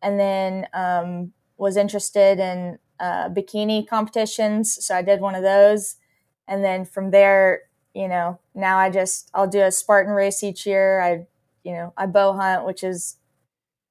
and 0.00 0.20
then 0.20 0.68
um, 0.72 1.32
was 1.56 1.76
interested 1.76 2.38
in 2.38 2.78
uh, 3.00 3.28
bikini 3.28 3.88
competitions. 3.88 4.84
So 4.84 4.94
I 4.94 5.02
did 5.02 5.20
one 5.20 5.34
of 5.34 5.42
those. 5.42 5.96
And 6.46 6.62
then 6.62 6.84
from 6.84 7.10
there, 7.10 7.62
you 7.92 8.06
know, 8.06 8.38
now 8.54 8.78
I 8.78 8.88
just, 8.88 9.30
I'll 9.34 9.48
do 9.48 9.62
a 9.62 9.72
Spartan 9.72 10.12
race 10.12 10.44
each 10.44 10.64
year. 10.64 11.00
I, 11.00 11.26
you 11.64 11.72
know, 11.72 11.92
I 11.96 12.06
bow 12.06 12.34
hunt, 12.34 12.64
which 12.64 12.84
is 12.84 13.16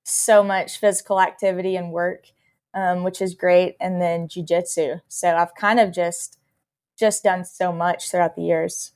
so 0.05 0.41
much 0.41 0.77
physical 0.77 1.19
activity 1.19 1.75
and 1.75 1.91
work. 1.91 2.27
Um, 2.73 3.03
which 3.03 3.21
is 3.21 3.33
great, 3.33 3.75
and 3.79 4.01
then 4.01 4.27
jujitsu. 4.27 5.01
So 5.07 5.35
I've 5.35 5.55
kind 5.55 5.79
of 5.79 5.91
just 5.91 6.37
just 6.97 7.23
done 7.23 7.45
so 7.45 7.71
much 7.71 8.09
throughout 8.09 8.35
the 8.35 8.41
years. 8.41 8.93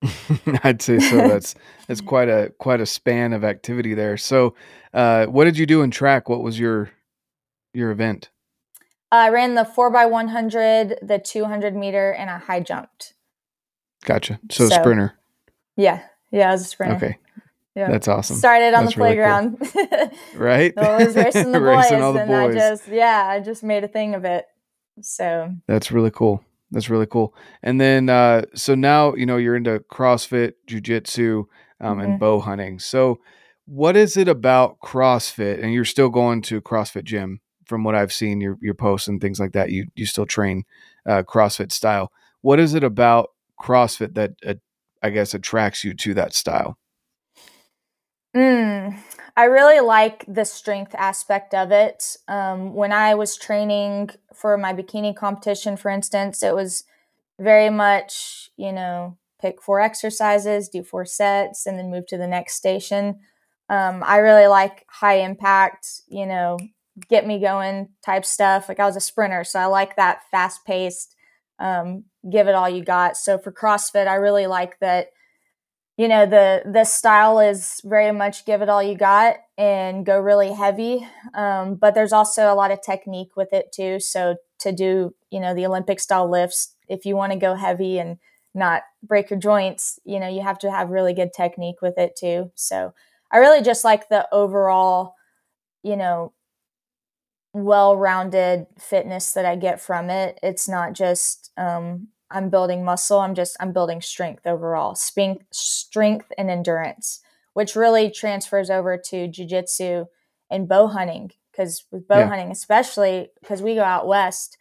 I'd 0.62 0.82
say 0.82 0.98
so. 0.98 1.16
That's 1.16 1.54
that's 1.86 2.00
quite 2.06 2.28
a 2.28 2.52
quite 2.58 2.80
a 2.80 2.86
span 2.86 3.32
of 3.32 3.44
activity 3.44 3.94
there. 3.94 4.16
So, 4.16 4.54
uh, 4.94 5.26
what 5.26 5.44
did 5.44 5.58
you 5.58 5.66
do 5.66 5.82
in 5.82 5.90
track? 5.90 6.28
What 6.28 6.42
was 6.42 6.58
your 6.58 6.90
your 7.74 7.90
event? 7.90 8.30
I 9.10 9.30
ran 9.30 9.54
the 9.54 9.64
four 9.64 9.90
by 9.90 10.06
one 10.06 10.28
hundred, 10.28 10.98
the 11.02 11.18
two 11.18 11.44
hundred 11.46 11.74
meter, 11.74 12.12
and 12.12 12.30
I 12.30 12.38
high 12.38 12.60
jumped. 12.60 13.14
Gotcha. 14.04 14.38
So, 14.50 14.68
so, 14.68 14.74
sprinter. 14.80 15.14
Yeah, 15.76 16.02
yeah, 16.30 16.48
I 16.48 16.52
was 16.52 16.62
a 16.62 16.64
sprinter. 16.64 16.96
Okay, 16.96 17.18
yeah, 17.78 17.88
that's 17.88 18.08
awesome. 18.08 18.36
Started 18.36 18.74
on 18.74 18.84
that's 18.84 18.94
the 18.96 19.00
playground. 19.00 19.58
Cool. 19.60 20.10
right. 20.34 20.76
I 20.76 21.04
was 21.04 21.14
racing 21.14 21.52
the 21.52 21.60
boys, 21.60 21.76
racing 21.76 22.02
all 22.02 22.12
the 22.12 22.22
and 22.22 22.28
boys. 22.28 22.56
I 22.56 22.58
just 22.58 22.88
yeah, 22.88 23.26
I 23.28 23.40
just 23.40 23.62
made 23.62 23.84
a 23.84 23.88
thing 23.88 24.14
of 24.14 24.24
it. 24.24 24.46
So 25.00 25.54
that's 25.68 25.92
really 25.92 26.10
cool. 26.10 26.42
That's 26.72 26.90
really 26.90 27.06
cool. 27.06 27.34
And 27.62 27.80
then, 27.80 28.08
uh, 28.08 28.42
so 28.54 28.74
now 28.74 29.14
you 29.14 29.26
know 29.26 29.36
you're 29.36 29.56
into 29.56 29.78
CrossFit, 29.90 30.54
jujitsu, 30.66 31.44
um, 31.80 31.98
mm-hmm. 31.98 32.00
and 32.00 32.20
bow 32.20 32.40
hunting. 32.40 32.80
So, 32.80 33.20
what 33.66 33.96
is 33.96 34.16
it 34.16 34.26
about 34.26 34.80
CrossFit? 34.80 35.62
And 35.62 35.72
you're 35.72 35.84
still 35.84 36.08
going 36.08 36.42
to 36.42 36.60
CrossFit 36.60 37.04
gym, 37.04 37.40
from 37.64 37.84
what 37.84 37.94
I've 37.94 38.12
seen 38.12 38.40
your 38.40 38.58
your 38.60 38.74
posts 38.74 39.06
and 39.06 39.20
things 39.20 39.38
like 39.38 39.52
that. 39.52 39.70
You 39.70 39.86
you 39.94 40.04
still 40.04 40.26
train 40.26 40.64
uh, 41.06 41.22
CrossFit 41.22 41.70
style. 41.70 42.10
What 42.40 42.58
is 42.58 42.74
it 42.74 42.82
about 42.82 43.30
CrossFit 43.62 44.14
that 44.14 44.32
uh, 44.44 44.54
I 45.02 45.10
guess 45.10 45.32
attracts 45.32 45.84
you 45.84 45.94
to 45.94 46.14
that 46.14 46.34
style? 46.34 46.76
Mm, 48.36 48.98
I 49.36 49.44
really 49.44 49.80
like 49.80 50.24
the 50.28 50.44
strength 50.44 50.94
aspect 50.94 51.54
of 51.54 51.72
it. 51.72 52.16
Um, 52.28 52.74
when 52.74 52.92
I 52.92 53.14
was 53.14 53.36
training 53.36 54.10
for 54.34 54.56
my 54.58 54.72
bikini 54.74 55.16
competition, 55.16 55.76
for 55.76 55.90
instance, 55.90 56.42
it 56.42 56.54
was 56.54 56.84
very 57.38 57.70
much, 57.70 58.50
you 58.56 58.72
know, 58.72 59.16
pick 59.40 59.62
four 59.62 59.80
exercises, 59.80 60.68
do 60.68 60.82
four 60.82 61.04
sets, 61.04 61.66
and 61.66 61.78
then 61.78 61.90
move 61.90 62.06
to 62.08 62.18
the 62.18 62.26
next 62.26 62.54
station. 62.54 63.20
Um, 63.70 64.02
I 64.04 64.18
really 64.18 64.46
like 64.46 64.84
high 64.88 65.20
impact, 65.20 65.86
you 66.08 66.26
know, 66.26 66.58
get 67.08 67.26
me 67.26 67.40
going 67.40 67.88
type 68.04 68.24
stuff. 68.24 68.68
Like 68.68 68.80
I 68.80 68.86
was 68.86 68.96
a 68.96 69.00
sprinter, 69.00 69.44
so 69.44 69.58
I 69.60 69.66
like 69.66 69.96
that 69.96 70.22
fast 70.30 70.64
paced, 70.66 71.14
um, 71.58 72.04
give 72.30 72.48
it 72.48 72.54
all 72.54 72.68
you 72.68 72.84
got. 72.84 73.16
So 73.16 73.38
for 73.38 73.52
CrossFit, 73.52 74.06
I 74.06 74.14
really 74.16 74.46
like 74.46 74.78
that 74.80 75.08
you 75.98 76.08
know 76.08 76.26
the 76.26 76.62
the 76.64 76.84
style 76.84 77.40
is 77.40 77.82
very 77.84 78.12
much 78.12 78.46
give 78.46 78.62
it 78.62 78.70
all 78.70 78.82
you 78.82 78.96
got 78.96 79.38
and 79.58 80.06
go 80.06 80.18
really 80.20 80.52
heavy. 80.52 81.06
Um, 81.34 81.74
but 81.76 81.94
there's 81.94 82.12
also 82.14 82.52
a 82.52 82.56
lot 82.56 82.70
of 82.70 82.80
technique 82.82 83.36
with 83.36 83.52
it 83.52 83.72
too. 83.72 84.00
So 84.00 84.36
to 84.60 84.72
do 84.72 85.14
you 85.30 85.40
know 85.40 85.54
the 85.54 85.66
olympic 85.66 86.00
style 86.00 86.30
lifts 86.30 86.74
if 86.88 87.04
you 87.06 87.16
want 87.16 87.32
to 87.32 87.38
go 87.38 87.54
heavy 87.54 87.98
and 87.98 88.18
not 88.54 88.82
break 89.02 89.30
your 89.30 89.38
joints 89.38 90.00
you 90.04 90.18
know 90.18 90.28
you 90.28 90.42
have 90.42 90.58
to 90.58 90.70
have 90.70 90.90
really 90.90 91.14
good 91.14 91.32
technique 91.36 91.82
with 91.82 91.98
it 91.98 92.16
too. 92.16 92.50
So 92.56 92.94
i 93.32 93.38
really 93.38 93.62
just 93.62 93.84
like 93.84 94.08
the 94.08 94.26
overall 94.32 95.14
you 95.84 95.96
know 95.96 96.32
well-rounded 97.54 98.66
fitness 98.78 99.32
that 99.32 99.44
i 99.44 99.56
get 99.56 99.80
from 99.80 100.10
it. 100.10 100.38
It's 100.42 100.68
not 100.68 100.92
just 100.92 101.50
um, 101.56 102.08
I'm 102.30 102.50
building 102.50 102.84
muscle. 102.84 103.20
I'm 103.20 103.34
just 103.34 103.56
I'm 103.60 103.72
building 103.72 104.00
strength 104.00 104.46
overall, 104.46 104.94
Spink, 104.94 105.44
strength 105.50 106.32
and 106.36 106.50
endurance, 106.50 107.20
which 107.54 107.76
really 107.76 108.10
transfers 108.10 108.70
over 108.70 108.96
to 108.96 109.28
jujitsu 109.28 110.06
and 110.50 110.68
bow 110.68 110.88
hunting. 110.88 111.32
Because 111.50 111.84
with 111.90 112.06
bow 112.06 112.20
yeah. 112.20 112.28
hunting, 112.28 112.50
especially 112.50 113.30
because 113.40 113.62
we 113.62 113.74
go 113.74 113.82
out 113.82 114.06
west, 114.06 114.56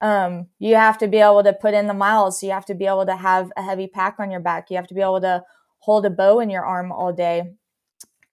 um, 0.00 0.46
you 0.58 0.76
have 0.76 0.98
to 0.98 1.08
be 1.08 1.18
able 1.18 1.42
to 1.42 1.52
put 1.52 1.74
in 1.74 1.86
the 1.86 1.94
miles. 1.94 2.42
You 2.42 2.50
have 2.50 2.66
to 2.66 2.74
be 2.74 2.86
able 2.86 3.06
to 3.06 3.16
have 3.16 3.50
a 3.56 3.62
heavy 3.62 3.86
pack 3.86 4.16
on 4.18 4.30
your 4.30 4.40
back. 4.40 4.70
You 4.70 4.76
have 4.76 4.86
to 4.88 4.94
be 4.94 5.00
able 5.00 5.20
to 5.22 5.42
hold 5.78 6.06
a 6.06 6.10
bow 6.10 6.40
in 6.40 6.50
your 6.50 6.64
arm 6.64 6.92
all 6.92 7.12
day. 7.12 7.54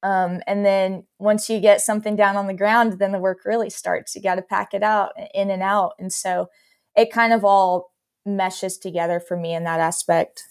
Um, 0.04 0.42
and 0.48 0.66
then 0.66 1.06
once 1.18 1.50
you 1.50 1.62
get 1.62 1.80
something 1.80 2.18
down 2.18 2.36
on 2.36 2.48
the 2.48 2.54
ground, 2.54 3.00
then 3.00 3.14
the 3.14 3.20
work 3.20 3.46
really 3.46 3.70
starts. 3.70 4.16
You 4.16 4.22
got 4.22 4.36
to 4.36 4.42
pack 4.42 4.74
it 4.74 4.84
out 4.84 5.14
in 5.34 5.50
and 5.50 5.64
out. 5.64 5.94
And 5.98 6.12
so 6.12 6.50
it 6.96 7.12
kind 7.12 7.32
of 7.32 7.46
all 7.46 7.93
meshes 8.26 8.78
together 8.78 9.20
for 9.20 9.38
me 9.38 9.54
in 9.54 9.64
that 9.64 9.80
aspect. 9.80 10.44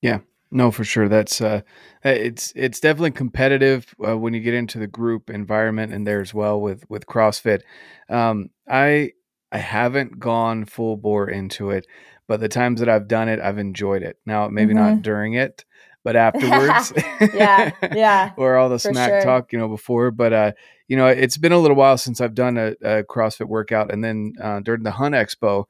Yeah, 0.00 0.20
no, 0.50 0.70
for 0.70 0.84
sure. 0.84 1.08
That's 1.08 1.40
uh, 1.40 1.62
uh, 2.04 2.08
it's 2.08 2.52
it's 2.56 2.80
definitely 2.80 3.10
competitive 3.10 3.94
uh, 4.06 4.16
when 4.16 4.34
you 4.34 4.40
get 4.40 4.54
into 4.54 4.78
the 4.78 4.86
group 4.86 5.30
environment 5.30 5.92
and 5.92 6.06
there 6.06 6.20
as 6.20 6.32
well 6.32 6.60
with 6.60 6.88
with 6.88 7.06
CrossFit. 7.06 7.62
Um, 8.08 8.50
I 8.68 9.12
I 9.52 9.58
haven't 9.58 10.18
gone 10.18 10.64
full 10.64 10.96
bore 10.96 11.28
into 11.28 11.70
it, 11.70 11.86
but 12.26 12.40
the 12.40 12.48
times 12.48 12.80
that 12.80 12.88
I've 12.88 13.08
done 13.08 13.28
it, 13.28 13.40
I've 13.40 13.58
enjoyed 13.58 14.02
it. 14.02 14.18
Now, 14.24 14.48
maybe 14.48 14.74
mm-hmm. 14.74 14.94
not 14.94 15.02
during 15.02 15.34
it, 15.34 15.64
but 16.04 16.16
afterwards. 16.16 16.92
yeah, 17.34 17.72
yeah. 17.94 18.32
or 18.36 18.56
all 18.56 18.68
the 18.68 18.78
smack 18.78 19.10
sure. 19.10 19.22
talk, 19.22 19.52
you 19.52 19.58
know, 19.58 19.68
before. 19.68 20.10
But 20.10 20.32
uh, 20.32 20.52
you 20.86 20.96
know, 20.96 21.08
it's 21.08 21.36
been 21.36 21.52
a 21.52 21.58
little 21.58 21.76
while 21.76 21.98
since 21.98 22.20
I've 22.20 22.34
done 22.34 22.56
a, 22.56 22.68
a 22.82 23.02
CrossFit 23.04 23.48
workout, 23.48 23.92
and 23.92 24.02
then 24.02 24.32
uh, 24.42 24.60
during 24.60 24.82
the 24.82 24.92
Hunt 24.92 25.14
Expo. 25.14 25.64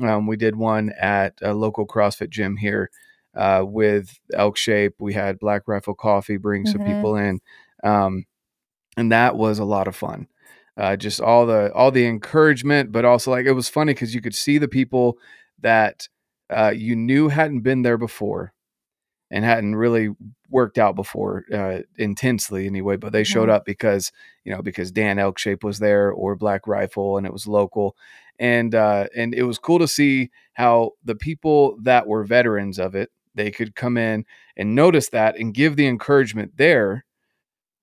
Um, 0.00 0.26
we 0.26 0.36
did 0.36 0.56
one 0.56 0.92
at 1.00 1.34
a 1.42 1.54
local 1.54 1.86
CrossFit 1.86 2.30
gym 2.30 2.56
here 2.56 2.90
uh, 3.34 3.64
with 3.66 4.18
Elk 4.34 4.56
Shape. 4.56 4.94
We 4.98 5.14
had 5.14 5.38
Black 5.38 5.62
Rifle 5.66 5.94
Coffee 5.94 6.36
bring 6.36 6.64
mm-hmm. 6.64 6.72
some 6.72 6.86
people 6.86 7.16
in, 7.16 7.40
um, 7.84 8.24
and 8.96 9.12
that 9.12 9.36
was 9.36 9.58
a 9.58 9.64
lot 9.64 9.88
of 9.88 9.96
fun. 9.96 10.28
Uh, 10.76 10.96
just 10.96 11.20
all 11.20 11.46
the 11.46 11.72
all 11.72 11.90
the 11.90 12.06
encouragement, 12.06 12.92
but 12.92 13.04
also 13.04 13.30
like 13.30 13.46
it 13.46 13.52
was 13.52 13.68
funny 13.68 13.94
because 13.94 14.14
you 14.14 14.20
could 14.20 14.34
see 14.34 14.58
the 14.58 14.68
people 14.68 15.18
that 15.60 16.08
uh, 16.50 16.72
you 16.74 16.94
knew 16.94 17.28
hadn't 17.28 17.60
been 17.60 17.82
there 17.82 17.98
before 17.98 18.52
and 19.30 19.44
hadn't 19.44 19.76
really 19.76 20.10
worked 20.50 20.78
out 20.78 20.96
before 20.96 21.44
uh, 21.52 21.80
intensely 21.96 22.66
anyway 22.66 22.96
but 22.96 23.12
they 23.12 23.24
showed 23.24 23.42
mm-hmm. 23.42 23.56
up 23.56 23.64
because 23.66 24.10
you 24.44 24.52
know 24.52 24.62
because 24.62 24.90
dan 24.90 25.18
elkshape 25.18 25.62
was 25.62 25.78
there 25.78 26.10
or 26.10 26.34
black 26.34 26.66
rifle 26.66 27.18
and 27.18 27.26
it 27.26 27.32
was 27.32 27.46
local 27.46 27.94
and 28.38 28.74
uh, 28.74 29.06
and 29.16 29.34
it 29.34 29.42
was 29.42 29.58
cool 29.58 29.78
to 29.78 29.88
see 29.88 30.30
how 30.54 30.92
the 31.04 31.14
people 31.14 31.76
that 31.82 32.06
were 32.06 32.24
veterans 32.24 32.78
of 32.78 32.94
it 32.94 33.10
they 33.34 33.50
could 33.50 33.74
come 33.74 33.96
in 33.96 34.24
and 34.56 34.74
notice 34.74 35.10
that 35.10 35.38
and 35.38 35.54
give 35.54 35.76
the 35.76 35.86
encouragement 35.86 36.56
there, 36.56 37.04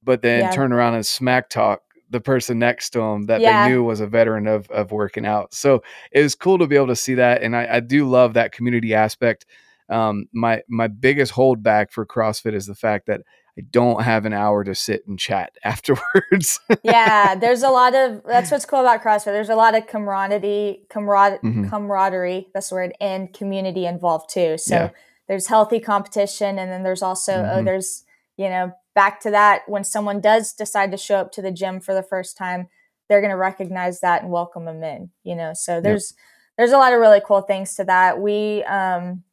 but 0.04 0.22
then 0.22 0.41
yeah. 0.41 0.52
turn 0.52 0.74
around 0.74 0.96
and 0.96 1.06
smack 1.06 1.50
talk 1.50 1.82
the 2.10 2.22
person 2.22 2.60
next 2.60 2.91
to 2.91 3.00
them 3.00 3.26
that 3.26 3.41
yeah. 3.41 3.63
they 3.63 3.72
knew 3.72 3.84
was 3.84 4.00
a 4.00 4.08
veteran 4.08 4.48
of 4.48 4.70
of 4.70 4.91
working 4.91 5.26
out. 5.26 5.54
So 5.54 5.82
it 6.12 6.22
was 6.22 6.36
cool 6.36 6.58
to 6.60 6.68
be 6.68 6.76
able 6.76 6.88
to 6.88 6.96
see 6.96 7.15
that, 7.15 7.41
and 7.41 7.56
I, 7.56 7.76
I 7.76 7.80
do 7.80 8.08
love 8.08 8.34
that 8.34 8.52
community 8.52 8.94
aspect. 8.94 9.46
Um, 9.89 10.28
my 10.32 10.62
my 10.68 10.88
biggest 10.88 11.34
holdback 11.34 11.91
for 11.91 12.06
CrossFit 12.06 12.54
is 12.54 12.68
the 12.68 12.76
fact 12.76 13.08
that 13.08 13.22
I 13.58 13.62
don't 13.72 14.04
have 14.04 14.26
an 14.26 14.34
hour 14.34 14.63
to 14.63 14.76
sit 14.76 15.08
and 15.08 15.18
chat 15.18 15.54
afterwards. 15.63 16.60
yeah, 16.84 17.36
there's 17.39 17.63
a 17.63 17.70
lot 17.70 17.96
of 17.96 18.22
that's 18.26 18.52
what's 18.52 18.65
cool 18.65 18.82
about 18.82 19.02
CrossFit. 19.02 19.26
There's 19.26 19.50
a 19.50 19.56
lot 19.56 19.76
of 19.76 19.88
camaraderie, 19.88 20.86
camaraderie, 20.89 21.39
mm-hmm. 21.39 21.70
camaraderie. 21.70 22.50
That's 22.54 22.70
the 22.70 22.76
word, 22.76 22.94
and 23.00 23.34
community 23.34 23.86
involved 23.86 24.30
too. 24.30 24.58
So 24.58 24.76
yeah. 24.76 24.89
there's 25.28 25.48
healthy 25.48 25.80
competition, 25.80 26.60
and 26.60 26.72
then 26.72 26.84
there's 26.84 27.02
also 27.02 27.34
oh, 27.34 27.38
mm-hmm. 27.38 27.60
oh, 27.60 27.63
there's 27.63 28.04
you 28.38 28.50
know 28.50 28.74
back 28.94 29.20
to 29.22 29.32
that 29.32 29.62
when 29.68 29.84
someone 29.84 30.22
does 30.22 30.54
decide 30.54 30.91
to 30.91 30.98
show 30.98 31.18
up 31.18 31.32
to 31.34 31.41
the 31.41 31.52
gym 31.52 31.80
for 31.80 31.94
the 31.94 32.04
first 32.04 32.38
time, 32.38 32.70
they're 33.08 33.22
going 33.22 33.32
to 33.32 33.38
recognize 33.38 34.00
that 34.00 34.22
and 34.22 34.32
welcome 34.32 34.65
them 34.65 34.84
in. 34.84 35.12
You 35.24 35.36
know, 35.36 35.54
so 35.54 35.80
there's 35.80 36.13
yep. 36.13 36.24
there's 36.58 36.72
a 36.72 36.78
lot 36.78 36.94
of 36.94 37.00
really 37.00 37.22
cool 37.26 37.41
things 37.41 37.76
to 37.76 37.86
that. 37.86 38.20
We 38.20 38.63
um 38.63 39.24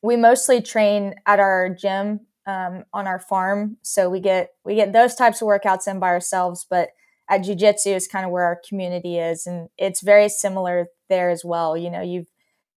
we 0.00 0.14
mostly 0.16 0.62
train 0.62 1.16
at 1.26 1.40
our 1.40 1.68
gym 1.70 2.20
um, 2.48 2.84
on 2.92 3.06
our 3.06 3.20
farm. 3.20 3.76
So 3.82 4.10
we 4.10 4.18
get 4.18 4.50
we 4.64 4.74
get 4.74 4.92
those 4.92 5.14
types 5.14 5.40
of 5.40 5.46
workouts 5.46 5.86
in 5.86 6.00
by 6.00 6.08
ourselves, 6.08 6.66
but 6.68 6.88
at 7.28 7.42
jujitsu 7.42 7.94
is 7.94 8.08
kind 8.08 8.24
of 8.24 8.32
where 8.32 8.44
our 8.44 8.60
community 8.68 9.18
is, 9.18 9.46
and 9.46 9.68
it's 9.78 10.00
very 10.00 10.28
similar 10.28 10.88
there 11.08 11.30
as 11.30 11.44
well. 11.44 11.76
You 11.76 11.90
know, 11.90 12.00
you've 12.00 12.26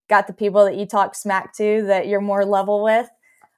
got 0.08 0.26
the 0.26 0.34
people 0.34 0.64
that 0.66 0.76
you 0.76 0.86
talk 0.86 1.14
smack 1.14 1.56
to 1.56 1.84
that 1.86 2.06
you're 2.06 2.20
more 2.20 2.44
level 2.44 2.84
with. 2.84 3.08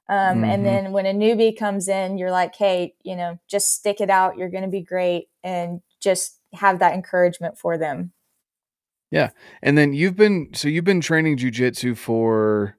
Um, 0.07 0.17
mm-hmm. 0.17 0.43
And 0.45 0.65
then 0.65 0.91
when 0.93 1.05
a 1.05 1.13
newbie 1.13 1.57
comes 1.57 1.87
in, 1.87 2.17
you're 2.17 2.31
like, 2.31 2.55
hey, 2.55 2.95
you 3.03 3.15
know, 3.15 3.39
just 3.49 3.73
stick 3.73 3.99
it 3.99 4.09
out. 4.09 4.37
You're 4.37 4.49
going 4.49 4.63
to 4.63 4.69
be 4.69 4.81
great. 4.81 5.27
And 5.43 5.81
just 5.99 6.39
have 6.53 6.79
that 6.79 6.93
encouragement 6.93 7.57
for 7.57 7.77
them. 7.77 8.13
Yeah. 9.11 9.31
And 9.61 9.77
then 9.77 9.93
you've 9.93 10.15
been, 10.15 10.49
so 10.53 10.67
you've 10.67 10.85
been 10.85 11.01
training 11.01 11.37
jujitsu 11.37 11.97
for 11.97 12.77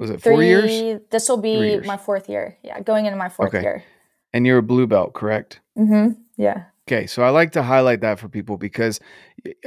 was 0.00 0.10
it 0.10 0.22
four 0.22 0.36
Three, 0.36 0.46
years? 0.48 1.00
This 1.10 1.28
will 1.28 1.36
be 1.36 1.78
my 1.80 1.98
fourth 1.98 2.28
year. 2.28 2.56
Yeah, 2.62 2.80
going 2.80 3.04
into 3.04 3.18
my 3.18 3.28
fourth 3.28 3.54
okay. 3.54 3.62
year. 3.62 3.84
And 4.32 4.46
you're 4.46 4.58
a 4.58 4.62
blue 4.62 4.86
belt, 4.86 5.12
correct? 5.12 5.60
Mm-hmm. 5.78 6.20
Yeah. 6.36 6.64
Okay, 6.88 7.06
so 7.06 7.22
I 7.22 7.28
like 7.28 7.52
to 7.52 7.62
highlight 7.62 8.00
that 8.00 8.18
for 8.18 8.28
people 8.28 8.56
because 8.56 8.98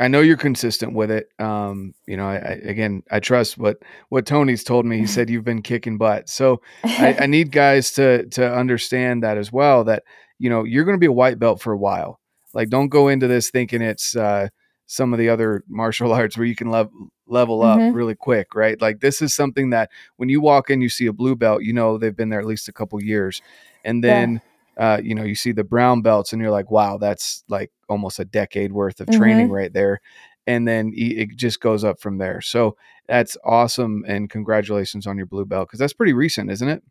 I 0.02 0.08
know 0.08 0.22
you're 0.22 0.36
consistent 0.36 0.94
with 0.94 1.12
it. 1.12 1.30
Um, 1.40 1.94
you 2.08 2.18
know, 2.18 2.26
I, 2.26 2.36
I, 2.36 2.60
again, 2.66 3.04
I 3.12 3.20
trust 3.20 3.58
what 3.58 3.78
what 4.10 4.26
Tony's 4.26 4.64
told 4.64 4.86
me. 4.86 4.98
He 4.98 5.06
said 5.06 5.30
you've 5.30 5.46
been 5.46 5.62
kicking 5.62 5.98
butt, 5.98 6.28
so 6.30 6.62
I, 6.84 7.16
I 7.22 7.26
need 7.28 7.52
guys 7.52 7.92
to 7.94 8.26
to 8.30 8.54
understand 8.54 9.24
that 9.24 9.38
as 9.38 9.54
well. 9.54 9.84
That 9.84 10.04
you 10.40 10.50
know 10.50 10.64
you're 10.64 10.84
going 10.84 10.98
to 10.98 11.00
be 11.00 11.06
a 11.06 11.14
white 11.14 11.40
belt 11.40 11.62
for 11.62 11.72
a 11.72 11.78
while, 11.78 12.20
Like, 12.54 12.70
don't 12.70 12.90
go 12.90 13.08
into 13.08 13.28
this 13.28 13.52
thinking 13.52 13.82
it's 13.84 14.16
uh, 14.16 14.50
some 14.86 15.14
of 15.14 15.20
the 15.20 15.30
other 15.30 15.64
martial 15.68 16.12
arts 16.14 16.38
where 16.38 16.46
you 16.46 16.56
can 16.56 16.70
level 16.70 16.92
level 17.26 17.64
up 17.64 17.80
Mhm. 17.80 17.94
really 17.94 18.16
quick, 18.16 18.54
right? 18.54 18.80
Like, 18.82 19.00
this 19.00 19.22
is 19.22 19.34
something 19.34 19.70
that 19.70 19.90
when 20.18 20.28
you 20.30 20.42
walk 20.42 20.70
in, 20.70 20.82
you 20.82 20.90
see 20.90 21.06
a 21.08 21.14
blue 21.14 21.36
belt, 21.36 21.64
you 21.64 21.72
know 21.74 21.98
they've 21.98 22.16
been 22.16 22.30
there 22.30 22.40
at 22.42 22.46
least 22.46 22.68
a 22.68 22.74
couple 22.74 23.02
years, 23.02 23.42
and 23.86 24.04
Yeah. 24.04 24.10
then 24.10 24.42
uh, 24.78 25.00
you 25.04 25.16
know 25.16 25.24
you 25.24 25.36
see 25.36 25.52
the 25.52 25.64
brown 25.64 26.02
belts, 26.02 26.34
and 26.34 26.42
you're 26.42 26.52
like, 26.52 26.70
wow, 26.72 26.98
that's 26.98 27.44
like 27.48 27.72
almost 27.90 28.20
a 28.20 28.26
decade 28.26 28.72
worth 28.74 29.00
of 29.00 29.10
training 29.10 29.48
Mhm. 29.50 29.54
right 29.54 29.74
there, 29.74 30.02
and 30.48 30.68
then 30.68 30.92
it 30.96 31.30
just 31.36 31.60
goes 31.62 31.84
up 31.84 32.00
from 32.00 32.18
there. 32.18 32.42
So 32.42 32.76
that's 33.08 33.38
awesome, 33.46 34.04
and 34.08 34.30
congratulations 34.30 35.08
on 35.08 35.16
your 35.18 35.26
blue 35.28 35.46
belt 35.46 35.70
because 35.70 35.80
that's 35.80 35.94
pretty 35.94 36.14
recent, 36.14 36.52
isn't 36.52 36.68
it? 36.68 36.84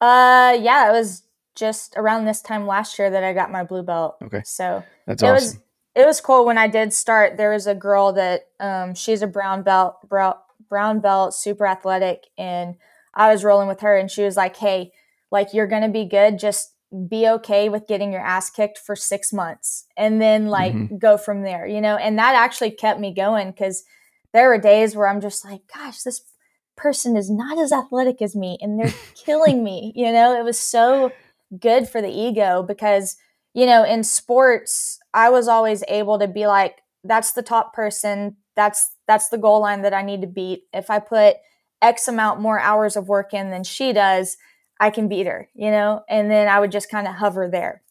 Uh, 0.00 0.56
yeah, 0.60 0.88
it 0.88 0.92
was 0.92 1.24
just 1.56 1.94
around 1.96 2.24
this 2.24 2.40
time 2.40 2.66
last 2.66 2.98
year 2.98 3.10
that 3.10 3.24
I 3.24 3.32
got 3.32 3.50
my 3.50 3.64
blue 3.64 3.82
belt. 3.82 4.16
Okay. 4.22 4.42
So 4.44 4.84
That's 5.06 5.22
it 5.22 5.26
awesome. 5.26 5.54
was 5.54 5.58
it 5.98 6.06
was 6.06 6.20
cool 6.20 6.44
when 6.46 6.58
I 6.58 6.68
did 6.68 6.92
start. 6.92 7.36
There 7.36 7.50
was 7.52 7.66
a 7.66 7.74
girl 7.74 8.12
that 8.12 8.42
um, 8.60 8.94
she's 8.94 9.20
a 9.22 9.26
brown 9.26 9.62
belt, 9.62 9.96
brown, 10.08 10.34
brown 10.68 11.00
belt, 11.00 11.34
super 11.34 11.66
athletic, 11.66 12.26
and 12.38 12.76
I 13.14 13.32
was 13.32 13.42
rolling 13.44 13.68
with 13.68 13.80
her, 13.80 13.96
and 13.96 14.10
she 14.10 14.22
was 14.22 14.36
like, 14.36 14.56
"Hey, 14.56 14.92
like 15.30 15.52
you're 15.52 15.66
gonna 15.66 15.88
be 15.88 16.04
good. 16.04 16.38
Just 16.38 16.74
be 17.08 17.28
okay 17.28 17.68
with 17.68 17.86
getting 17.88 18.12
your 18.12 18.22
ass 18.22 18.48
kicked 18.48 18.78
for 18.78 18.94
six 18.96 19.32
months, 19.32 19.86
and 19.96 20.22
then 20.22 20.46
like 20.46 20.74
Mhm. 20.74 20.98
go 21.00 21.16
from 21.18 21.42
there." 21.42 21.66
You 21.66 21.80
know, 21.80 21.96
and 21.96 22.18
that 22.18 22.34
actually 22.34 22.70
kept 22.70 23.00
me 23.00 23.12
going 23.12 23.50
because 23.50 23.84
there 24.32 24.48
were 24.48 24.58
days 24.58 24.94
where 24.94 25.08
I'm 25.08 25.20
just 25.20 25.44
like, 25.44 25.62
"Gosh, 25.74 26.02
this 26.02 26.22
person 26.76 27.16
is 27.16 27.28
not 27.30 27.58
as 27.58 27.72
athletic 27.72 28.22
as 28.22 28.36
me, 28.36 28.56
and 28.60 28.78
they're 28.78 28.92
killing 29.24 29.64
me." 29.64 29.92
You 29.96 30.12
know, 30.12 30.38
it 30.38 30.44
was 30.44 30.58
so 30.60 31.14
good 31.58 31.88
for 31.88 32.00
the 32.00 32.10
ego 32.10 32.62
because 32.62 33.16
you 33.58 33.66
know, 33.66 33.82
in 33.82 34.04
sports, 34.04 35.00
I 35.12 35.30
was 35.30 35.48
always 35.48 35.82
able 35.88 36.20
to 36.20 36.28
be 36.28 36.46
like, 36.46 36.76
that's 37.02 37.32
the 37.32 37.42
top 37.42 37.74
person. 37.74 38.36
That's 38.54 38.92
that's 39.08 39.30
the 39.30 39.38
goal 39.38 39.62
line 39.62 39.82
that 39.82 39.92
I 39.92 40.02
need 40.02 40.20
to 40.20 40.28
beat. 40.28 40.62
If 40.72 40.90
I 40.90 41.00
put 41.00 41.38
X 41.82 42.06
amount 42.06 42.40
more 42.40 42.60
hours 42.60 42.94
of 42.94 43.08
work 43.08 43.34
in 43.34 43.50
than 43.50 43.64
she 43.64 43.92
does, 43.92 44.36
I 44.78 44.90
can 44.90 45.08
beat 45.08 45.26
her, 45.26 45.48
you 45.54 45.72
know? 45.72 46.02
And 46.08 46.30
then 46.30 46.46
I 46.46 46.60
would 46.60 46.70
just 46.70 46.88
kind 46.88 47.08
of 47.08 47.16
hover 47.16 47.48
there. 47.50 47.82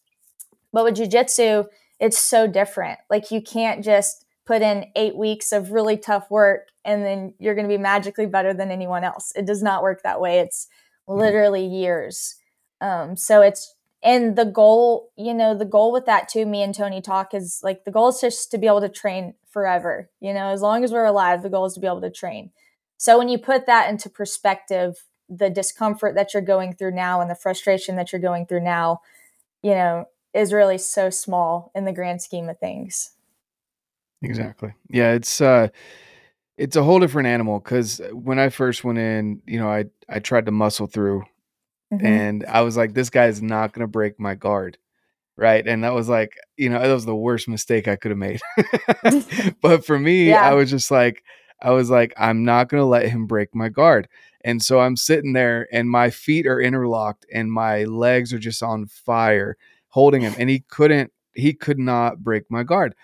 But 0.72 0.86
with 0.86 0.96
jujitsu, 0.96 1.66
it's 2.00 2.18
so 2.18 2.48
different. 2.48 3.00
Like 3.10 3.30
you 3.30 3.42
can't 3.42 3.84
just 3.84 4.24
put 4.46 4.62
in 4.62 4.86
eight 4.96 5.18
weeks 5.18 5.52
of 5.52 5.72
really 5.72 5.98
tough 5.98 6.32
work 6.32 6.68
and 6.86 7.04
then 7.04 7.34
you're 7.40 7.56
going 7.56 7.68
to 7.68 7.76
be 7.76 7.82
magically 7.82 8.26
better 8.26 8.54
than 8.54 8.72
anyone 8.72 9.04
else. 9.04 9.34
It 9.36 9.46
does 9.46 9.62
not 9.62 9.84
work 9.84 10.04
that 10.04 10.22
way. 10.22 10.40
It's 10.40 10.70
literally 11.10 11.66
years. 11.66 12.36
Um, 12.80 13.18
so 13.18 13.42
it's 13.42 13.76
and 14.04 14.36
the 14.36 14.46
goal, 14.46 15.12
you 15.18 15.34
know, 15.34 15.58
the 15.58 15.66
goal 15.66 15.92
with 15.92 16.06
that 16.06 16.30
too, 16.30 16.46
me 16.46 16.62
and 16.62 16.74
Tony 16.74 17.02
talk 17.02 17.34
is 17.34 17.62
like 17.64 17.84
the 17.84 17.92
goal 17.92 18.10
is 18.10 18.22
just 18.22 18.52
to 18.52 18.58
be 18.58 18.68
able 18.68 18.82
to 18.82 18.90
train 18.90 19.34
forever. 19.50 20.10
You 20.20 20.34
know, 20.34 20.50
as 20.50 20.62
long 20.62 20.84
as 20.84 20.92
we're 20.92 21.06
alive, 21.06 21.42
the 21.42 21.50
goal 21.50 21.66
is 21.66 21.74
to 21.74 21.80
be 21.80 21.88
able 21.88 22.02
to 22.02 22.12
train. 22.12 22.52
So 22.98 23.18
when 23.18 23.30
you 23.30 23.38
put 23.38 23.66
that 23.66 23.90
into 23.90 24.10
perspective, 24.10 25.04
the 25.30 25.50
discomfort 25.50 26.16
that 26.16 26.34
you're 26.34 26.42
going 26.42 26.74
through 26.74 26.92
now 26.94 27.22
and 27.22 27.30
the 27.30 27.36
frustration 27.36 27.96
that 27.96 28.12
you're 28.12 28.22
going 28.22 28.46
through 28.46 28.64
now, 28.64 29.02
you 29.62 29.72
know, 29.72 30.06
is 30.34 30.54
really 30.54 30.78
so 30.78 31.10
small 31.10 31.72
in 31.76 31.86
the 31.86 31.92
grand 31.92 32.22
scheme 32.22 32.50
of 32.50 32.60
things. 32.60 33.12
Exactly. 34.22 34.74
Yeah, 34.90 35.14
it's 35.14 35.42
uh 35.42 35.70
it's 36.58 36.76
a 36.76 36.84
whole 36.84 37.00
different 37.00 37.28
animal 37.28 37.60
cuz 37.60 38.02
when 38.12 38.40
I 38.40 38.50
first 38.50 38.84
went 38.84 39.00
in, 39.00 39.42
you 39.46 39.60
know, 39.60 39.70
I 39.70 39.86
I 40.10 40.20
tried 40.20 40.46
to 40.46 40.52
muscle 40.52 40.88
through 40.88 41.24
Mhm. 41.94 42.04
and 42.06 42.46
I 42.48 42.62
was 42.62 42.76
like 42.78 42.94
this 42.94 43.10
guy 43.10 43.28
is 43.28 43.42
not 43.42 43.74
going 43.74 43.84
to 43.84 43.88
break 43.92 44.20
my 44.20 44.36
guard. 44.36 44.78
Right? 45.38 45.68
And 45.68 45.84
that 45.84 45.94
was 45.94 46.10
like, 46.10 46.34
you 46.58 46.70
know, 46.70 46.80
that 46.82 46.94
was 46.94 47.06
the 47.06 47.16
worst 47.16 47.48
mistake 47.48 47.88
I 47.88 47.96
could 47.96 48.12
have 48.12 48.18
made. 48.18 48.42
but 49.62 49.86
for 49.86 50.00
me, 50.00 50.36
I 50.36 50.54
was 50.54 50.70
just 50.70 50.92
like 50.92 51.24
I 51.62 51.72
was 51.72 51.90
like 51.90 52.14
I'm 52.18 52.44
not 52.46 52.70
going 52.70 52.82
to 52.82 52.86
let 52.88 53.10
him 53.10 53.28
break 53.28 53.56
my 53.56 53.70
guard. 53.70 54.08
And 54.44 54.62
so 54.64 54.80
I'm 54.80 54.96
sitting 54.96 55.34
there 55.34 55.68
and 55.72 55.90
my 55.90 56.10
feet 56.10 56.48
are 56.48 56.62
interlocked 56.62 57.26
and 57.34 57.52
my 57.52 57.84
legs 57.86 58.34
are 58.34 58.40
just 58.40 58.64
on 58.64 58.88
fire 58.88 59.58
holding 59.90 60.22
him 60.22 60.36
and 60.40 60.50
he 60.50 60.62
couldn't 60.70 61.12
he 61.34 61.54
could 61.54 61.80
not 61.80 62.20
break 62.24 62.44
my 62.50 62.64
guard. 62.64 62.96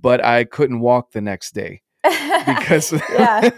But 0.00 0.24
I 0.24 0.44
couldn't 0.44 0.80
walk 0.80 1.12
the 1.12 1.20
next 1.20 1.54
day 1.54 1.82
because 2.46 2.92
yeah. 3.10 3.50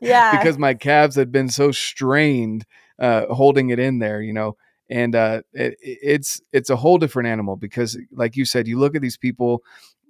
Yeah. 0.00 0.36
because 0.38 0.58
my 0.58 0.74
calves 0.74 1.16
had 1.16 1.30
been 1.32 1.48
so 1.48 1.70
strained 1.72 2.64
uh, 2.98 3.26
holding 3.26 3.70
it 3.70 3.78
in 3.78 3.98
there, 3.98 4.20
you 4.22 4.32
know. 4.32 4.56
And 4.88 5.14
uh, 5.16 5.42
it, 5.52 5.76
it's 5.80 6.40
it's 6.52 6.70
a 6.70 6.76
whole 6.76 6.98
different 6.98 7.28
animal 7.28 7.56
because, 7.56 7.98
like 8.12 8.36
you 8.36 8.44
said, 8.44 8.68
you 8.68 8.78
look 8.78 8.94
at 8.94 9.02
these 9.02 9.16
people 9.16 9.62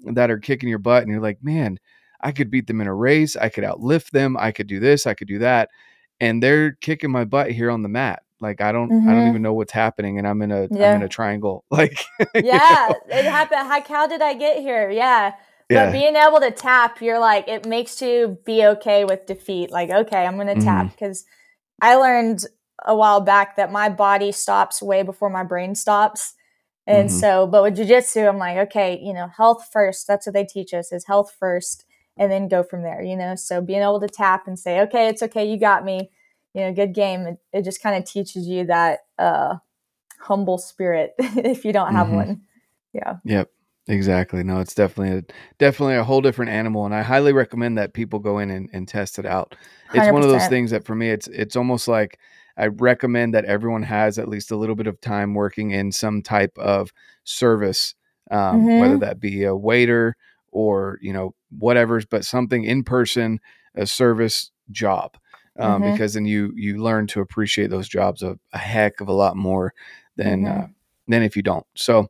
that 0.04 0.30
are 0.30 0.38
kicking 0.38 0.68
your 0.68 0.78
butt, 0.78 1.02
and 1.02 1.10
you're 1.10 1.20
like, 1.20 1.38
man, 1.42 1.78
I 2.20 2.32
could 2.32 2.50
beat 2.50 2.66
them 2.66 2.80
in 2.80 2.86
a 2.86 2.94
race. 2.94 3.36
I 3.36 3.48
could 3.48 3.64
outlift 3.64 4.10
them. 4.10 4.36
I 4.38 4.52
could 4.52 4.66
do 4.66 4.78
this. 4.80 5.06
I 5.06 5.14
could 5.14 5.28
do 5.28 5.38
that, 5.38 5.70
and 6.20 6.42
they're 6.42 6.72
kicking 6.72 7.10
my 7.10 7.24
butt 7.24 7.50
here 7.52 7.70
on 7.70 7.82
the 7.82 7.88
mat. 7.88 8.22
Like 8.40 8.60
I 8.60 8.72
don't 8.72 8.90
I 9.08 9.14
don't 9.14 9.26
Mhm. 9.26 9.28
even 9.28 9.42
know 9.42 9.54
what's 9.54 9.72
happening, 9.72 10.18
and 10.18 10.26
I'm 10.26 10.42
in 10.42 10.52
a 10.52 10.68
am 10.80 10.94
in 10.94 11.02
a 11.02 11.08
triangle. 11.08 11.64
Like 11.70 12.04
you 12.34 12.42
yeah, 12.42 12.88
know? 12.88 12.96
it 13.10 13.24
happened. 13.24 13.68
Like, 13.68 13.86
how 13.88 14.06
did 14.06 14.22
I 14.22 14.34
get 14.34 14.58
here? 14.58 14.90
Yeah. 14.90 15.34
But 15.72 15.74
yeah, 15.74 15.92
being 15.92 16.16
able 16.16 16.40
to 16.40 16.50
tap, 16.50 17.00
you're 17.02 17.18
like, 17.18 17.48
it 17.48 17.66
makes 17.66 18.00
you 18.00 18.38
be 18.44 18.64
okay 18.64 19.04
with 19.04 19.26
defeat. 19.26 19.70
Like, 19.70 19.90
okay, 19.90 20.24
I'm 20.26 20.36
going 20.36 20.46
to 20.46 20.56
tap. 20.56 20.90
Because 20.90 21.24
I 21.80 21.96
learned 21.96 22.44
a 22.86 22.94
while 22.96 23.20
back 23.20 23.56
that 23.56 23.72
my 23.72 23.88
body 23.88 24.32
stops 24.32 24.80
way 24.82 25.02
before 25.02 25.30
my 25.30 25.42
brain 25.42 25.74
stops. 25.74 26.34
And 26.86 27.08
Mhm. 27.08 27.20
so, 27.20 27.46
but 27.46 27.62
with 27.62 27.76
jujitsu, 27.76 28.28
I'm 28.28 28.38
like, 28.38 28.56
okay, 28.68 28.98
you 29.02 29.12
know, 29.12 29.26
health 29.28 29.68
first. 29.72 30.06
That's 30.06 30.26
what 30.26 30.34
they 30.34 30.44
teach 30.44 30.72
us 30.72 30.92
is 30.92 31.04
health 31.06 31.34
first 31.38 31.84
and 32.16 32.30
then 32.30 32.48
go 32.48 32.62
from 32.62 32.82
there, 32.82 33.02
you 33.02 33.16
know? 33.16 33.34
So 33.34 33.60
being 33.60 33.82
able 33.82 34.00
to 34.00 34.08
tap 34.08 34.46
and 34.46 34.58
say, 34.58 34.80
okay, 34.82 35.08
it's 35.08 35.22
okay. 35.22 35.44
You 35.50 35.58
got 35.58 35.84
me, 35.84 36.10
you 36.54 36.62
know, 36.62 36.72
good 36.72 36.94
game. 36.94 37.22
It, 37.26 37.38
it 37.52 37.62
just 37.62 37.82
kind 37.82 37.96
of 37.96 38.08
teaches 38.08 38.46
you 38.46 38.64
that 38.66 39.00
uh, 39.18 39.56
humble 40.20 40.58
spirit 40.58 41.14
if 41.18 41.64
you 41.64 41.72
don't 41.72 41.92
have 41.92 42.06
Mhm. 42.08 42.14
one. 42.14 42.42
Yeah. 42.92 43.16
Yep. 43.24 43.50
Exactly. 43.88 44.42
No, 44.42 44.58
it's 44.58 44.74
definitely 44.74 45.18
a 45.18 45.22
definitely 45.58 45.94
a 45.94 46.02
whole 46.02 46.20
different 46.20 46.50
animal, 46.50 46.86
and 46.86 46.94
I 46.94 47.02
highly 47.02 47.32
recommend 47.32 47.78
that 47.78 47.92
people 47.92 48.18
go 48.18 48.38
in 48.40 48.50
and, 48.50 48.68
and 48.72 48.88
test 48.88 49.16
it 49.20 49.26
out. 49.26 49.54
It's 49.94 50.10
one 50.12 50.22
of 50.22 50.28
those 50.28 50.48
things 50.48 50.72
that 50.72 50.84
for 50.84 50.96
me, 50.96 51.10
it's 51.10 51.28
it's 51.28 51.54
almost 51.54 51.86
like 51.86 52.18
I 52.56 52.66
recommend 52.68 53.34
that 53.34 53.44
everyone 53.44 53.82
has 53.84 54.18
at 54.18 54.28
least 54.28 54.50
a 54.50 54.56
little 54.56 54.76
bit 54.76 54.86
of 54.86 55.00
time 55.00 55.34
working 55.34 55.70
in 55.72 55.92
some 55.92 56.22
type 56.22 56.56
of 56.58 56.92
service, 57.24 57.94
um, 58.30 58.70
whether 58.74 58.96
Mhm. 58.96 58.98
that 58.98 59.20
be 59.20 59.44
a 59.44 59.54
waiter 59.56 60.16
or 60.52 60.98
you 61.02 61.12
know 61.12 61.34
whatever, 61.58 62.00
but 62.10 62.24
something 62.24 62.64
in 62.64 62.82
person, 62.84 63.40
a 63.74 63.86
service 63.86 64.50
job, 64.70 65.16
um, 65.58 65.82
Mhm. 65.82 65.82
because 65.82 66.14
then 66.14 66.24
you 66.26 66.52
you 66.56 66.82
learn 66.82 67.06
to 67.08 67.20
appreciate 67.20 67.70
those 67.70 67.88
jobs 67.88 68.22
a, 68.22 68.38
a 68.52 68.58
heck 68.58 69.00
of 69.00 69.08
a 69.08 69.12
lot 69.12 69.36
more 69.36 69.72
than 70.16 70.46
Mhm. 70.46 70.46
uh, 70.46 70.66
than 71.08 71.22
if 71.22 71.36
you 71.36 71.42
don't. 71.42 71.66
So 71.76 72.08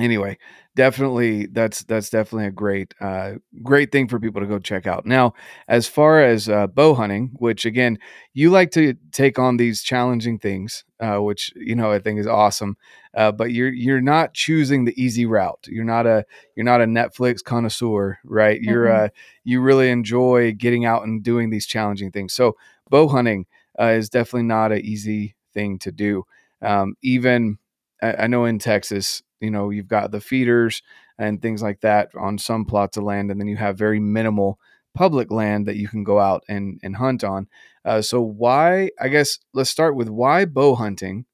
anyway 0.00 0.36
definitely 0.74 1.46
that's 1.46 1.84
that's 1.84 2.10
definitely 2.10 2.46
a 2.46 2.50
great 2.50 2.92
uh 3.00 3.32
great 3.62 3.92
thing 3.92 4.08
for 4.08 4.18
people 4.18 4.40
to 4.40 4.46
go 4.46 4.58
check 4.58 4.86
out. 4.88 5.06
Now 5.06 5.34
as 5.68 5.86
far 5.86 6.20
as 6.20 6.48
uh 6.48 6.66
bow 6.66 6.94
hunting 6.94 7.30
which 7.34 7.64
again 7.64 7.98
you 8.32 8.50
like 8.50 8.72
to 8.72 8.94
take 9.12 9.38
on 9.38 9.56
these 9.56 9.82
challenging 9.84 10.38
things 10.38 10.84
uh 10.98 11.18
which 11.18 11.52
you 11.54 11.76
know 11.76 11.92
i 11.92 12.00
think 12.00 12.18
is 12.18 12.26
awesome 12.26 12.76
uh 13.16 13.30
but 13.30 13.52
you're 13.52 13.72
you're 13.72 14.00
not 14.00 14.34
choosing 14.34 14.84
the 14.84 15.00
easy 15.00 15.26
route. 15.26 15.64
You're 15.68 15.84
not 15.84 16.06
a 16.06 16.24
you're 16.56 16.64
not 16.64 16.80
a 16.80 16.86
netflix 16.86 17.42
connoisseur 17.44 18.18
right? 18.24 18.60
You're 18.60 18.86
Mm-mm. 18.86 19.06
uh 19.06 19.08
you 19.44 19.60
really 19.60 19.90
enjoy 19.90 20.52
getting 20.52 20.84
out 20.84 21.04
and 21.04 21.22
doing 21.22 21.50
these 21.50 21.66
challenging 21.66 22.10
things. 22.10 22.32
So 22.32 22.56
bow 22.90 23.06
hunting 23.08 23.46
uh, 23.78 23.86
is 23.86 24.08
definitely 24.08 24.44
not 24.44 24.72
an 24.72 24.80
easy 24.80 25.36
thing 25.52 25.78
to 25.80 25.92
do. 25.92 26.24
Um 26.62 26.96
even 27.02 27.58
I, 28.02 28.14
I 28.24 28.26
know 28.26 28.44
in 28.44 28.58
texas 28.58 29.22
you 29.44 29.50
know 29.50 29.70
you've 29.70 29.88
got 29.88 30.10
the 30.10 30.20
feeders 30.20 30.82
and 31.18 31.40
things 31.40 31.62
like 31.62 31.80
that 31.80 32.10
on 32.18 32.38
some 32.38 32.64
plots 32.64 32.96
of 32.96 33.04
land 33.04 33.30
and 33.30 33.40
then 33.40 33.48
you 33.48 33.56
have 33.56 33.78
very 33.78 34.00
minimal 34.00 34.58
public 34.94 35.30
land 35.30 35.66
that 35.66 35.76
you 35.76 35.88
can 35.88 36.04
go 36.04 36.18
out 36.18 36.42
and, 36.48 36.80
and 36.82 36.96
hunt 36.96 37.22
on 37.22 37.46
uh, 37.84 38.00
so 38.00 38.20
why 38.20 38.90
i 39.00 39.08
guess 39.08 39.38
let's 39.52 39.70
start 39.70 39.94
with 39.94 40.08
why 40.08 40.44
bow 40.44 40.74
hunting 40.74 41.24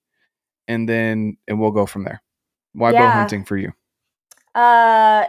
and 0.69 0.89
then 0.89 1.37
and 1.49 1.61
we'll 1.61 1.71
go 1.71 1.87
from 1.87 2.05
there 2.05 2.23
why 2.73 2.93
bow 2.93 3.11
hunting 3.11 3.45
for 3.45 3.57
you 3.57 3.73
Uh, 4.55 5.27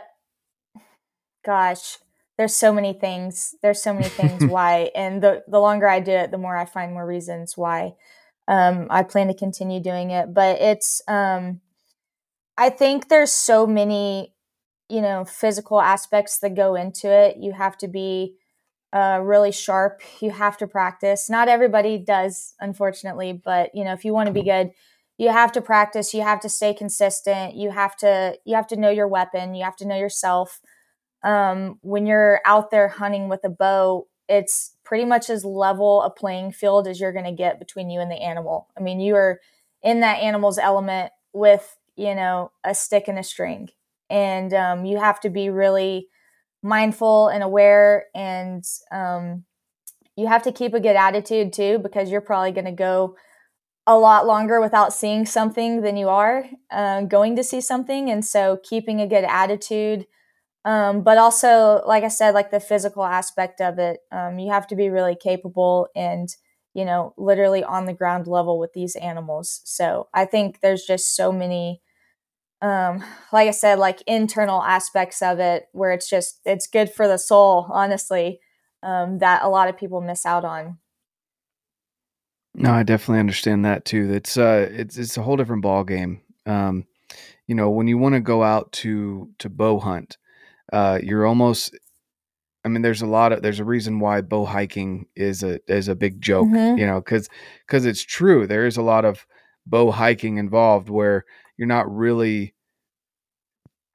gosh, 1.45 1.97
there's 2.37 2.55
so 2.55 2.73
many 2.73 2.93
things. 2.93 3.55
There's 3.61 3.81
so 3.81 3.93
many 3.93 4.09
things 4.09 4.43
why, 4.49 4.91
and 4.95 5.21
the 5.21 5.43
the 5.47 5.59
longer 5.59 5.87
I 5.87 5.99
do 5.99 6.11
it, 6.11 6.31
the 6.31 6.37
more 6.37 6.57
I 6.57 6.65
find 6.65 6.93
more 6.93 7.05
reasons 7.05 7.57
why. 7.57 7.95
Um, 8.47 8.87
I 8.89 9.03
plan 9.03 9.27
to 9.27 9.33
continue 9.33 9.79
doing 9.79 10.11
it, 10.11 10.33
but 10.33 10.59
it's 10.59 11.01
um, 11.07 11.61
I 12.61 12.69
think 12.69 13.09
there's 13.09 13.31
so 13.31 13.65
many, 13.65 14.35
you 14.87 15.01
know, 15.01 15.25
physical 15.25 15.81
aspects 15.81 16.37
that 16.39 16.55
go 16.55 16.75
into 16.75 17.11
it. 17.11 17.37
You 17.37 17.53
have 17.53 17.75
to 17.79 17.87
be 17.87 18.35
uh, 18.93 19.19
really 19.23 19.51
sharp. 19.51 20.01
You 20.19 20.29
have 20.29 20.57
to 20.57 20.67
practice. 20.67 21.27
Not 21.27 21.49
everybody 21.49 21.97
does, 21.97 22.53
unfortunately, 22.59 23.33
but 23.33 23.71
you 23.73 23.83
know, 23.83 23.93
if 23.93 24.05
you 24.05 24.13
want 24.13 24.27
to 24.27 24.33
be 24.33 24.43
good, 24.43 24.69
you 25.17 25.29
have 25.29 25.51
to 25.51 25.61
practice 25.61 26.13
you 26.15 26.23
have 26.23 26.39
to 26.39 26.49
stay 26.49 26.73
consistent 26.73 27.55
you 27.55 27.69
have 27.69 27.95
to 27.95 28.35
you 28.43 28.55
have 28.55 28.65
to 28.65 28.75
know 28.75 28.89
your 28.89 29.07
weapon 29.07 29.53
you 29.53 29.63
have 29.63 29.75
to 29.75 29.87
know 29.87 29.95
yourself 29.95 30.59
um, 31.23 31.77
when 31.81 32.07
you're 32.07 32.41
out 32.43 32.71
there 32.71 32.87
hunting 32.87 33.29
with 33.29 33.41
a 33.43 33.49
bow 33.49 34.07
it's 34.27 34.75
pretty 34.83 35.05
much 35.05 35.29
as 35.29 35.45
level 35.45 36.01
a 36.01 36.09
playing 36.09 36.51
field 36.51 36.87
as 36.87 36.99
you're 36.99 37.13
going 37.13 37.25
to 37.25 37.31
get 37.31 37.59
between 37.59 37.91
you 37.91 37.99
and 37.99 38.09
the 38.09 38.15
animal 38.15 38.67
i 38.75 38.81
mean 38.81 38.99
you 38.99 39.15
are 39.15 39.39
in 39.83 39.99
that 39.99 40.19
animal's 40.19 40.57
element 40.57 41.11
with 41.33 41.77
you 42.01 42.15
know 42.15 42.51
a 42.63 42.73
stick 42.75 43.07
and 43.07 43.19
a 43.19 43.23
string 43.23 43.69
and 44.09 44.53
um, 44.53 44.85
you 44.85 44.99
have 44.99 45.19
to 45.21 45.29
be 45.29 45.49
really 45.49 46.07
mindful 46.63 47.29
and 47.29 47.43
aware 47.43 48.07
and 48.15 48.63
um, 48.91 49.45
you 50.15 50.27
have 50.27 50.43
to 50.43 50.51
keep 50.51 50.73
a 50.73 50.79
good 50.79 50.95
attitude 50.95 51.53
too 51.53 51.79
because 51.79 52.11
you're 52.11 52.21
probably 52.21 52.51
going 52.51 52.65
to 52.65 52.71
go 52.71 53.15
a 53.87 53.97
lot 53.97 54.27
longer 54.27 54.61
without 54.61 54.93
seeing 54.93 55.25
something 55.25 55.81
than 55.81 55.97
you 55.97 56.07
are 56.09 56.45
uh, 56.71 57.01
going 57.01 57.35
to 57.35 57.43
see 57.43 57.61
something. 57.61 58.09
And 58.09 58.23
so 58.23 58.59
keeping 58.63 59.01
a 59.01 59.07
good 59.07 59.23
attitude, 59.23 60.05
um, 60.65 61.03
but 61.03 61.17
also, 61.17 61.83
like 61.87 62.03
I 62.03 62.09
said, 62.09 62.35
like 62.35 62.51
the 62.51 62.59
physical 62.59 63.03
aspect 63.05 63.61
of 63.61 63.79
it, 63.79 63.99
um, 64.11 64.39
you 64.39 64.51
have 64.51 64.67
to 64.67 64.75
be 64.75 64.89
really 64.89 65.15
capable 65.15 65.87
and, 65.95 66.29
you 66.75 66.85
know, 66.85 67.13
literally 67.17 67.63
on 67.63 67.85
the 67.85 67.93
ground 67.93 68.27
level 68.27 68.59
with 68.59 68.73
these 68.73 68.95
animals. 68.97 69.61
So 69.65 70.07
I 70.13 70.25
think 70.25 70.59
there's 70.61 70.85
just 70.85 71.15
so 71.15 71.31
many, 71.31 71.81
um, 72.61 73.03
like 73.31 73.47
I 73.47 73.51
said, 73.51 73.79
like 73.79 74.01
internal 74.07 74.61
aspects 74.63 75.21
of 75.21 75.39
it 75.39 75.67
where 75.71 75.91
it's 75.91 76.09
just, 76.09 76.39
it's 76.45 76.67
good 76.67 76.91
for 76.91 77.07
the 77.07 77.17
soul, 77.17 77.67
honestly, 77.71 78.39
um, 78.83 79.19
that 79.19 79.43
a 79.43 79.49
lot 79.49 79.69
of 79.69 79.77
people 79.77 80.01
miss 80.01 80.25
out 80.25 80.45
on. 80.45 80.77
No, 82.53 82.71
I 82.71 82.83
definitely 82.83 83.19
understand 83.19 83.63
that 83.65 83.85
too. 83.85 84.11
It's 84.13 84.37
uh 84.37 84.67
it's 84.71 84.97
it's 84.97 85.17
a 85.17 85.21
whole 85.21 85.37
different 85.37 85.61
ball 85.61 85.83
game. 85.83 86.21
Um, 86.45 86.85
you 87.47 87.55
know, 87.55 87.69
when 87.69 87.87
you 87.87 87.97
want 87.97 88.15
to 88.15 88.21
go 88.21 88.43
out 88.43 88.71
to 88.73 89.29
to 89.39 89.49
bow 89.49 89.79
hunt, 89.79 90.17
uh, 90.73 90.99
you're 91.03 91.25
almost 91.25 91.77
I 92.65 92.69
mean, 92.69 92.81
there's 92.83 93.01
a 93.01 93.07
lot 93.07 93.33
of 93.33 93.41
there's 93.43 93.59
a 93.59 93.65
reason 93.65 93.99
why 93.99 94.21
bow 94.21 94.45
hiking 94.45 95.07
is 95.15 95.43
a 95.43 95.59
is 95.67 95.87
a 95.89 95.95
big 95.95 96.21
joke, 96.21 96.47
Mhm. 96.47 96.79
you 96.79 96.85
know, 96.87 97.01
because 97.01 97.29
because 97.67 97.85
it's 97.85 98.03
true. 98.03 98.47
There 98.47 98.65
is 98.67 98.77
a 98.77 98.81
lot 98.83 99.05
of 99.05 99.25
bow 99.67 99.91
hiking 99.91 100.37
involved 100.37 100.89
where 100.89 101.25
you're 101.61 101.67
not 101.67 101.95
really. 101.95 102.55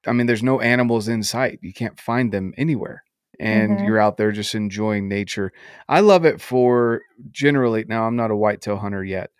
I 0.07 0.13
mean, 0.13 0.27
there's 0.29 0.43
no 0.43 0.61
animals 0.61 1.09
in 1.09 1.25
sight. 1.25 1.59
You 1.63 1.73
can't 1.73 1.99
find 1.99 2.31
them 2.33 2.55
anywhere, 2.57 3.03
and 3.41 3.81
Mhm. 3.81 3.85
you're 3.85 3.99
out 3.99 4.17
there 4.17 4.31
just 4.31 4.55
enjoying 4.55 5.09
nature. 5.09 5.53
I 5.89 5.99
love 6.01 6.25
it 6.25 6.41
for 6.41 7.03
generally. 7.33 7.85
Now, 7.89 8.07
I'm 8.07 8.15
not 8.15 8.31
a 8.31 8.37
whitetail 8.37 8.77
hunter 8.77 9.05
yet, 9.05 9.31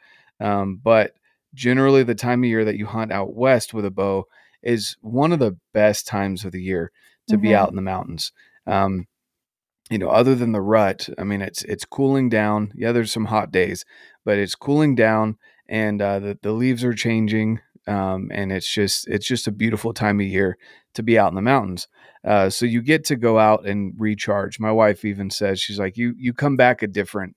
um, 0.41 0.81
but 0.83 1.15
generally, 1.55 2.03
the 2.03 2.17
time 2.17 2.43
of 2.43 2.49
year 2.49 2.65
that 2.65 2.77
you 2.77 2.87
hunt 2.87 3.13
out 3.13 3.35
west 3.37 3.73
with 3.73 3.85
a 3.85 3.91
bow 3.93 4.25
is 4.63 4.97
one 5.03 5.31
of 5.33 5.39
the 5.39 5.57
best 5.73 6.07
times 6.09 6.45
of 6.45 6.51
the 6.51 6.63
year 6.63 6.91
to 7.29 7.39
be 7.39 7.55
out 7.55 7.71
in 7.71 7.77
the 7.77 7.83
mountains. 7.83 8.33
Um, 8.67 9.07
you 9.91 9.99
know, 9.99 10.09
other 10.11 10.35
than 10.35 10.53
the 10.53 10.61
rut, 10.61 11.09
I 11.19 11.25
mean, 11.25 11.43
it's 11.43 11.63
it's 11.65 11.85
cooling 11.85 12.29
down. 12.29 12.73
Yeah, 12.75 12.91
there's 12.93 13.13
some 13.13 13.27
hot 13.27 13.53
days, 13.53 13.85
but 14.25 14.39
it's 14.39 14.57
cooling 14.57 14.97
down, 14.97 15.39
and 15.69 16.03
uh, 16.03 16.19
the 16.19 16.39
the 16.43 16.53
leaves 16.53 16.83
are 16.85 16.95
changing, 16.95 17.61
um, 17.87 18.31
and 18.33 18.53
it's 18.53 18.73
just 18.73 19.07
it's 19.09 19.27
just 19.27 19.47
a 19.47 19.53
beautiful 19.53 19.93
time 19.93 20.21
of 20.21 20.27
year 20.27 20.59
to 20.95 21.03
be 21.03 21.19
out 21.19 21.29
in 21.31 21.35
the 21.37 21.43
mountains. 21.43 21.89
Uh, 22.25 22.51
so 22.51 22.67
you 22.67 22.83
get 22.83 23.05
to 23.05 23.17
go 23.17 23.39
out 23.39 23.67
and 23.67 23.95
recharge. 23.99 24.59
My 24.59 24.73
wife 24.73 25.05
even 25.05 25.31
says 25.31 25.61
she's 25.61 25.79
like 25.79 25.97
you 25.97 26.15
you 26.19 26.33
come 26.33 26.57
back 26.57 26.83
a 26.83 26.87
different 26.87 27.37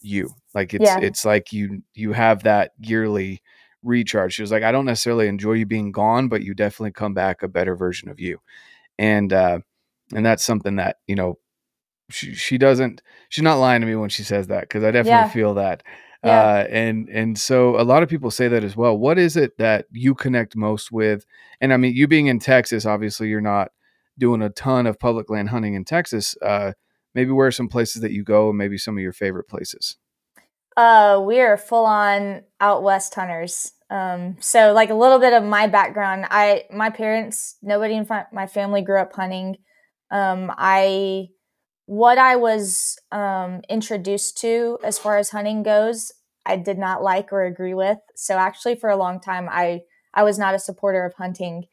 you. 0.00 0.30
Like 0.54 0.74
it's 0.74 0.84
Yeah. 0.84 0.98
it's 1.00 1.24
like 1.24 1.52
you 1.52 1.82
you 1.94 2.12
have 2.12 2.44
that 2.44 2.72
yearly 2.80 3.42
recharge. 3.82 4.34
She 4.34 4.42
was 4.42 4.52
like, 4.52 4.62
I 4.62 4.72
don't 4.72 4.84
necessarily 4.84 5.28
enjoy 5.28 5.54
you 5.54 5.66
being 5.66 5.92
gone, 5.92 6.28
but 6.28 6.42
you 6.42 6.54
definitely 6.54 6.92
come 6.92 7.14
back 7.14 7.42
a 7.42 7.48
better 7.48 7.74
version 7.76 8.08
of 8.08 8.20
you. 8.20 8.38
And 8.98 9.32
uh, 9.32 9.60
and 10.14 10.24
that's 10.24 10.44
something 10.44 10.76
that 10.76 10.96
you 11.06 11.14
know 11.16 11.38
she 12.10 12.34
she 12.34 12.58
doesn't 12.58 13.02
she's 13.28 13.44
not 13.44 13.56
lying 13.56 13.80
to 13.80 13.86
me 13.86 13.94
when 13.96 14.08
she 14.08 14.22
says 14.22 14.46
that 14.48 14.62
because 14.62 14.82
I 14.84 14.90
definitely 14.90 15.24
Yeah. 15.26 15.32
feel 15.32 15.54
that. 15.54 15.82
Yeah. 16.24 16.40
Uh, 16.40 16.66
and 16.68 17.08
and 17.08 17.38
so 17.38 17.80
a 17.80 17.84
lot 17.84 18.02
of 18.02 18.08
people 18.08 18.30
say 18.30 18.48
that 18.48 18.64
as 18.64 18.76
well. 18.76 18.96
What 18.98 19.18
is 19.18 19.36
it 19.36 19.56
that 19.58 19.86
you 19.92 20.14
connect 20.14 20.56
most 20.56 20.90
with? 20.90 21.24
And 21.60 21.72
I 21.72 21.76
mean, 21.76 21.94
you 21.94 22.08
being 22.08 22.26
in 22.26 22.40
Texas, 22.40 22.84
obviously 22.84 23.28
you're 23.28 23.40
not 23.40 23.70
doing 24.18 24.42
a 24.42 24.50
ton 24.50 24.86
of 24.86 24.98
public 24.98 25.30
land 25.30 25.50
hunting 25.50 25.74
in 25.74 25.84
Texas. 25.84 26.36
Uh, 26.42 26.72
maybe 27.14 27.30
where 27.30 27.46
are 27.46 27.52
some 27.52 27.68
places 27.68 28.02
that 28.02 28.12
you 28.12 28.24
go, 28.24 28.48
and 28.48 28.58
maybe 28.58 28.78
some 28.78 28.96
of 28.96 29.02
your 29.02 29.12
favorite 29.12 29.48
places. 29.48 29.96
Uh, 30.76 31.20
we 31.24 31.40
are 31.40 31.56
full 31.56 31.86
on 31.86 32.42
out 32.60 32.82
west 32.82 33.14
hunters. 33.14 33.72
Um, 33.90 34.36
so 34.40 34.72
like 34.72 34.90
a 34.90 34.94
little 34.94 35.18
bit 35.18 35.32
of 35.32 35.42
my 35.42 35.66
background, 35.66 36.26
I 36.30 36.64
my 36.70 36.90
parents, 36.90 37.56
nobody 37.62 37.94
in 37.94 38.06
my 38.32 38.46
family 38.46 38.82
grew 38.82 39.00
up 39.00 39.12
hunting. 39.12 39.56
Um, 40.10 40.52
I 40.56 41.28
what 41.88 42.18
I 42.18 42.36
was 42.36 42.98
um, 43.12 43.62
introduced 43.70 44.36
to 44.42 44.78
as 44.84 44.98
far 44.98 45.16
as 45.16 45.30
hunting 45.30 45.62
goes, 45.62 46.12
I 46.44 46.56
did 46.56 46.76
not 46.76 47.02
like 47.02 47.32
or 47.32 47.44
agree 47.44 47.72
with. 47.72 47.96
So 48.14 48.36
actually, 48.36 48.74
for 48.74 48.90
a 48.90 48.96
long 48.96 49.20
time, 49.20 49.48
I 49.50 49.84
I 50.12 50.22
was 50.22 50.38
not 50.38 50.54
a 50.54 50.58
supporter 50.58 51.06
of 51.06 51.14
hunting. 51.14 51.64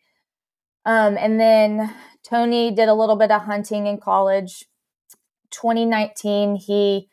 Um, 0.85 1.17
and 1.17 1.37
then 1.37 1.93
Tony 2.23 2.71
did 2.71 2.87
a 2.87 2.93
little 2.93 3.17
bit 3.17 3.29
of 3.29 3.41
hunting 3.41 3.87
in 3.87 3.99
college. 3.99 4.63
2019, 5.51 6.55
he 6.55 7.09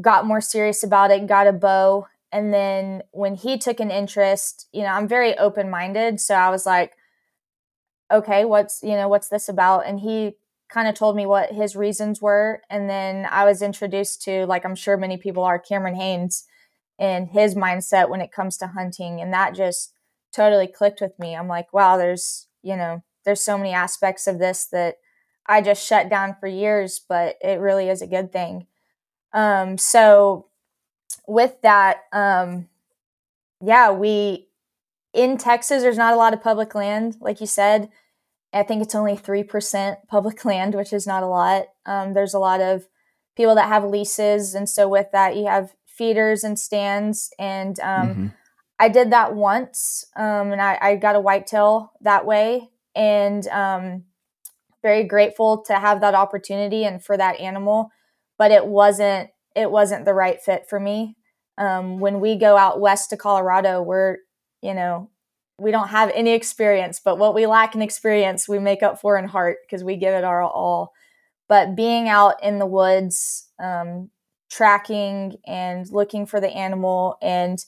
got 0.00 0.26
more 0.26 0.40
serious 0.40 0.82
about 0.82 1.12
it, 1.12 1.28
got 1.28 1.46
a 1.46 1.52
bow. 1.52 2.08
And 2.32 2.52
then 2.52 3.04
when 3.12 3.36
he 3.36 3.58
took 3.58 3.78
an 3.78 3.92
interest, 3.92 4.66
you 4.72 4.82
know, 4.82 4.88
I'm 4.88 5.06
very 5.06 5.38
open 5.38 5.70
minded. 5.70 6.18
So 6.18 6.34
I 6.34 6.50
was 6.50 6.66
like, 6.66 6.94
okay, 8.12 8.44
what's, 8.44 8.82
you 8.82 8.96
know, 8.96 9.06
what's 9.06 9.28
this 9.28 9.48
about? 9.48 9.86
And 9.86 10.00
he 10.00 10.34
kind 10.68 10.88
of 10.88 10.94
told 10.94 11.16
me 11.16 11.26
what 11.26 11.52
his 11.52 11.76
reasons 11.76 12.20
were. 12.20 12.62
And 12.68 12.88
then 12.88 13.26
I 13.30 13.44
was 13.44 13.62
introduced 13.62 14.22
to, 14.22 14.46
like, 14.46 14.64
I'm 14.64 14.74
sure 14.74 14.96
many 14.96 15.16
people 15.16 15.42
are, 15.42 15.58
Cameron 15.58 15.94
Hanes 15.94 16.44
and 16.98 17.28
his 17.28 17.54
mindset 17.54 18.08
when 18.08 18.20
it 18.20 18.32
comes 18.32 18.56
to 18.58 18.66
hunting. 18.68 19.20
And 19.20 19.32
that 19.32 19.54
just 19.54 19.92
totally 20.32 20.66
clicked 20.66 21.00
with 21.00 21.18
me. 21.18 21.34
I'm 21.34 21.48
like, 21.48 21.72
wow, 21.72 21.96
there's, 21.96 22.48
you 22.62 22.76
know, 22.76 23.02
there's 23.24 23.42
so 23.42 23.56
many 23.56 23.72
aspects 23.72 24.26
of 24.26 24.38
this 24.38 24.66
that 24.66 24.96
I 25.46 25.62
just 25.62 25.86
shut 25.86 26.10
down 26.10 26.36
for 26.38 26.46
years, 26.46 27.00
but 27.08 27.36
it 27.40 27.60
really 27.60 27.88
is 27.88 28.02
a 28.02 28.06
good 28.06 28.32
thing. 28.32 28.66
Um, 29.32 29.78
so 29.78 30.48
with 31.26 31.60
that, 31.62 32.04
um, 32.12 32.68
yeah, 33.64 33.90
we 33.90 34.48
in 35.14 35.38
Texas, 35.38 35.82
there's 35.82 35.96
not 35.96 36.12
a 36.12 36.18
lot 36.18 36.34
of 36.34 36.42
public 36.42 36.74
land, 36.74 37.16
like 37.20 37.40
you 37.40 37.46
said. 37.46 37.88
I 38.52 38.62
think 38.62 38.82
it's 38.82 38.94
only 38.94 39.16
3% 39.16 39.96
public 40.08 40.44
land, 40.44 40.74
which 40.74 40.92
is 40.92 41.06
not 41.06 41.22
a 41.22 41.26
lot. 41.26 41.66
Um, 41.86 42.14
there's 42.14 42.34
a 42.34 42.38
lot 42.38 42.60
of 42.60 42.88
people 43.36 43.54
that 43.54 43.68
have 43.68 43.84
leases. 43.84 44.54
And 44.54 44.68
so, 44.68 44.88
with 44.88 45.06
that, 45.12 45.36
you 45.36 45.46
have 45.46 45.74
feeders 45.86 46.44
and 46.44 46.58
stands. 46.58 47.30
And 47.38 47.78
um, 47.80 48.08
Mhm. 48.08 48.32
I 48.78 48.88
did 48.88 49.10
that 49.10 49.34
once, 49.34 50.04
um, 50.14 50.52
and 50.52 50.62
I, 50.62 50.78
I 50.80 50.96
got 50.96 51.16
a 51.16 51.20
whitetail 51.20 51.92
that 52.02 52.24
way. 52.24 52.70
And 52.94 53.46
um, 53.48 54.04
very 54.82 55.04
grateful 55.04 55.62
to 55.64 55.74
have 55.74 56.00
that 56.00 56.14
opportunity 56.14 56.84
and 56.84 57.02
for 57.02 57.16
that 57.16 57.40
animal. 57.40 57.90
But 58.38 58.50
it 58.50 58.66
wasn't 58.66 59.30
it 59.56 59.70
wasn't 59.70 60.04
the 60.04 60.14
right 60.14 60.40
fit 60.40 60.68
for 60.68 60.78
me. 60.78 61.16
Um, 61.56 61.98
when 61.98 62.20
we 62.20 62.36
go 62.36 62.56
out 62.56 62.80
west 62.80 63.10
to 63.10 63.16
Colorado, 63.16 63.82
we're 63.82 64.18
you 64.62 64.74
know 64.74 65.10
we 65.58 65.70
don't 65.70 65.88
have 65.88 66.10
any 66.14 66.32
experience, 66.32 67.00
but 67.04 67.18
what 67.18 67.34
we 67.34 67.46
lack 67.46 67.74
in 67.74 67.82
experience, 67.82 68.48
we 68.48 68.58
make 68.58 68.82
up 68.82 69.00
for 69.00 69.18
in 69.18 69.26
heart 69.26 69.58
because 69.66 69.82
we 69.82 69.96
give 69.96 70.14
it 70.14 70.24
our 70.24 70.42
all. 70.42 70.92
But 71.48 71.74
being 71.74 72.08
out 72.08 72.42
in 72.42 72.58
the 72.58 72.66
woods, 72.66 73.48
um, 73.58 74.10
tracking 74.50 75.36
and 75.46 75.86
looking 75.90 76.26
for 76.26 76.40
the 76.40 76.48
animal, 76.50 77.16
and 77.20 77.58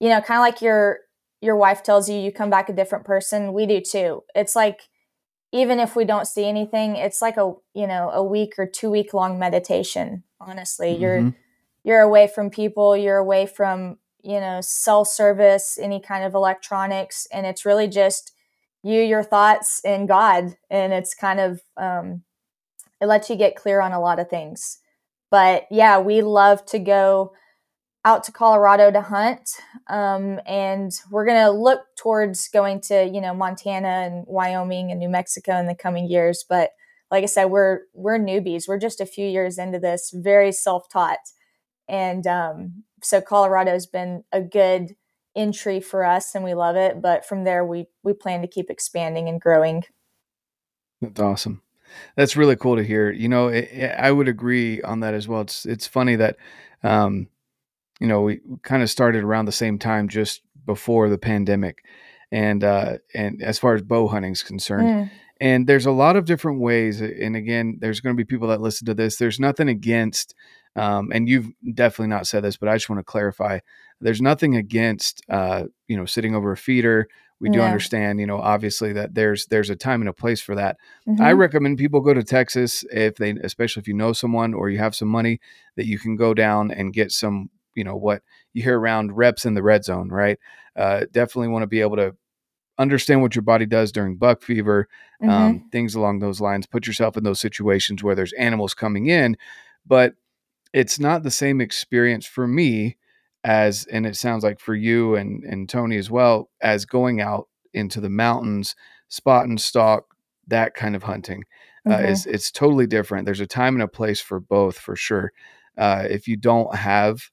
you 0.00 0.08
know, 0.08 0.20
kind 0.20 0.38
of 0.38 0.42
like 0.42 0.60
your 0.62 1.00
your 1.40 1.56
wife 1.56 1.82
tells 1.82 2.08
you, 2.08 2.18
you 2.18 2.32
come 2.32 2.50
back 2.50 2.68
a 2.68 2.72
different 2.74 3.04
person. 3.04 3.52
We 3.52 3.66
do 3.66 3.80
too. 3.80 4.24
It's 4.34 4.56
like 4.56 4.80
even 5.52 5.80
if 5.80 5.96
we 5.96 6.04
don't 6.04 6.26
see 6.26 6.44
anything, 6.48 6.96
it's 6.96 7.22
like 7.22 7.36
a 7.36 7.52
you 7.74 7.86
know 7.86 8.10
a 8.10 8.22
week 8.24 8.54
or 8.58 8.66
two 8.66 8.90
week 8.90 9.14
long 9.14 9.38
meditation. 9.38 10.24
Honestly, 10.40 10.94
you're 10.96 11.20
Mhm. 11.20 11.34
you're 11.84 12.00
away 12.00 12.26
from 12.26 12.50
people, 12.50 12.96
you're 12.96 13.16
away 13.18 13.46
from 13.46 13.98
you 14.22 14.40
know 14.40 14.60
cell 14.60 15.04
service, 15.04 15.78
any 15.80 16.00
kind 16.00 16.24
of 16.24 16.34
electronics, 16.34 17.26
and 17.32 17.46
it's 17.46 17.66
really 17.66 17.88
just 17.88 18.32
you, 18.82 19.00
your 19.00 19.22
thoughts, 19.22 19.80
and 19.84 20.08
God. 20.08 20.56
And 20.70 20.92
it's 20.92 21.14
kind 21.14 21.40
of 21.40 21.60
um, 21.76 22.22
it 23.00 23.06
lets 23.06 23.30
you 23.30 23.36
get 23.36 23.56
clear 23.56 23.80
on 23.80 23.92
a 23.92 24.00
lot 24.00 24.18
of 24.18 24.28
things. 24.28 24.78
But 25.30 25.66
yeah, 25.70 25.98
we 25.98 26.22
love 26.22 26.64
to 26.66 26.78
go 26.78 27.32
out 28.04 28.24
to 28.24 28.32
Colorado 28.32 28.90
to 28.90 29.00
hunt. 29.00 29.48
Um, 29.88 30.40
and 30.46 30.90
we're 31.10 31.26
going 31.26 31.42
to 31.44 31.50
look 31.50 31.82
towards 31.96 32.48
going 32.48 32.80
to, 32.82 33.04
you 33.04 33.20
know, 33.20 33.34
Montana 33.34 34.06
and 34.06 34.24
Wyoming 34.26 34.90
and 34.90 34.98
New 34.98 35.08
Mexico 35.08 35.58
in 35.58 35.66
the 35.66 35.74
coming 35.74 36.08
years. 36.08 36.44
But 36.48 36.70
like 37.10 37.22
I 37.22 37.26
said, 37.26 37.46
we're, 37.46 37.80
we're 37.92 38.18
newbies. 38.18 38.66
We're 38.66 38.78
just 38.78 39.00
a 39.00 39.06
few 39.06 39.26
years 39.26 39.58
into 39.58 39.78
this, 39.78 40.10
very 40.14 40.52
self-taught. 40.52 41.18
And 41.88 42.26
um, 42.26 42.84
so 43.02 43.20
Colorado 43.20 43.72
has 43.72 43.86
been 43.86 44.24
a 44.32 44.40
good 44.40 44.96
entry 45.36 45.80
for 45.80 46.04
us 46.04 46.34
and 46.34 46.44
we 46.44 46.54
love 46.54 46.76
it. 46.76 47.00
But 47.00 47.24
from 47.24 47.44
there, 47.44 47.64
we, 47.64 47.86
we 48.02 48.12
plan 48.12 48.42
to 48.42 48.48
keep 48.48 48.70
expanding 48.70 49.28
and 49.28 49.40
growing. 49.40 49.84
That's 51.00 51.20
awesome. 51.20 51.62
That's 52.16 52.36
really 52.36 52.56
cool 52.56 52.76
to 52.76 52.84
hear. 52.84 53.10
You 53.10 53.28
know, 53.28 53.48
it, 53.48 53.64
it, 53.72 53.94
I 53.98 54.12
would 54.12 54.28
agree 54.28 54.80
on 54.82 55.00
that 55.00 55.14
as 55.14 55.26
well. 55.26 55.40
It's 55.40 55.66
it's 55.66 55.88
funny 55.88 56.14
that, 56.16 56.36
um, 56.84 57.28
you 57.98 58.06
know, 58.06 58.22
we 58.22 58.40
kind 58.62 58.82
of 58.82 58.90
started 58.90 59.24
around 59.24 59.46
the 59.46 59.52
same 59.52 59.78
time, 59.78 60.08
just 60.08 60.42
before 60.64 61.08
the 61.08 61.18
pandemic, 61.18 61.84
and 62.30 62.62
uh, 62.62 62.98
and 63.12 63.42
as 63.42 63.58
far 63.58 63.74
as 63.74 63.82
bow 63.82 64.06
hunting 64.06 64.32
is 64.32 64.44
concerned, 64.44 64.86
mm. 64.86 65.10
and 65.40 65.66
there's 65.66 65.86
a 65.86 65.90
lot 65.90 66.16
of 66.16 66.26
different 66.26 66.60
ways. 66.60 67.00
And 67.00 67.34
again, 67.34 67.78
there's 67.80 68.00
going 68.00 68.14
to 68.14 68.20
be 68.20 68.24
people 68.24 68.48
that 68.48 68.60
listen 68.60 68.86
to 68.86 68.94
this. 68.94 69.16
There's 69.16 69.40
nothing 69.40 69.68
against, 69.68 70.34
um, 70.76 71.10
and 71.12 71.28
you've 71.28 71.50
definitely 71.74 72.08
not 72.08 72.26
said 72.26 72.44
this, 72.44 72.56
but 72.56 72.68
I 72.68 72.76
just 72.76 72.88
want 72.88 73.00
to 73.00 73.04
clarify. 73.04 73.58
There's 74.00 74.22
nothing 74.22 74.56
against, 74.56 75.22
uh, 75.28 75.64
you 75.88 75.96
know, 75.96 76.06
sitting 76.06 76.34
over 76.34 76.52
a 76.52 76.56
feeder 76.56 77.08
we 77.40 77.48
do 77.48 77.58
yeah. 77.58 77.64
understand 77.64 78.20
you 78.20 78.26
know 78.26 78.38
obviously 78.38 78.92
that 78.92 79.14
there's 79.14 79.46
there's 79.46 79.70
a 79.70 79.76
time 79.76 80.00
and 80.00 80.08
a 80.08 80.12
place 80.12 80.40
for 80.40 80.54
that 80.54 80.76
mm-hmm. 81.08 81.22
i 81.22 81.32
recommend 81.32 81.78
people 81.78 82.00
go 82.00 82.14
to 82.14 82.22
texas 82.22 82.84
if 82.92 83.16
they 83.16 83.30
especially 83.42 83.80
if 83.80 83.88
you 83.88 83.94
know 83.94 84.12
someone 84.12 84.54
or 84.54 84.68
you 84.68 84.78
have 84.78 84.94
some 84.94 85.08
money 85.08 85.40
that 85.76 85.86
you 85.86 85.98
can 85.98 86.16
go 86.16 86.34
down 86.34 86.70
and 86.70 86.92
get 86.92 87.10
some 87.10 87.50
you 87.74 87.82
know 87.82 87.96
what 87.96 88.22
you 88.52 88.62
hear 88.62 88.78
around 88.78 89.16
reps 89.16 89.44
in 89.44 89.54
the 89.54 89.62
red 89.62 89.84
zone 89.84 90.08
right 90.08 90.38
uh, 90.76 91.04
definitely 91.10 91.48
want 91.48 91.62
to 91.62 91.66
be 91.66 91.80
able 91.80 91.96
to 91.96 92.14
understand 92.78 93.20
what 93.20 93.34
your 93.34 93.42
body 93.42 93.66
does 93.66 93.90
during 93.90 94.16
buck 94.16 94.42
fever 94.42 94.88
mm-hmm. 95.22 95.30
um, 95.30 95.68
things 95.72 95.94
along 95.94 96.18
those 96.18 96.40
lines 96.40 96.66
put 96.66 96.86
yourself 96.86 97.16
in 97.16 97.24
those 97.24 97.40
situations 97.40 98.02
where 98.02 98.14
there's 98.14 98.32
animals 98.34 98.74
coming 98.74 99.06
in 99.06 99.36
but 99.86 100.14
it's 100.72 100.98
not 100.98 101.22
the 101.22 101.30
same 101.30 101.60
experience 101.60 102.26
for 102.26 102.46
me 102.46 102.96
as 103.42 103.86
and 103.86 104.06
it 104.06 104.16
sounds 104.16 104.44
like 104.44 104.60
for 104.60 104.74
you 104.74 105.14
and 105.14 105.42
and 105.44 105.68
Tony 105.68 105.96
as 105.96 106.10
well 106.10 106.50
as 106.60 106.84
going 106.84 107.20
out 107.20 107.48
into 107.72 108.00
the 108.00 108.10
mountains, 108.10 108.74
spot 109.08 109.46
and 109.46 109.60
stalk, 109.60 110.14
that 110.46 110.74
kind 110.74 110.94
of 110.96 111.04
hunting. 111.04 111.44
Uh, 111.86 111.92
mm-hmm. 111.92 112.06
is 112.06 112.26
it's 112.26 112.50
totally 112.50 112.86
different. 112.86 113.24
There's 113.24 113.40
a 113.40 113.46
time 113.46 113.74
and 113.74 113.82
a 113.82 113.88
place 113.88 114.20
for 114.20 114.38
both 114.38 114.78
for 114.78 114.96
sure. 114.96 115.32
Uh, 115.78 116.04
if 116.08 116.28
you 116.28 116.36
don't 116.36 116.74
have 116.74 117.30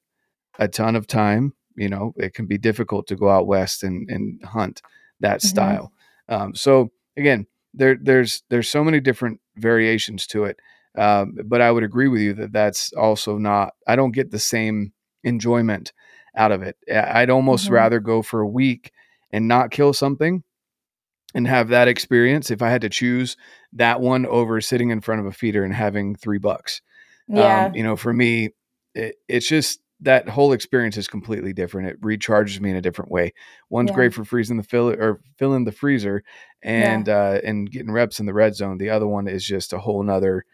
a 0.58 0.68
ton 0.68 0.96
of 0.96 1.06
time, 1.06 1.52
you 1.76 1.88
know 1.88 2.14
it 2.16 2.32
can 2.32 2.46
be 2.46 2.56
difficult 2.56 3.06
to 3.08 3.16
go 3.16 3.28
out 3.28 3.46
west 3.46 3.82
and 3.82 4.08
and 4.10 4.42
hunt 4.44 4.80
that 5.20 5.40
mm-hmm. 5.40 5.48
style. 5.48 5.92
Um, 6.28 6.54
so 6.54 6.90
again, 7.16 7.46
there 7.74 7.98
there's 8.00 8.42
there's 8.48 8.68
so 8.68 8.82
many 8.82 9.00
different 9.00 9.40
variations 9.56 10.26
to 10.28 10.44
it. 10.44 10.58
Um, 10.98 11.36
but 11.44 11.60
I 11.60 11.70
would 11.70 11.84
agree 11.84 12.08
with 12.08 12.20
you 12.20 12.34
that 12.34 12.52
that's 12.52 12.92
also 12.92 13.38
not. 13.38 13.74
I 13.86 13.96
don't 13.96 14.12
get 14.12 14.30
the 14.30 14.38
same 14.38 14.92
enjoyment 15.22 15.92
out 16.36 16.52
of 16.52 16.62
it. 16.62 16.76
I'd 16.92 17.30
almost 17.30 17.66
mm-hmm. 17.66 17.74
rather 17.74 18.00
go 18.00 18.22
for 18.22 18.40
a 18.40 18.48
week 18.48 18.92
and 19.30 19.46
not 19.46 19.70
kill 19.70 19.92
something 19.92 20.42
and 21.34 21.46
have 21.46 21.68
that 21.68 21.88
experience 21.88 22.50
if 22.50 22.62
I 22.62 22.70
had 22.70 22.82
to 22.82 22.88
choose 22.88 23.36
that 23.74 24.00
one 24.00 24.26
over 24.26 24.60
sitting 24.60 24.90
in 24.90 25.00
front 25.00 25.20
of 25.20 25.26
a 25.26 25.32
feeder 25.32 25.62
and 25.62 25.74
having 25.74 26.14
three 26.14 26.38
bucks. 26.38 26.80
Yeah. 27.28 27.66
Um, 27.66 27.74
you 27.74 27.82
know, 27.82 27.96
for 27.96 28.12
me, 28.12 28.50
it, 28.94 29.16
it's 29.28 29.46
just 29.46 29.80
that 30.00 30.28
whole 30.28 30.52
experience 30.52 30.96
is 30.96 31.08
completely 31.08 31.52
different. 31.52 31.88
It 31.88 32.00
recharges 32.00 32.60
me 32.60 32.70
in 32.70 32.76
a 32.76 32.80
different 32.80 33.10
way. 33.10 33.34
One's 33.68 33.90
yeah. 33.90 33.96
great 33.96 34.14
for 34.14 34.24
freezing 34.24 34.56
the 34.56 34.62
fill 34.62 34.88
or 34.90 35.20
filling 35.38 35.64
the 35.64 35.72
freezer 35.72 36.22
and 36.62 37.08
yeah. 37.08 37.16
uh, 37.16 37.40
and 37.44 37.70
getting 37.70 37.90
reps 37.90 38.20
in 38.20 38.26
the 38.26 38.32
red 38.32 38.54
zone. 38.54 38.78
The 38.78 38.90
other 38.90 39.06
one 39.06 39.28
is 39.28 39.44
just 39.44 39.72
a 39.72 39.78
whole 39.78 40.02
nother 40.02 40.44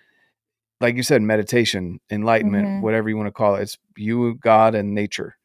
like 0.84 0.96
you 0.96 1.02
said, 1.02 1.22
meditation, 1.22 1.98
enlightenment, 2.10 2.66
mm-hmm. 2.66 2.82
whatever 2.82 3.08
you 3.08 3.16
want 3.16 3.26
to 3.26 3.32
call 3.32 3.56
it. 3.56 3.62
It's 3.62 3.78
you, 3.96 4.34
God, 4.34 4.74
and 4.74 4.94
nature, 4.94 5.36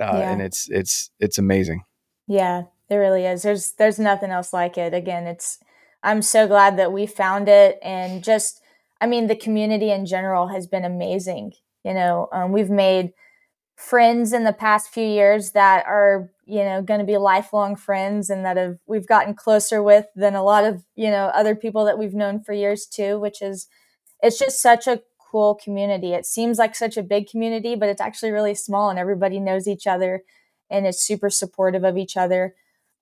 uh, 0.00 0.04
yeah. 0.04 0.30
and 0.30 0.40
it's 0.40 0.68
it's 0.70 1.10
it's 1.18 1.36
amazing. 1.36 1.82
Yeah, 2.28 2.62
it 2.88 2.94
really 2.94 3.26
is. 3.26 3.42
There's 3.42 3.72
there's 3.72 3.98
nothing 3.98 4.30
else 4.30 4.52
like 4.52 4.78
it. 4.78 4.94
Again, 4.94 5.26
it's 5.26 5.58
I'm 6.04 6.22
so 6.22 6.46
glad 6.46 6.78
that 6.78 6.92
we 6.92 7.06
found 7.06 7.48
it, 7.48 7.78
and 7.82 8.22
just 8.22 8.62
I 9.00 9.06
mean, 9.06 9.26
the 9.26 9.36
community 9.36 9.90
in 9.90 10.06
general 10.06 10.46
has 10.48 10.68
been 10.68 10.84
amazing. 10.84 11.54
You 11.82 11.94
know, 11.94 12.28
um, 12.32 12.52
we've 12.52 12.70
made 12.70 13.12
friends 13.76 14.32
in 14.32 14.44
the 14.44 14.52
past 14.52 14.90
few 14.90 15.06
years 15.06 15.50
that 15.50 15.84
are 15.86 16.30
you 16.46 16.62
know 16.62 16.80
going 16.80 17.00
to 17.00 17.06
be 17.06 17.16
lifelong 17.16 17.74
friends 17.74 18.30
and 18.30 18.44
that 18.44 18.56
have 18.56 18.78
we've 18.86 19.08
gotten 19.08 19.34
closer 19.34 19.82
with 19.82 20.06
than 20.14 20.36
a 20.36 20.44
lot 20.44 20.62
of 20.62 20.84
you 20.94 21.10
know 21.10 21.26
other 21.34 21.56
people 21.56 21.84
that 21.84 21.98
we've 21.98 22.14
known 22.14 22.40
for 22.40 22.52
years 22.52 22.86
too 22.86 23.18
which 23.18 23.42
is 23.42 23.66
it's 24.22 24.38
just 24.38 24.60
such 24.60 24.86
a 24.86 25.00
cool 25.18 25.54
community. 25.56 26.12
It 26.12 26.26
seems 26.26 26.58
like 26.58 26.74
such 26.74 26.96
a 26.96 27.02
big 27.02 27.28
community, 27.28 27.74
but 27.74 27.88
it's 27.88 28.00
actually 28.00 28.30
really 28.30 28.54
small 28.54 28.88
and 28.88 28.98
everybody 28.98 29.40
knows 29.40 29.66
each 29.66 29.86
other 29.86 30.22
and 30.70 30.86
is 30.86 31.00
super 31.00 31.28
supportive 31.28 31.84
of 31.84 31.98
each 31.98 32.16
other. 32.16 32.54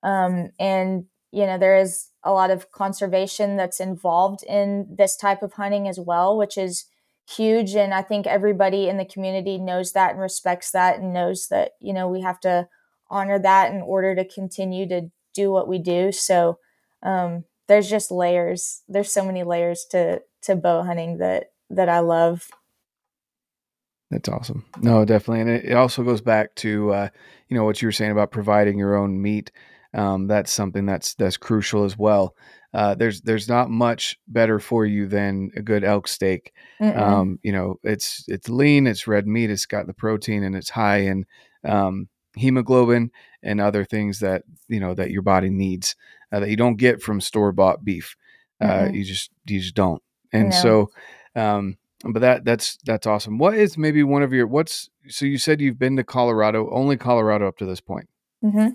Um, 0.03 0.51
and, 0.59 1.07
you 1.31 1.47
know, 1.47 1.59
there 1.59 1.77
is 1.77 2.09
a 2.25 2.33
lot 2.33 2.51
of 2.51 2.73
conservation 2.73 3.57
that's 3.57 3.81
involved 3.81 4.43
in 4.45 4.87
this 4.97 5.17
type 5.17 5.43
of 5.43 5.53
hunting 5.55 5.87
as 5.87 6.01
well, 6.01 6.37
which 6.37 6.57
is 6.57 6.87
huge. 7.29 7.75
And 7.75 7.93
I 7.93 8.03
think 8.03 8.27
everybody 8.27 8.89
in 8.89 8.97
the 8.97 9.05
community 9.05 9.59
knows 9.59 9.93
that 9.93 10.13
and 10.13 10.21
respects 10.21 10.71
that 10.73 10.99
and 10.99 11.13
knows 11.13 11.49
that, 11.49 11.73
you 11.81 11.93
know, 11.93 12.09
we 12.09 12.23
have 12.23 12.41
to 12.41 12.69
honor 13.11 13.39
that 13.39 13.73
in 13.73 13.83
order 13.83 14.15
to 14.15 14.25
continue 14.25 14.89
to 14.89 15.11
do 15.35 15.51
what 15.51 15.69
we 15.69 15.79
do. 15.79 16.13
So, 16.13 16.59
um, 17.03 17.45
there's 17.69 17.89
just 17.89 18.11
layers. 18.11 18.83
There's 18.89 19.13
so 19.13 19.25
many 19.25 19.45
layers 19.45 19.87
to 19.91 20.23
to 20.43 20.57
bow 20.57 20.83
hunting 20.83 21.19
that 21.19 21.53
that 21.71 21.89
I 21.89 22.01
love. 22.01 22.49
That's 24.11 24.29
awesome. 24.29 24.65
No, 24.81 25.05
definitely, 25.05 25.41
and 25.41 25.51
it, 25.51 25.65
it 25.65 25.75
also 25.75 26.03
goes 26.03 26.21
back 26.21 26.55
to 26.57 26.93
uh, 26.93 27.09
you 27.49 27.57
know 27.57 27.65
what 27.65 27.81
you 27.81 27.89
were 27.89 27.93
saying 27.93 28.13
about 28.13 28.31
providing 28.31 28.79
your 28.79 28.97
own 28.97 29.21
meat. 29.21 29.53
Um, 29.95 30.27
that's 30.27 30.51
something 30.51 30.87
that's 30.87 31.15
that's 31.15 31.37
crucial 31.37 31.85
as 31.85 31.97
well. 31.97 32.35
Uh, 32.75 32.95
there's 32.95 33.21
there's 33.23 33.49
not 33.49 33.71
much 33.71 34.19
better 34.27 34.59
for 34.59 34.87
you 34.87 35.07
than 35.07 35.51
a 35.57 35.63
good 35.63 35.85
elk 35.85 36.09
steak. 36.09 36.53
Um, 36.81 37.39
you 37.43 37.53
know, 37.53 37.79
it's 37.83 38.25
it's 38.29 38.49
lean, 38.49 38.87
it's 38.87 39.07
red 39.07 39.27
meat, 39.27 39.51
it's 39.51 39.67
got 39.67 39.87
the 39.87 39.95
protein, 39.95 40.43
and 40.43 40.57
it's 40.57 40.71
high 40.71 40.99
in 40.99 41.27
um, 41.65 42.09
hemoglobin 42.35 43.11
and 43.43 43.61
other 43.61 43.85
things 43.85 44.21
that 44.21 44.43
you 44.69 44.81
know 44.81 44.95
that 44.95 45.11
your 45.11 45.23
body 45.23 45.51
needs 45.51 45.95
uh, 46.33 46.41
that 46.41 46.51
you 46.51 46.57
don't 46.57 46.77
get 46.77 47.03
from 47.03 47.21
store 47.21 47.53
bought 47.53 47.85
beef. 47.85 48.17
Uh, 48.61 48.67
mm-hmm. 48.67 48.95
You 48.95 49.05
just 49.05 49.31
you 49.47 49.61
just 49.61 49.75
don't. 49.75 50.03
And 50.33 50.51
no. 50.51 50.57
so, 50.57 50.91
um, 51.37 51.77
but 52.05 52.21
that 52.21 52.45
that's 52.45 52.79
that's 52.85 53.07
awesome. 53.07 53.39
What 53.39 53.55
is 53.55 53.77
maybe 53.77 54.03
one 54.03 54.23
of 54.23 54.33
your 54.33 54.47
what's 54.47 54.89
so 55.09 55.27
you 55.27 55.39
said 55.39 55.61
you've 55.61 55.79
been 55.79 55.97
to 55.97 56.05
Colorado, 56.05 56.71
only 56.71 56.97
Colorado 56.97 57.49
up 57.49 57.59
to 57.59 57.67
this 57.67 57.81
point. 57.81 58.09
Mm-hmm. 58.45 58.75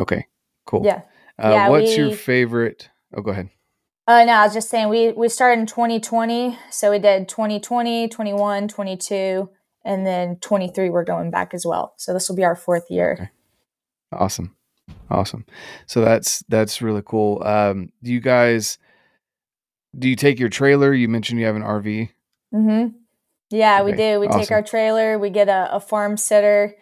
Okay, 0.00 0.26
cool. 0.66 0.84
Yeah. 0.84 1.02
Uh, 1.42 1.50
yeah 1.50 1.68
what's 1.68 1.90
we, 1.90 1.96
your 1.96 2.12
favorite? 2.12 2.90
Oh, 3.14 3.22
go 3.22 3.30
ahead. 3.30 3.50
Uh, 4.06 4.24
no, 4.24 4.32
I 4.32 4.44
was 4.44 4.54
just 4.54 4.70
saying 4.70 4.88
we 4.88 5.12
we 5.12 5.28
started 5.28 5.60
in 5.60 5.66
2020, 5.66 6.58
so 6.70 6.90
we 6.90 6.98
did 6.98 7.28
2020, 7.28 8.08
21, 8.08 8.68
22, 8.68 9.50
and 9.84 10.06
then 10.06 10.36
23 10.36 10.90
we're 10.90 11.04
going 11.04 11.30
back 11.30 11.52
as 11.52 11.66
well. 11.66 11.94
So 11.98 12.14
this 12.14 12.28
will 12.28 12.36
be 12.36 12.44
our 12.44 12.56
fourth 12.56 12.90
year. 12.90 13.18
Okay. 13.20 13.30
Awesome, 14.10 14.56
awesome. 15.10 15.44
So 15.86 16.00
that's 16.00 16.44
that's 16.48 16.82
really 16.82 17.02
cool. 17.04 17.42
Um, 17.44 17.92
do 18.02 18.12
you 18.12 18.20
guys? 18.20 18.78
do 19.96 20.08
you 20.08 20.16
take 20.16 20.38
your 20.38 20.48
trailer? 20.48 20.92
You 20.92 21.08
mentioned 21.08 21.40
you 21.40 21.46
have 21.46 21.56
an 21.56 21.62
RV. 21.62 22.10
Mm-hmm. 22.54 22.96
Yeah, 23.50 23.80
okay. 23.80 23.84
we 23.84 23.92
do. 23.96 24.20
We 24.20 24.28
awesome. 24.28 24.40
take 24.40 24.50
our 24.50 24.62
trailer. 24.62 25.18
We 25.18 25.30
get 25.30 25.48
a, 25.48 25.74
a 25.74 25.80
farm 25.80 26.16
sitter, 26.16 26.76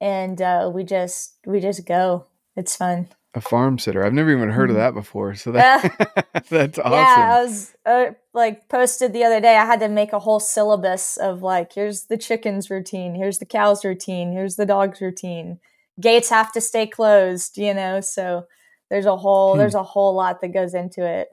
and 0.00 0.40
uh, 0.40 0.70
we 0.72 0.84
just 0.84 1.38
we 1.46 1.60
just 1.60 1.86
go. 1.86 2.26
It's 2.56 2.76
fun. 2.76 3.08
A 3.34 3.40
farm 3.40 3.78
sitter. 3.78 4.04
I've 4.04 4.12
never 4.12 4.30
even 4.30 4.50
heard 4.50 4.68
mm-hmm. 4.68 4.76
of 4.76 4.82
that 4.82 4.94
before. 4.94 5.34
So 5.34 5.52
that 5.52 6.34
that's 6.50 6.78
awesome. 6.78 6.92
Yeah, 6.92 7.38
I 7.38 7.42
was 7.42 7.74
uh, 7.86 8.06
like 8.34 8.68
posted 8.68 9.14
the 9.14 9.24
other 9.24 9.40
day. 9.40 9.56
I 9.56 9.64
had 9.64 9.80
to 9.80 9.88
make 9.88 10.12
a 10.12 10.18
whole 10.18 10.40
syllabus 10.40 11.16
of 11.16 11.42
like, 11.42 11.72
here's 11.72 12.04
the 12.04 12.18
chickens 12.18 12.68
routine, 12.68 13.14
here's 13.14 13.38
the 13.38 13.46
cows 13.46 13.86
routine, 13.86 14.32
here's 14.32 14.56
the 14.56 14.66
dogs 14.66 15.00
routine. 15.00 15.60
Gates 16.02 16.28
have 16.28 16.52
to 16.52 16.60
stay 16.60 16.86
closed, 16.86 17.56
you 17.56 17.72
know. 17.72 18.00
So 18.00 18.46
there's 18.90 19.06
a 19.06 19.16
whole 19.16 19.52
hmm. 19.52 19.58
there's 19.58 19.74
a 19.74 19.82
whole 19.82 20.14
lot 20.14 20.40
that 20.42 20.48
goes 20.48 20.74
into 20.74 21.06
it. 21.06 21.28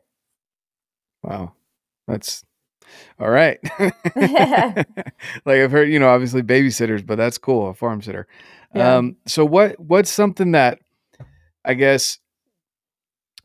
Wow. 1.24 1.54
That's 2.08 2.44
all 3.20 3.30
right. 3.30 3.60
like 4.16 5.60
I've 5.60 5.72
heard, 5.72 5.90
you 5.90 6.00
know, 6.00 6.10
obviously 6.10 6.42
babysitters, 6.42 7.06
but 7.06 7.18
that's 7.18 7.38
cool, 7.38 7.70
a 7.70 7.74
farm 7.74 8.02
sitter. 8.02 8.28
Yeah. 8.74 8.98
Um, 8.98 9.18
so 9.26 9.46
what 9.46 9.80
what's 9.80 10.10
something 10.10 10.54
that 10.54 10.80
I 11.66 11.74
guess 11.74 12.20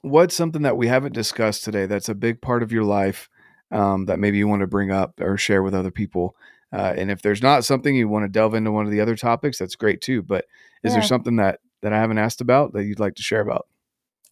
what's 0.03 0.35
something 0.35 0.63
that 0.63 0.77
we 0.77 0.87
haven't 0.87 1.15
discussed 1.15 1.65
today 1.65 1.87
that's 1.87 2.09
a 2.09 2.15
big 2.15 2.41
part 2.41 2.63
of 2.63 2.73
your 2.73 2.85
life 2.85 3.29
um, 3.71 4.07
that 4.07 4.19
maybe 4.19 4.39
you 4.39 4.47
want 4.47 4.61
to 4.61 4.67
bring 4.67 4.91
up 4.91 5.21
or 5.21 5.37
share 5.37 5.63
with 5.63 5.75
other 5.75 5.91
people? 5.91 6.37
Uh, 6.75 6.95
and 6.97 7.11
if 7.11 7.23
there's 7.23 7.43
not 7.43 7.65
something 7.65 7.95
you 7.95 8.09
want 8.09 8.25
to 8.25 8.29
delve 8.29 8.55
into 8.55 8.73
one 8.73 8.85
of 8.85 8.91
the 8.91 9.01
other 9.01 9.17
topics, 9.17 9.59
that's 9.59 9.77
great 9.77 10.01
too. 10.01 10.23
But 10.23 10.47
is 10.83 10.91
yeah. 10.91 10.95
there 10.95 11.03
something 11.03 11.37
that 11.37 11.61
that 11.83 11.93
I 11.93 11.99
haven't 11.99 12.19
asked 12.19 12.41
about 12.41 12.73
that 12.73 12.85
you'd 12.85 13.01
like 13.01 13.15
to 13.17 13.23
share 13.23 13.41
about? 13.41 13.67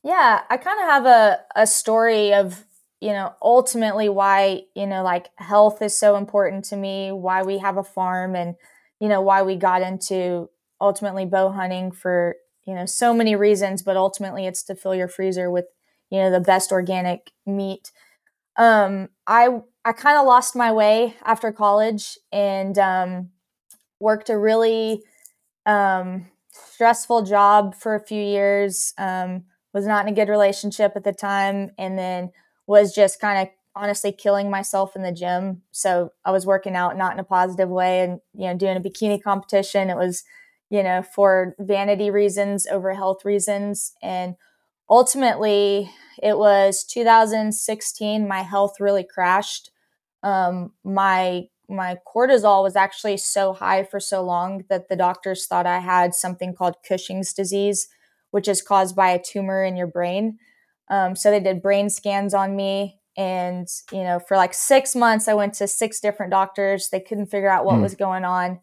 Yeah, 0.03 0.41
I 0.51 0.57
kind 0.57 0.81
of 0.81 0.87
have 0.87 1.07
a 1.07 1.41
a 1.55 1.67
story 1.67 2.35
of 2.35 2.65
you 3.03 3.09
know, 3.09 3.35
ultimately 3.43 4.09
why, 4.09 4.63
you 4.77 4.87
know, 4.87 5.03
like 5.03 5.31
health 5.35 5.83
is 5.83 5.99
so 5.99 6.15
important 6.15 6.65
to 6.67 6.77
me, 6.77 7.11
why 7.11 7.43
we 7.43 7.59
have 7.59 7.77
a 7.77 7.83
farm 7.83 8.37
and, 8.37 8.55
you 9.01 9.09
know, 9.09 9.21
why 9.21 9.43
we 9.43 9.57
got 9.57 9.83
into 9.83 10.49
ultimately 10.81 11.27
bow 11.27 11.51
hunting 11.51 11.91
for, 11.91 12.37
you 12.65 12.73
know, 12.73 12.87
so 12.87 13.13
many 13.13 13.35
reasons, 13.35 13.83
but 13.83 13.97
ultimately 13.97 14.47
it's 14.47 14.63
to 14.63 14.77
fill 14.77 14.95
your 14.95 15.09
freezer 15.09 15.51
with, 15.51 15.65
you 16.11 16.21
know, 16.21 16.31
the 16.31 16.39
best 16.39 16.71
organic 16.71 17.33
meat. 17.45 17.91
Um, 18.57 19.09
I 19.27 19.49
I 19.85 19.93
kind 19.93 20.19
of 20.19 20.27
lost 20.27 20.55
my 20.55 20.73
way 20.73 21.17
after 21.25 21.51
college 21.53 22.19
and 22.31 22.79
um, 22.79 23.31
worked 24.01 24.31
a 24.31 24.39
really 24.39 25.03
um, 25.67 26.27
stressful 26.53 27.23
job 27.23 27.75
for 27.75 27.95
a 27.95 28.05
few 28.05 28.23
years. 28.23 28.95
Um, 28.99 29.45
was 29.75 29.87
not 29.87 30.07
in 30.07 30.13
a 30.13 30.17
good 30.17 30.29
relationship 30.29 30.93
at 30.97 31.05
the 31.05 31.13
time, 31.13 31.71
and 31.79 31.99
then 31.99 32.31
was 32.67 32.95
just 32.95 33.21
kind 33.21 33.41
of 33.43 33.55
honestly 33.75 34.13
killing 34.13 34.51
myself 34.51 34.95
in 34.95 35.03
the 35.03 35.13
gym. 35.13 35.63
So 35.73 36.13
I 36.25 36.31
was 36.31 36.45
working 36.47 36.77
out 36.77 36.97
not 36.99 37.15
in 37.15 37.19
a 37.19 37.25
positive 37.25 37.71
way, 37.71 38.01
and 38.01 38.21
you 38.35 38.47
know, 38.49 38.57
doing 38.57 38.77
a 38.77 38.81
bikini 38.81 39.23
competition. 39.23 39.91
It 39.91 39.97
was, 39.97 40.25
you 40.71 40.83
know, 40.83 41.03
for 41.03 41.55
vanity 41.59 42.11
reasons 42.11 42.67
over 42.67 42.95
health 42.95 43.25
reasons, 43.25 43.95
and 44.03 44.37
ultimately, 44.89 45.91
it 46.23 46.39
was 46.39 46.85
2016. 46.85 48.27
My 48.27 48.43
health 48.43 48.81
really 48.81 49.05
crashed. 49.05 49.71
Um, 50.23 50.73
my 50.85 51.49
my 51.69 51.97
cortisol 52.07 52.63
was 52.63 52.77
actually 52.77 53.17
so 53.17 53.53
high 53.53 53.83
for 53.83 53.99
so 53.99 54.23
long 54.23 54.65
that 54.69 54.89
the 54.89 54.97
doctors 54.97 55.47
thought 55.47 55.67
I 55.67 55.79
had 55.79 56.15
something 56.15 56.55
called 56.55 56.77
Cushing's 56.87 57.33
disease, 57.33 57.89
which 58.31 58.47
is 58.47 58.63
caused 58.63 58.95
by 58.95 59.11
a 59.11 59.23
tumor 59.23 59.65
in 59.65 59.77
your 59.77 59.87
brain. 59.87 60.39
Um, 60.91 61.17
so 61.17 61.31
they 61.31 61.41
did 61.41 61.63
brain 61.63 61.89
scans 61.89 62.35
on 62.35 62.55
me. 62.55 62.99
And, 63.17 63.67
you 63.91 64.03
know, 64.03 64.19
for 64.19 64.37
like 64.37 64.55
six 64.55 64.95
months, 64.95 65.29
I 65.29 65.35
went 65.35 65.55
to 65.55 65.69
six 65.69 66.01
different 66.01 66.31
doctors. 66.31 66.89
They 66.91 67.01
couldn't 67.01 67.27
figure 67.27 67.51
out 67.51 67.65
what 67.65 67.77
mm. 67.77 67.83
was 67.83 67.95
going 67.95 68.25
on. 68.25 68.61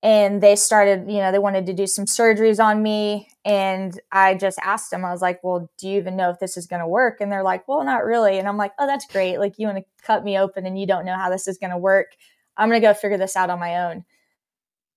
And 0.00 0.40
they 0.40 0.54
started, 0.54 1.10
you 1.10 1.18
know, 1.18 1.32
they 1.32 1.40
wanted 1.40 1.66
to 1.66 1.72
do 1.72 1.88
some 1.88 2.04
surgeries 2.04 2.62
on 2.62 2.82
me. 2.82 3.28
And 3.44 3.98
I 4.12 4.34
just 4.34 4.58
asked 4.62 4.92
them, 4.92 5.04
I 5.04 5.10
was 5.10 5.20
like, 5.20 5.42
well, 5.42 5.68
do 5.76 5.88
you 5.88 5.98
even 5.98 6.16
know 6.16 6.30
if 6.30 6.38
this 6.38 6.56
is 6.56 6.68
going 6.68 6.80
to 6.80 6.86
work? 6.86 7.20
And 7.20 7.32
they're 7.32 7.42
like, 7.42 7.66
well, 7.66 7.82
not 7.82 8.04
really. 8.04 8.38
And 8.38 8.46
I'm 8.46 8.56
like, 8.56 8.72
oh, 8.78 8.86
that's 8.86 9.06
great. 9.06 9.38
Like, 9.38 9.54
you 9.58 9.66
want 9.66 9.78
to 9.78 9.84
cut 10.06 10.22
me 10.22 10.38
open 10.38 10.66
and 10.66 10.78
you 10.78 10.86
don't 10.86 11.04
know 11.04 11.16
how 11.16 11.30
this 11.30 11.48
is 11.48 11.58
going 11.58 11.72
to 11.72 11.78
work. 11.78 12.12
I'm 12.56 12.68
going 12.68 12.80
to 12.80 12.86
go 12.86 12.94
figure 12.94 13.18
this 13.18 13.34
out 13.34 13.50
on 13.50 13.58
my 13.58 13.88
own. 13.88 14.04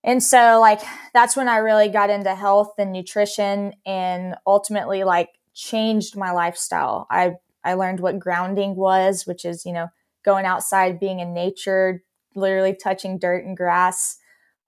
And 0.04 0.22
so, 0.22 0.60
like, 0.60 0.82
that's 1.14 1.36
when 1.36 1.48
I 1.48 1.58
really 1.58 1.90
got 1.90 2.10
into 2.10 2.36
health 2.36 2.74
and 2.78 2.92
nutrition 2.92 3.74
and 3.86 4.36
ultimately, 4.46 5.04
like, 5.04 5.30
changed 5.54 6.16
my 6.16 6.32
lifestyle. 6.32 7.08
I, 7.10 7.34
I 7.64 7.74
learned 7.74 8.00
what 8.00 8.20
grounding 8.20 8.76
was, 8.76 9.26
which 9.26 9.46
is, 9.46 9.66
you 9.66 9.74
know, 9.74 9.88
going 10.24 10.46
outside, 10.46 11.00
being 11.00 11.20
in 11.20 11.34
nature, 11.34 12.04
literally 12.36 12.76
touching 12.76 13.18
dirt 13.18 13.46
and 13.46 13.58
grass. 13.58 14.18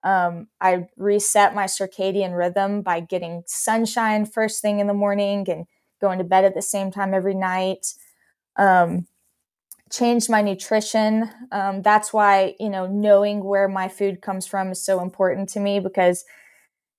Um, 0.04 0.48
I 0.60 0.88
reset 0.96 1.54
my 1.54 1.64
circadian 1.64 2.36
rhythm 2.38 2.82
by 2.82 3.00
getting 3.00 3.42
sunshine 3.46 4.26
first 4.26 4.62
thing 4.62 4.80
in 4.80 4.86
the 4.86 4.94
morning 4.94 5.46
and 5.50 5.66
going 6.00 6.18
to 6.18 6.24
bed 6.24 6.44
at 6.44 6.54
the 6.54 6.62
same 6.62 6.90
time 6.92 7.14
every 7.14 7.34
night. 7.34 7.86
Um, 8.56 9.06
changed 9.90 10.30
my 10.30 10.42
nutrition. 10.42 11.30
Um, 11.52 11.82
that's 11.82 12.12
why, 12.12 12.54
you 12.58 12.68
know, 12.70 12.86
knowing 12.86 13.44
where 13.44 13.68
my 13.68 13.88
food 13.88 14.22
comes 14.22 14.46
from 14.46 14.72
is 14.72 14.84
so 14.84 15.00
important 15.00 15.48
to 15.50 15.60
me 15.60 15.80
because, 15.80 16.24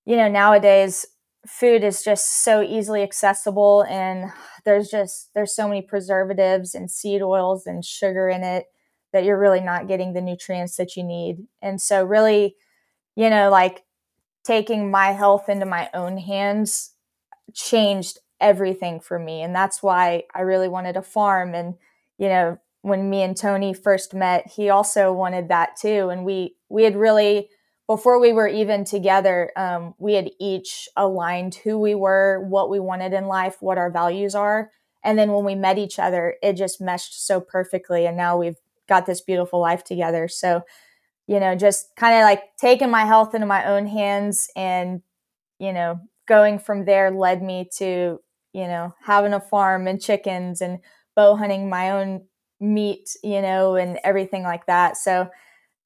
you 0.06 0.16
know, 0.16 0.28
nowadays 0.30 1.06
food 1.47 1.84
is 1.84 2.03
just 2.03 2.43
so 2.43 2.62
easily 2.62 3.03
accessible 3.03 3.86
and 3.89 4.32
there's 4.66 4.89
just 4.89 5.30
there's 5.36 5.56
so 5.56 5.68
many 5.68 5.82
preservatives 5.82 6.74
and 6.74 6.89
seed 6.89 7.22
oils 7.22 7.68
and 7.68 7.86
sugar 7.86 8.30
in 8.30 8.43
it 8.43 8.66
that 9.14 9.24
you're 9.24 9.39
really 9.39 9.62
not 9.62 9.88
getting 9.88 10.14
the 10.14 10.22
nutrients 10.22 10.76
that 10.78 10.95
you 10.95 11.03
need. 11.03 11.38
And 11.62 11.82
so 11.82 12.03
really, 12.03 12.56
you 13.16 13.30
know, 13.30 13.49
like 13.49 13.84
taking 14.43 14.91
my 14.91 15.11
health 15.11 15.49
into 15.49 15.66
my 15.66 15.89
own 15.93 16.18
hands 16.18 16.91
changed 17.53 18.20
everything 18.41 18.99
for 18.99 19.18
me 19.18 19.41
and 19.41 19.55
that's 19.55 19.82
why 19.82 20.24
I 20.34 20.41
really 20.41 20.68
wanted 20.68 20.97
a 20.97 21.01
farm 21.01 21.55
and 21.55 21.76
you 22.18 22.28
know 22.28 22.59
when 22.86 23.09
me 23.09 23.24
and 23.24 23.36
Tony 23.36 23.74
first 23.74 24.13
met, 24.13 24.45
he 24.45 24.70
also 24.70 25.11
wanted 25.11 25.47
that 25.47 25.76
too. 25.76 26.09
And 26.09 26.24
we 26.24 26.55
we 26.70 26.84
had 26.84 26.95
really 26.95 27.49
before 27.88 28.20
we 28.20 28.32
were 28.32 28.47
even 28.47 28.86
together, 28.86 29.51
um, 29.55 29.95
we 29.97 30.13
had 30.13 30.30
each 30.39 30.88
aligned 30.95 31.55
who 31.55 31.80
we 31.80 31.95
were, 31.95 32.45
what 32.47 32.70
we 32.70 32.80
wanted 32.80 33.11
in 33.11 33.26
life, 33.26 33.57
what 33.59 33.80
our 33.80 33.89
values 33.89 34.36
are. 34.36 34.70
And 35.03 35.18
then 35.18 35.32
when 35.32 35.43
we 35.43 35.55
met 35.55 35.80
each 35.80 35.97
other, 35.97 36.36
it 36.43 36.53
just 36.53 36.80
meshed 36.80 37.26
so 37.26 37.41
perfectly. 37.41 38.05
And 38.05 38.16
now 38.16 38.38
we've 38.38 38.57
got 38.88 39.07
this 39.07 39.22
beautiful 39.22 39.59
life 39.59 39.84
together. 39.84 40.28
So, 40.28 40.61
you 41.28 41.39
know, 41.39 41.55
just 41.55 41.95
kind 41.95 42.15
of 42.15 42.21
like 42.21 42.43
taking 42.57 42.91
my 42.91 43.05
health 43.05 43.34
into 43.34 43.47
my 43.47 43.65
own 43.65 43.88
hands 43.88 44.49
and, 44.55 45.01
you 45.59 45.73
know, 45.73 45.99
going 46.28 46.59
from 46.59 46.86
there 46.86 47.11
led 47.11 47.41
me 47.41 47.69
to, 47.78 48.19
you 48.53 48.67
know, 48.67 48.93
having 49.03 49.34
a 49.34 49.39
farm 49.39 49.88
and 49.88 50.01
chickens 50.01 50.61
and 50.61 50.80
bow 51.15 51.36
hunting 51.36 51.69
my 51.69 51.91
own 51.91 52.26
meat, 52.59 53.09
you 53.23 53.41
know, 53.41 53.76
and 53.76 53.99
everything 54.03 54.43
like 54.43 54.65
that. 54.65 54.97
So 54.97 55.30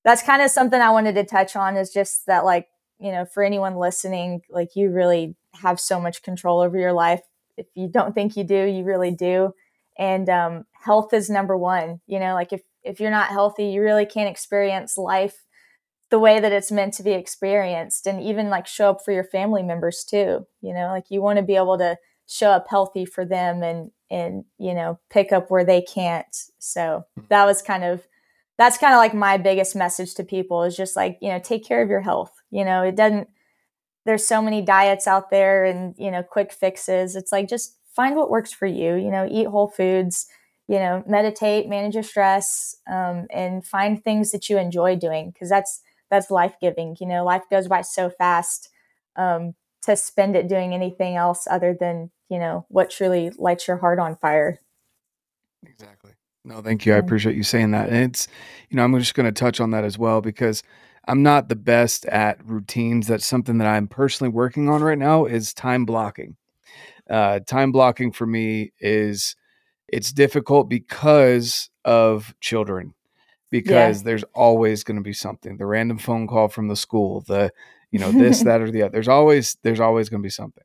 that's 0.04 0.24
kind 0.24 0.42
of 0.42 0.52
something 0.52 0.80
I 0.80 0.92
wanted 0.92 1.16
to 1.16 1.24
touch 1.24 1.56
on 1.56 1.78
is 1.78 1.92
just 1.92 2.26
that, 2.28 2.46
like, 2.46 2.68
you 3.00 3.12
know, 3.12 3.26
for 3.26 3.44
anyone 3.44 3.76
listening, 3.76 4.42
like, 4.50 4.76
you 4.76 4.92
really 4.92 5.36
have 5.56 5.80
so 5.80 6.00
much 6.00 6.22
control 6.22 6.62
over 6.62 6.78
your 6.78 6.94
life. 6.94 7.22
If 7.58 7.68
you 7.76 7.90
don't 7.90 8.14
think 8.14 8.38
you 8.38 8.44
do, 8.44 8.66
you 8.66 8.84
really 8.84 9.12
do. 9.12 9.54
And 9.98 10.30
um, 10.30 10.66
health 10.82 11.14
is 11.14 11.30
number 11.30 11.58
one. 11.58 12.00
You 12.08 12.20
know, 12.20 12.34
like 12.34 12.54
if 12.54 12.62
if 12.90 13.00
you're 13.00 13.12
not 13.12 13.30
healthy, 13.30 13.66
you 13.66 13.82
really 13.82 14.06
can't 14.06 14.30
experience 14.30 14.98
life 14.98 15.46
the 16.10 16.20
way 16.20 16.40
that 16.40 16.52
it's 16.52 16.72
meant 16.72 16.96
to 16.96 17.04
be 17.04 17.12
experienced, 17.12 18.08
and 18.08 18.22
even 18.22 18.50
like 18.50 18.66
show 18.66 18.90
up 18.90 19.02
for 19.06 19.12
your 19.12 19.24
family 19.24 19.62
members 19.62 20.04
too. 20.04 20.48
You 20.62 20.74
know, 20.74 20.88
like 20.88 21.06
you 21.10 21.22
want 21.22 21.38
to 21.38 21.44
be 21.44 21.56
able 21.56 21.78
to 21.78 21.98
show 22.30 22.52
up 22.52 22.68
healthy 22.70 23.06
for 23.06 23.26
them 23.26 23.64
and 23.64 23.90
and 24.12 24.46
you 24.60 24.74
know 24.74 25.00
pick 25.10 25.32
up 25.32 25.50
where 25.50 25.66
they 25.66 25.82
can't 25.82 26.36
so 26.60 27.04
hmm. 27.18 27.24
that 27.30 27.46
was 27.46 27.62
kind 27.62 27.84
of 27.84 28.08
that's 28.58 28.78
kind 28.78 28.94
of 28.94 28.98
like 28.98 29.16
my 29.16 29.36
biggest 29.38 29.76
message 29.76 30.14
to 30.14 30.24
people 30.24 30.64
is 30.64 30.78
just 30.78 30.96
like 30.96 31.18
you 31.22 31.30
know 31.30 31.40
take 31.40 31.66
care 31.66 31.82
of 31.82 31.90
your 31.90 32.02
health 32.02 32.32
you 32.52 32.64
know 32.64 32.84
it 32.84 32.96
doesn't 32.96 33.28
there's 34.06 34.26
so 34.26 34.42
many 34.42 34.62
diets 34.62 35.08
out 35.08 35.32
there 35.32 35.66
and 35.66 35.96
you 35.98 36.12
know 36.12 36.22
quick 36.22 36.54
fixes 36.54 37.16
it's 37.16 37.32
like 37.32 37.50
just 37.50 37.78
find 37.96 38.16
what 38.16 38.30
works 38.30 38.54
for 38.54 38.68
you 38.68 38.94
you 38.94 39.10
know 39.10 39.28
eat 39.30 39.48
whole 39.48 39.68
foods 39.68 40.28
you 40.70 40.78
know 40.78 41.04
meditate 41.08 41.68
manage 41.68 41.96
your 41.96 42.04
stress 42.04 42.76
um, 42.88 43.26
and 43.32 43.66
find 43.66 44.02
things 44.02 44.32
that 44.32 44.50
you 44.50 44.58
enjoy 44.58 44.96
doing 44.96 45.32
because 45.32 45.50
that's 45.50 45.82
that's 46.10 46.32
life-giving 46.32 46.96
you 47.02 47.08
know 47.08 47.26
life 47.26 47.44
goes 47.50 47.68
by 47.68 47.82
so 47.82 48.10
fast 48.10 48.70
um, 49.18 49.56
to 49.82 49.96
spend 49.96 50.36
it 50.36 50.48
doing 50.48 50.74
anything 50.74 51.16
else 51.16 51.48
other 51.50 51.76
than 51.78 52.12
you 52.30 52.40
know 52.40 52.66
what 52.70 52.92
truly 52.92 53.32
lights 53.38 53.68
your 53.68 53.78
heart 53.78 54.00
on 54.00 54.16
fire. 54.16 54.60
Exactly. 55.66 56.12
No 56.46 56.62
thank 56.62 56.86
you 56.86 56.94
i 56.94 56.98
appreciate 56.98 57.36
you 57.36 57.44
saying 57.44 57.72
that 57.72 57.90
and 57.90 57.98
it's 57.98 58.28
you 58.70 58.78
know 58.78 58.84
i'm 58.84 58.98
just 58.98 59.14
going 59.14 59.26
to 59.26 59.32
touch 59.32 59.60
on 59.60 59.72
that 59.72 59.84
as 59.84 59.98
well 59.98 60.22
because 60.22 60.64
i'm 61.06 61.22
not 61.22 61.50
the 61.50 61.56
best 61.56 62.06
at 62.06 62.44
routines 62.46 63.08
that's 63.08 63.26
something 63.26 63.58
that 63.58 63.68
i'm 63.68 63.88
personally 63.88 64.32
working 64.32 64.70
on 64.70 64.82
right 64.82 64.98
now 64.98 65.26
is 65.26 65.54
time 65.54 65.86
blocking. 65.86 66.38
Uh, 67.10 67.40
time 67.40 67.72
blocking 67.72 68.12
for 68.12 68.26
me 68.26 68.72
is 68.80 69.36
it's 69.92 70.12
difficult 70.12 70.70
because 70.70 71.70
of 71.86 72.34
children 72.42 72.94
because 73.52 74.00
yeah. 74.00 74.04
there's 74.04 74.24
always 74.36 74.84
going 74.84 74.98
to 74.98 75.04
be 75.04 75.14
something 75.14 75.58
the 75.58 75.66
random 75.66 75.98
phone 75.98 76.28
call 76.28 76.48
from 76.48 76.68
the 76.68 76.76
school 76.76 77.22
the 77.28 77.52
you 77.92 78.00
know 78.00 78.12
this 78.12 78.44
that 78.44 78.62
or 78.62 78.72
the 78.72 78.84
other 78.84 78.92
there's 78.92 79.08
always 79.08 79.58
there's 79.64 79.80
always 79.80 80.10
going 80.10 80.22
to 80.22 80.26
be 80.26 80.30
something 80.30 80.64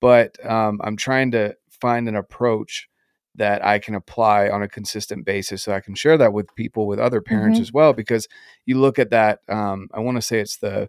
but 0.00 0.36
um, 0.44 0.80
I'm 0.84 0.96
trying 0.96 1.30
to 1.30 1.56
find 1.70 2.08
an 2.08 2.16
approach 2.16 2.90
that 3.36 3.64
I 3.64 3.78
can 3.78 3.94
apply 3.94 4.48
on 4.48 4.62
a 4.62 4.68
consistent 4.68 5.24
basis 5.24 5.62
so 5.62 5.72
I 5.72 5.80
can 5.80 5.94
share 5.94 6.18
that 6.18 6.32
with 6.32 6.54
people, 6.54 6.86
with 6.86 6.98
other 6.98 7.20
parents 7.20 7.56
mm-hmm. 7.56 7.62
as 7.62 7.72
well. 7.72 7.92
Because 7.92 8.28
you 8.66 8.78
look 8.78 8.98
at 8.98 9.10
that, 9.10 9.40
um, 9.48 9.88
I 9.92 10.00
want 10.00 10.16
to 10.16 10.22
say 10.22 10.40
it's 10.40 10.58
the 10.58 10.88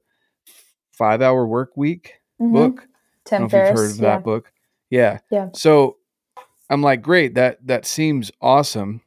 five 0.92 1.22
hour 1.22 1.48
work 1.48 1.76
week 1.76 2.16
mm-hmm. 2.42 2.54
book. 2.54 2.88
Tim 3.26 3.36
I 3.36 3.40
don't 3.40 3.42
know 3.42 3.50
Ferriss, 3.50 3.70
if 3.70 3.72
you've 3.72 3.78
heard 3.78 3.92
of 3.92 3.98
yeah. 3.98 4.16
that 4.16 4.24
book. 4.24 4.52
Yeah. 4.90 5.20
Yeah. 5.32 5.50
So 5.54 5.98
I'm 6.70 6.82
like, 6.82 7.02
great, 7.02 7.36
that 7.36 7.66
that 7.68 7.86
seems 7.86 8.32
awesome. 8.42 9.02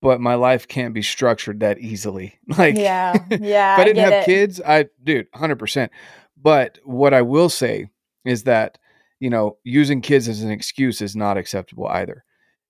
But 0.00 0.20
my 0.20 0.34
life 0.34 0.66
can't 0.66 0.94
be 0.94 1.02
structured 1.02 1.60
that 1.60 1.78
easily. 1.78 2.38
Like, 2.58 2.76
yeah, 2.76 3.14
yeah. 3.30 3.74
if 3.74 3.78
I 3.78 3.84
didn't 3.84 4.04
I 4.04 4.10
have 4.10 4.22
it. 4.22 4.26
kids, 4.26 4.60
I, 4.60 4.86
dude, 5.02 5.28
hundred 5.34 5.58
percent. 5.58 5.92
But 6.36 6.78
what 6.84 7.14
I 7.14 7.22
will 7.22 7.48
say 7.48 7.88
is 8.24 8.44
that 8.44 8.78
you 9.22 9.30
know 9.30 9.56
using 9.62 10.00
kids 10.00 10.28
as 10.28 10.42
an 10.42 10.50
excuse 10.50 11.00
is 11.00 11.14
not 11.14 11.36
acceptable 11.36 11.86
either 11.86 12.24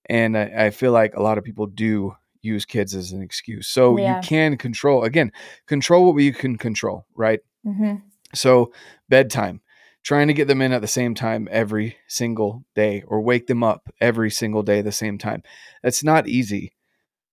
and 0.07 0.37
I, 0.37 0.65
I 0.65 0.69
feel 0.69 0.91
like 0.91 1.15
a 1.15 1.21
lot 1.21 1.37
of 1.37 1.43
people 1.43 1.65
do 1.65 2.15
use 2.41 2.63
kids 2.63 2.93
as 2.93 3.11
an 3.11 3.21
excuse 3.21 3.67
so 3.67 3.97
yeah. 3.97 4.17
you 4.17 4.21
can 4.21 4.57
control 4.57 5.03
again 5.03 5.31
control 5.67 6.13
what 6.13 6.21
you 6.21 6.31
can 6.31 6.57
control 6.57 7.05
right 7.15 7.39
mm-hmm. 7.65 7.95
so 8.35 8.71
bedtime 9.09 9.61
trying 10.03 10.27
to 10.27 10.33
get 10.33 10.47
them 10.47 10.61
in 10.61 10.71
at 10.71 10.81
the 10.81 10.87
same 10.87 11.15
time 11.15 11.47
every 11.51 11.97
single 12.07 12.63
day 12.75 13.03
or 13.07 13.21
wake 13.21 13.47
them 13.47 13.63
up 13.63 13.89
every 14.01 14.29
single 14.29 14.63
day 14.63 14.79
at 14.79 14.85
the 14.85 14.91
same 14.91 15.17
time 15.17 15.41
that's 15.81 16.03
not 16.03 16.27
easy 16.27 16.73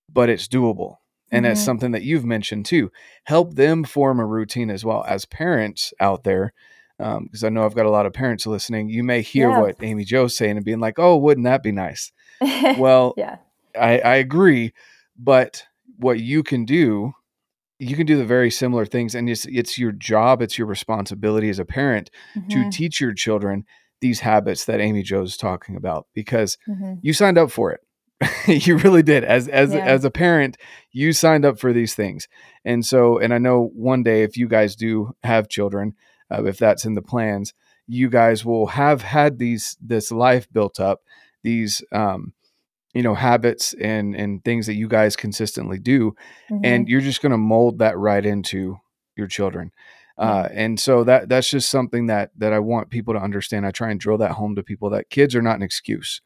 but 0.08 0.28
it's 0.28 0.48
doable 0.48 0.96
and 1.30 1.44
mm-hmm. 1.44 1.50
that's 1.50 1.64
something 1.64 1.92
that 1.92 2.02
you've 2.02 2.24
mentioned 2.24 2.64
too 2.64 2.90
help 3.24 3.54
them 3.54 3.84
form 3.84 4.20
a 4.20 4.26
routine 4.26 4.70
as 4.70 4.84
well 4.84 5.04
as 5.06 5.24
parents 5.24 5.92
out 6.00 6.24
there 6.24 6.52
because 7.00 7.44
um, 7.44 7.46
I 7.46 7.48
know 7.48 7.64
I've 7.64 7.74
got 7.74 7.86
a 7.86 7.90
lot 7.90 8.04
of 8.04 8.12
parents 8.12 8.46
listening. 8.46 8.90
You 8.90 9.02
may 9.02 9.22
hear 9.22 9.48
Yeah. 9.48 9.60
what 9.60 9.76
Amy 9.80 10.04
Jo's 10.04 10.36
saying 10.36 10.56
and 10.56 10.64
being 10.64 10.80
like, 10.80 10.98
"Oh, 10.98 11.16
wouldn't 11.16 11.46
that 11.46 11.62
be 11.62 11.72
nice?" 11.72 12.12
Well, 12.78 13.14
yeah. 13.16 13.36
I, 13.78 13.98
I 14.00 14.14
agree, 14.16 14.72
but 15.16 15.64
what 15.98 16.20
you 16.20 16.42
can 16.42 16.64
do, 16.64 17.14
you 17.80 17.96
can 17.96 18.06
do 18.06 18.16
the 18.16 18.24
very 18.24 18.50
similar 18.50 18.84
things, 18.86 19.14
and 19.14 19.28
it's 19.28 19.46
it's 19.46 19.78
your 19.78 19.92
job, 19.92 20.42
it's 20.42 20.58
your 20.58 20.66
responsibility 20.66 21.48
as 21.48 21.58
a 21.58 21.64
parent 21.64 22.10
to 22.50 22.64
Mhm, 22.64 22.70
teach 22.70 23.00
your 23.00 23.14
children 23.14 23.64
these 24.00 24.20
habits 24.20 24.64
that 24.66 24.80
Amy 24.80 25.02
Jo's 25.02 25.36
talking 25.36 25.76
about 25.76 26.06
because 26.14 26.56
mhm. 26.68 26.98
you 27.02 27.12
signed 27.12 27.38
up 27.38 27.50
for 27.50 27.72
it. 27.72 27.80
you 28.66 28.76
really 28.76 29.02
did. 29.02 29.24
As 29.24 29.48
as 29.48 29.72
Yeah. 29.74 29.80
as 29.80 30.04
a 30.04 30.10
parent, 30.10 30.56
you 30.92 31.12
signed 31.12 31.44
up 31.44 31.58
for 31.58 31.72
these 31.72 31.94
things. 31.94 32.28
And 32.64 32.84
so, 32.84 33.18
and 33.18 33.32
I 33.32 33.38
know 33.38 33.70
one 33.74 34.02
day 34.02 34.22
if 34.22 34.36
you 34.36 34.46
guys 34.46 34.76
do 34.76 35.14
have 35.22 35.48
children, 35.48 35.94
uh, 36.30 36.44
if 36.44 36.58
that's 36.58 36.84
in 36.84 36.94
the 36.94 37.02
plans, 37.02 37.54
you 37.86 38.10
guys 38.10 38.44
will 38.44 38.66
have 38.68 39.02
had 39.02 39.38
these 39.38 39.76
this 39.80 40.12
life 40.12 40.46
built 40.52 40.78
up, 40.78 41.00
these 41.42 41.82
um, 41.92 42.34
you 42.94 43.02
know, 43.02 43.14
habits 43.14 43.72
and 43.74 44.14
and 44.16 44.44
things 44.44 44.66
that 44.66 44.74
you 44.74 44.88
guys 44.88 45.16
consistently 45.16 45.78
do, 45.78 46.14
Mhm. 46.50 46.60
and 46.64 46.88
you're 46.88 47.00
just 47.00 47.22
going 47.22 47.32
to 47.32 47.38
mold 47.38 47.78
that 47.78 47.96
right 47.98 48.24
into 48.24 48.78
your 49.16 49.26
children. 49.26 49.70
Uh, 50.18 50.48
and 50.52 50.78
so 50.78 51.02
that 51.04 51.28
that's 51.28 51.48
just 51.48 51.70
something 51.70 52.06
that 52.06 52.30
that 52.36 52.52
I 52.52 52.58
want 52.58 52.90
people 52.90 53.14
to 53.14 53.20
understand. 53.20 53.64
I 53.64 53.70
try 53.70 53.90
and 53.90 53.98
drill 53.98 54.18
that 54.18 54.32
home 54.32 54.54
to 54.56 54.62
people 54.62 54.90
that 54.90 55.08
kids 55.08 55.34
are 55.34 55.42
not 55.42 55.56
an 55.56 55.62
excuse. 55.62 56.20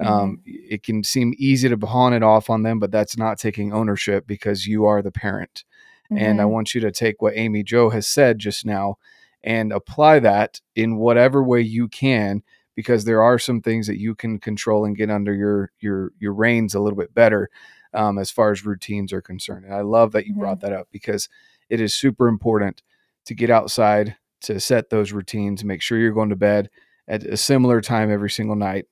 Um, 0.00 0.40
it 0.44 0.82
can 0.82 1.04
seem 1.04 1.34
easy 1.36 1.68
to 1.68 1.76
pawn 1.78 2.12
it 2.14 2.22
off 2.22 2.50
on 2.50 2.62
them, 2.64 2.80
but 2.80 2.90
that's 2.90 3.16
not 3.16 3.38
taking 3.38 3.72
ownership 3.72 4.26
because 4.26 4.66
you 4.66 4.86
are 4.86 5.02
the 5.02 5.12
parent. 5.12 5.62
And 6.10 6.40
I 6.40 6.44
Mhm. 6.44 6.50
want 6.50 6.74
you 6.74 6.80
to 6.80 6.90
take 6.90 7.22
what 7.22 7.36
Amy 7.36 7.62
Jo 7.62 7.90
has 7.90 8.06
said 8.06 8.38
just 8.38 8.64
now 8.66 8.96
and 9.42 9.72
apply 9.72 10.18
that 10.20 10.60
in 10.74 10.96
whatever 10.96 11.42
way 11.44 11.60
you 11.60 11.86
can, 11.88 12.42
because 12.74 13.04
there 13.04 13.22
are 13.22 13.38
some 13.38 13.60
things 13.60 13.86
that 13.86 13.98
you 14.00 14.14
can 14.14 14.38
control 14.38 14.84
and 14.84 14.96
get 14.96 15.10
under 15.10 15.32
your 15.34 15.70
your 15.80 16.12
your 16.18 16.32
reins 16.34 16.74
a 16.74 16.80
little 16.80 16.98
bit 16.98 17.14
better 17.14 17.48
um, 17.92 18.18
as 18.18 18.30
far 18.30 18.50
as 18.50 18.64
routines 18.64 19.12
are 19.12 19.22
concerned. 19.22 19.64
And 19.64 19.74
I 19.74 19.82
love 19.82 20.12
that 20.12 20.26
you 20.26 20.34
brought 20.34 20.60
that 20.60 20.72
up 20.72 20.88
because 20.90 21.28
it 21.68 21.80
is 21.80 21.94
super 21.94 22.28
important 22.28 22.82
to 23.26 23.34
get 23.34 23.50
outside 23.50 24.16
to 24.42 24.60
set 24.60 24.90
those 24.90 25.12
routines, 25.12 25.64
make 25.64 25.80
sure 25.80 25.98
you're 25.98 26.12
going 26.12 26.28
to 26.30 26.36
bed 26.36 26.68
at 27.08 27.22
a 27.24 27.36
similar 27.36 27.80
time 27.80 28.10
every 28.10 28.30
single 28.30 28.56
night. 28.56 28.86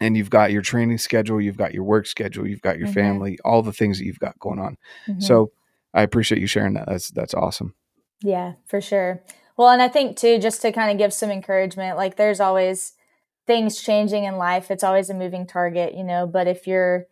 And 0.00 0.16
you've 0.16 0.30
got 0.30 0.50
your 0.52 0.62
training 0.62 0.98
schedule, 0.98 1.40
you've 1.40 1.56
got 1.56 1.74
your 1.74 1.84
work 1.84 2.06
schedule, 2.06 2.46
you've 2.46 2.62
got 2.62 2.78
your 2.78 2.88
Mhm. 2.88 2.94
family, 2.94 3.38
all 3.44 3.62
the 3.62 3.72
things 3.72 3.98
that 3.98 4.04
you've 4.04 4.18
got 4.18 4.38
going 4.38 4.58
on. 4.58 4.76
Mhm. 5.08 5.22
So 5.22 5.52
I 5.94 6.02
appreciate 6.02 6.40
you 6.40 6.46
sharing 6.46 6.74
that. 6.74 6.86
That's 6.86 7.10
that's 7.10 7.34
awesome. 7.34 7.74
Yeah, 8.20 8.54
for 8.66 8.80
sure. 8.80 9.22
Well, 9.62 9.70
and 9.70 9.80
I 9.82 9.86
think 9.88 10.16
too, 10.16 10.40
just 10.40 10.60
to 10.62 10.72
kind 10.72 10.90
of 10.90 10.98
give 10.98 11.14
some 11.14 11.30
encouragement, 11.30 11.96
like 11.96 12.16
there's 12.16 12.40
always 12.40 12.94
things 13.46 13.80
changing 13.80 14.24
in 14.24 14.36
life. 14.36 14.72
It's 14.72 14.82
always 14.82 15.08
a 15.08 15.14
moving 15.14 15.46
target, 15.46 15.94
you 15.94 16.02
know. 16.02 16.26
But 16.26 16.48
if 16.48 16.66
you're 16.66 17.06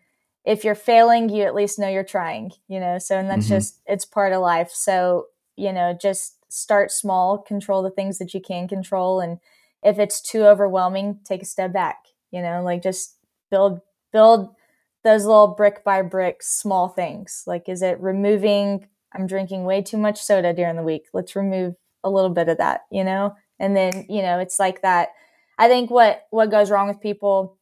if 0.44 0.64
you're 0.64 0.74
failing, 0.74 1.28
you 1.28 1.44
at 1.44 1.54
least 1.54 1.78
know 1.78 1.88
you're 1.88 2.02
trying, 2.02 2.50
you 2.66 2.80
know. 2.80 2.98
So 2.98 3.16
and 3.18 3.30
that's 3.30 3.46
Mhm. 3.46 3.50
just 3.50 3.80
it's 3.86 4.04
part 4.04 4.32
of 4.32 4.40
life. 4.42 4.72
So, 4.72 5.26
you 5.56 5.72
know, 5.72 5.92
just 5.92 6.38
start 6.52 6.90
small, 6.90 7.38
control 7.38 7.82
the 7.84 7.90
things 7.90 8.18
that 8.18 8.34
you 8.34 8.40
can 8.40 8.66
control. 8.66 9.20
And 9.20 9.38
if 9.84 10.00
it's 10.00 10.20
too 10.20 10.44
overwhelming, 10.46 11.20
take 11.24 11.42
a 11.42 11.46
step 11.46 11.72
back, 11.72 11.98
you 12.32 12.42
know, 12.42 12.64
like 12.64 12.82
just 12.82 13.16
build 13.50 13.80
build 14.12 14.56
those 15.04 15.24
little 15.24 15.46
brick 15.48 15.84
by 15.84 16.02
brick 16.02 16.42
small 16.42 16.88
things. 16.88 17.44
Like 17.46 17.68
is 17.68 17.82
it 17.82 18.00
removing 18.00 18.88
I'm 19.12 19.26
drinking 19.28 19.64
way 19.64 19.82
too 19.82 19.98
much 19.98 20.20
soda 20.22 20.52
during 20.52 20.76
the 20.76 20.82
week. 20.82 21.06
Let's 21.12 21.36
remove 21.36 21.76
a 22.04 22.10
little 22.10 22.30
bit 22.30 22.48
of 22.48 22.58
that, 22.58 22.82
you 22.90 23.04
know? 23.04 23.34
And 23.58 23.76
then, 23.76 24.06
you 24.08 24.22
know, 24.22 24.38
it's 24.38 24.58
like 24.58 24.82
that. 24.82 25.10
I 25.58 25.68
think 25.68 25.90
what 25.90 26.22
what 26.30 26.50
goes 26.50 26.70
wrong 26.70 26.88
with 26.88 27.00
people 27.00 27.58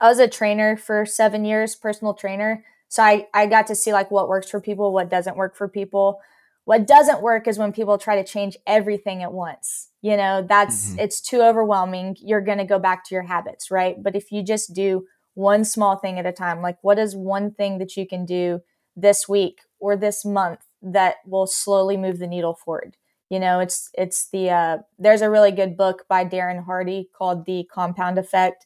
I 0.00 0.08
was 0.08 0.18
a 0.18 0.28
trainer 0.28 0.76
for 0.76 1.04
7 1.06 1.44
years, 1.44 1.74
personal 1.74 2.14
trainer. 2.14 2.64
So 2.88 3.02
I 3.02 3.26
I 3.34 3.46
got 3.46 3.66
to 3.68 3.74
see 3.74 3.92
like 3.92 4.10
what 4.10 4.28
works 4.28 4.50
for 4.50 4.60
people, 4.60 4.92
what 4.92 5.10
doesn't 5.10 5.36
work 5.36 5.56
for 5.56 5.68
people. 5.68 6.20
What 6.64 6.86
doesn't 6.86 7.22
work 7.22 7.48
is 7.48 7.58
when 7.58 7.72
people 7.72 7.96
try 7.98 8.16
to 8.16 8.24
change 8.28 8.56
everything 8.66 9.22
at 9.22 9.32
once. 9.32 9.88
You 10.02 10.16
know, 10.16 10.42
that's 10.46 10.94
Mhm. 10.94 10.98
it's 10.98 11.20
too 11.20 11.42
overwhelming. 11.42 12.16
You're 12.20 12.42
going 12.42 12.58
to 12.58 12.64
go 12.64 12.78
back 12.78 13.04
to 13.04 13.14
your 13.14 13.22
habits, 13.24 13.70
right? 13.70 14.00
But 14.02 14.14
if 14.14 14.30
you 14.30 14.42
just 14.42 14.74
do 14.74 15.06
one 15.34 15.64
small 15.64 15.96
thing 15.96 16.18
at 16.18 16.26
a 16.26 16.32
time, 16.32 16.60
like 16.62 16.78
what 16.82 16.98
is 16.98 17.16
one 17.16 17.52
thing 17.52 17.78
that 17.78 17.96
you 17.96 18.06
can 18.06 18.24
do 18.24 18.62
this 18.96 19.28
week 19.28 19.60
or 19.80 19.96
this 19.96 20.24
month 20.24 20.60
that 20.82 21.16
will 21.26 21.46
slowly 21.46 21.96
move 21.96 22.18
the 22.18 22.26
needle 22.26 22.54
forward? 22.54 22.96
You 23.30 23.38
know, 23.40 23.60
it's 23.60 23.90
it's 23.94 24.28
the 24.30 24.50
uh, 24.50 24.78
there's 24.98 25.22
a 25.22 25.30
really 25.30 25.50
good 25.52 25.76
book 25.76 26.04
by 26.08 26.24
Darren 26.24 26.64
Hardy 26.64 27.10
called 27.16 27.44
The 27.44 27.68
Compound 27.72 28.18
Effect, 28.18 28.64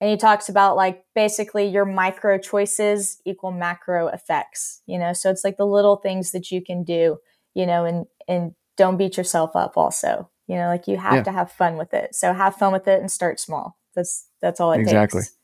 and 0.00 0.08
he 0.10 0.16
talks 0.16 0.48
about 0.48 0.76
like 0.76 1.04
basically 1.14 1.66
your 1.66 1.84
micro 1.84 2.38
choices 2.38 3.20
equal 3.26 3.52
macro 3.52 4.08
effects. 4.08 4.82
You 4.86 4.98
know, 4.98 5.12
so 5.12 5.30
it's 5.30 5.44
like 5.44 5.56
the 5.58 5.66
little 5.66 5.96
things 5.96 6.32
that 6.32 6.50
you 6.50 6.62
can 6.64 6.84
do. 6.84 7.18
You 7.54 7.66
know, 7.66 7.84
and 7.84 8.06
and 8.26 8.52
don't 8.76 8.96
beat 8.96 9.16
yourself 9.16 9.54
up. 9.54 9.76
Also, 9.76 10.30
you 10.46 10.56
know, 10.56 10.68
like 10.68 10.86
you 10.88 10.96
have 10.96 11.16
Yeah. 11.16 11.22
to 11.24 11.32
have 11.32 11.52
fun 11.52 11.76
with 11.76 11.92
it. 11.92 12.14
So 12.14 12.32
have 12.32 12.56
fun 12.56 12.72
with 12.72 12.88
it 12.88 13.00
and 13.00 13.10
start 13.10 13.38
small. 13.40 13.76
That's 13.94 14.26
that's 14.40 14.60
all 14.60 14.72
it 14.72 14.80
Exactly. 14.80 15.20
takes. 15.20 15.36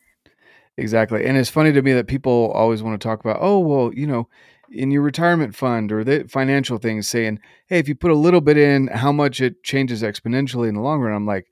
Exactly. 0.76 1.24
And 1.24 1.36
it's 1.36 1.50
funny 1.50 1.72
to 1.72 1.82
me 1.82 1.92
that 1.92 2.08
people 2.08 2.50
always 2.52 2.82
want 2.82 3.00
to 3.00 3.06
talk 3.06 3.20
about, 3.20 3.38
oh, 3.40 3.60
well, 3.60 3.92
you 3.94 4.06
know, 4.06 4.28
in 4.70 4.90
your 4.90 5.02
retirement 5.02 5.54
fund 5.54 5.92
or 5.92 6.04
the 6.04 6.26
financial 6.28 6.78
things 6.78 7.08
saying, 7.08 7.38
hey, 7.68 7.78
if 7.78 7.88
you 7.88 7.94
put 7.94 8.10
a 8.10 8.14
little 8.16 8.40
bit 8.40 8.56
in, 8.56 8.88
how 8.88 9.12
much 9.12 9.40
it 9.40 9.62
changes 9.62 10.02
exponentially 10.02 10.68
in 10.68 10.74
the 10.74 10.80
long 10.80 11.00
run. 11.00 11.14
I'm 11.14 11.26
like, 11.26 11.46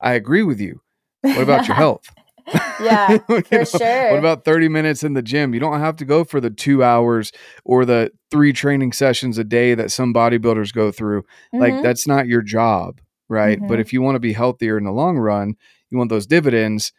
I 0.00 0.12
agree 0.14 0.42
with 0.42 0.60
you. 0.60 0.80
What 1.22 1.42
about 1.42 1.68
your 1.68 1.76
health? 1.84 2.10
Yeah, 2.78 3.18
You 3.28 3.40
for 3.42 3.58
know, 3.58 3.64
sure. 3.64 4.10
What 4.10 4.18
about 4.18 4.44
30 4.44 4.68
minutes 4.68 5.02
in 5.02 5.14
the 5.14 5.22
gym? 5.22 5.54
You 5.54 5.60
don't 5.60 5.80
have 5.80 5.96
to 5.96 6.04
go 6.04 6.24
for 6.24 6.40
the 6.40 6.50
two 6.50 6.82
hours 6.84 7.32
or 7.64 7.84
the 7.84 8.10
three 8.30 8.52
training 8.52 8.92
sessions 8.92 9.38
a 9.38 9.44
day 9.44 9.74
that 9.74 9.90
some 9.90 10.12
bodybuilders 10.12 10.72
go 10.72 10.90
through. 10.90 11.24
Like, 11.52 11.74
Mhm. 11.74 11.82
that's 11.82 12.06
not 12.06 12.26
your 12.26 12.42
job, 12.42 13.00
right? 13.28 13.58
But 13.66 13.78
Mhm. 13.78 13.80
if 13.80 13.92
you 13.92 14.02
want 14.02 14.16
to 14.16 14.20
be 14.20 14.32
healthier 14.34 14.76
in 14.76 14.84
the 14.84 14.92
long 14.92 15.16
run, 15.18 15.54
you 15.90 15.98
want 15.98 16.10
those 16.10 16.26
dividends, 16.26 16.92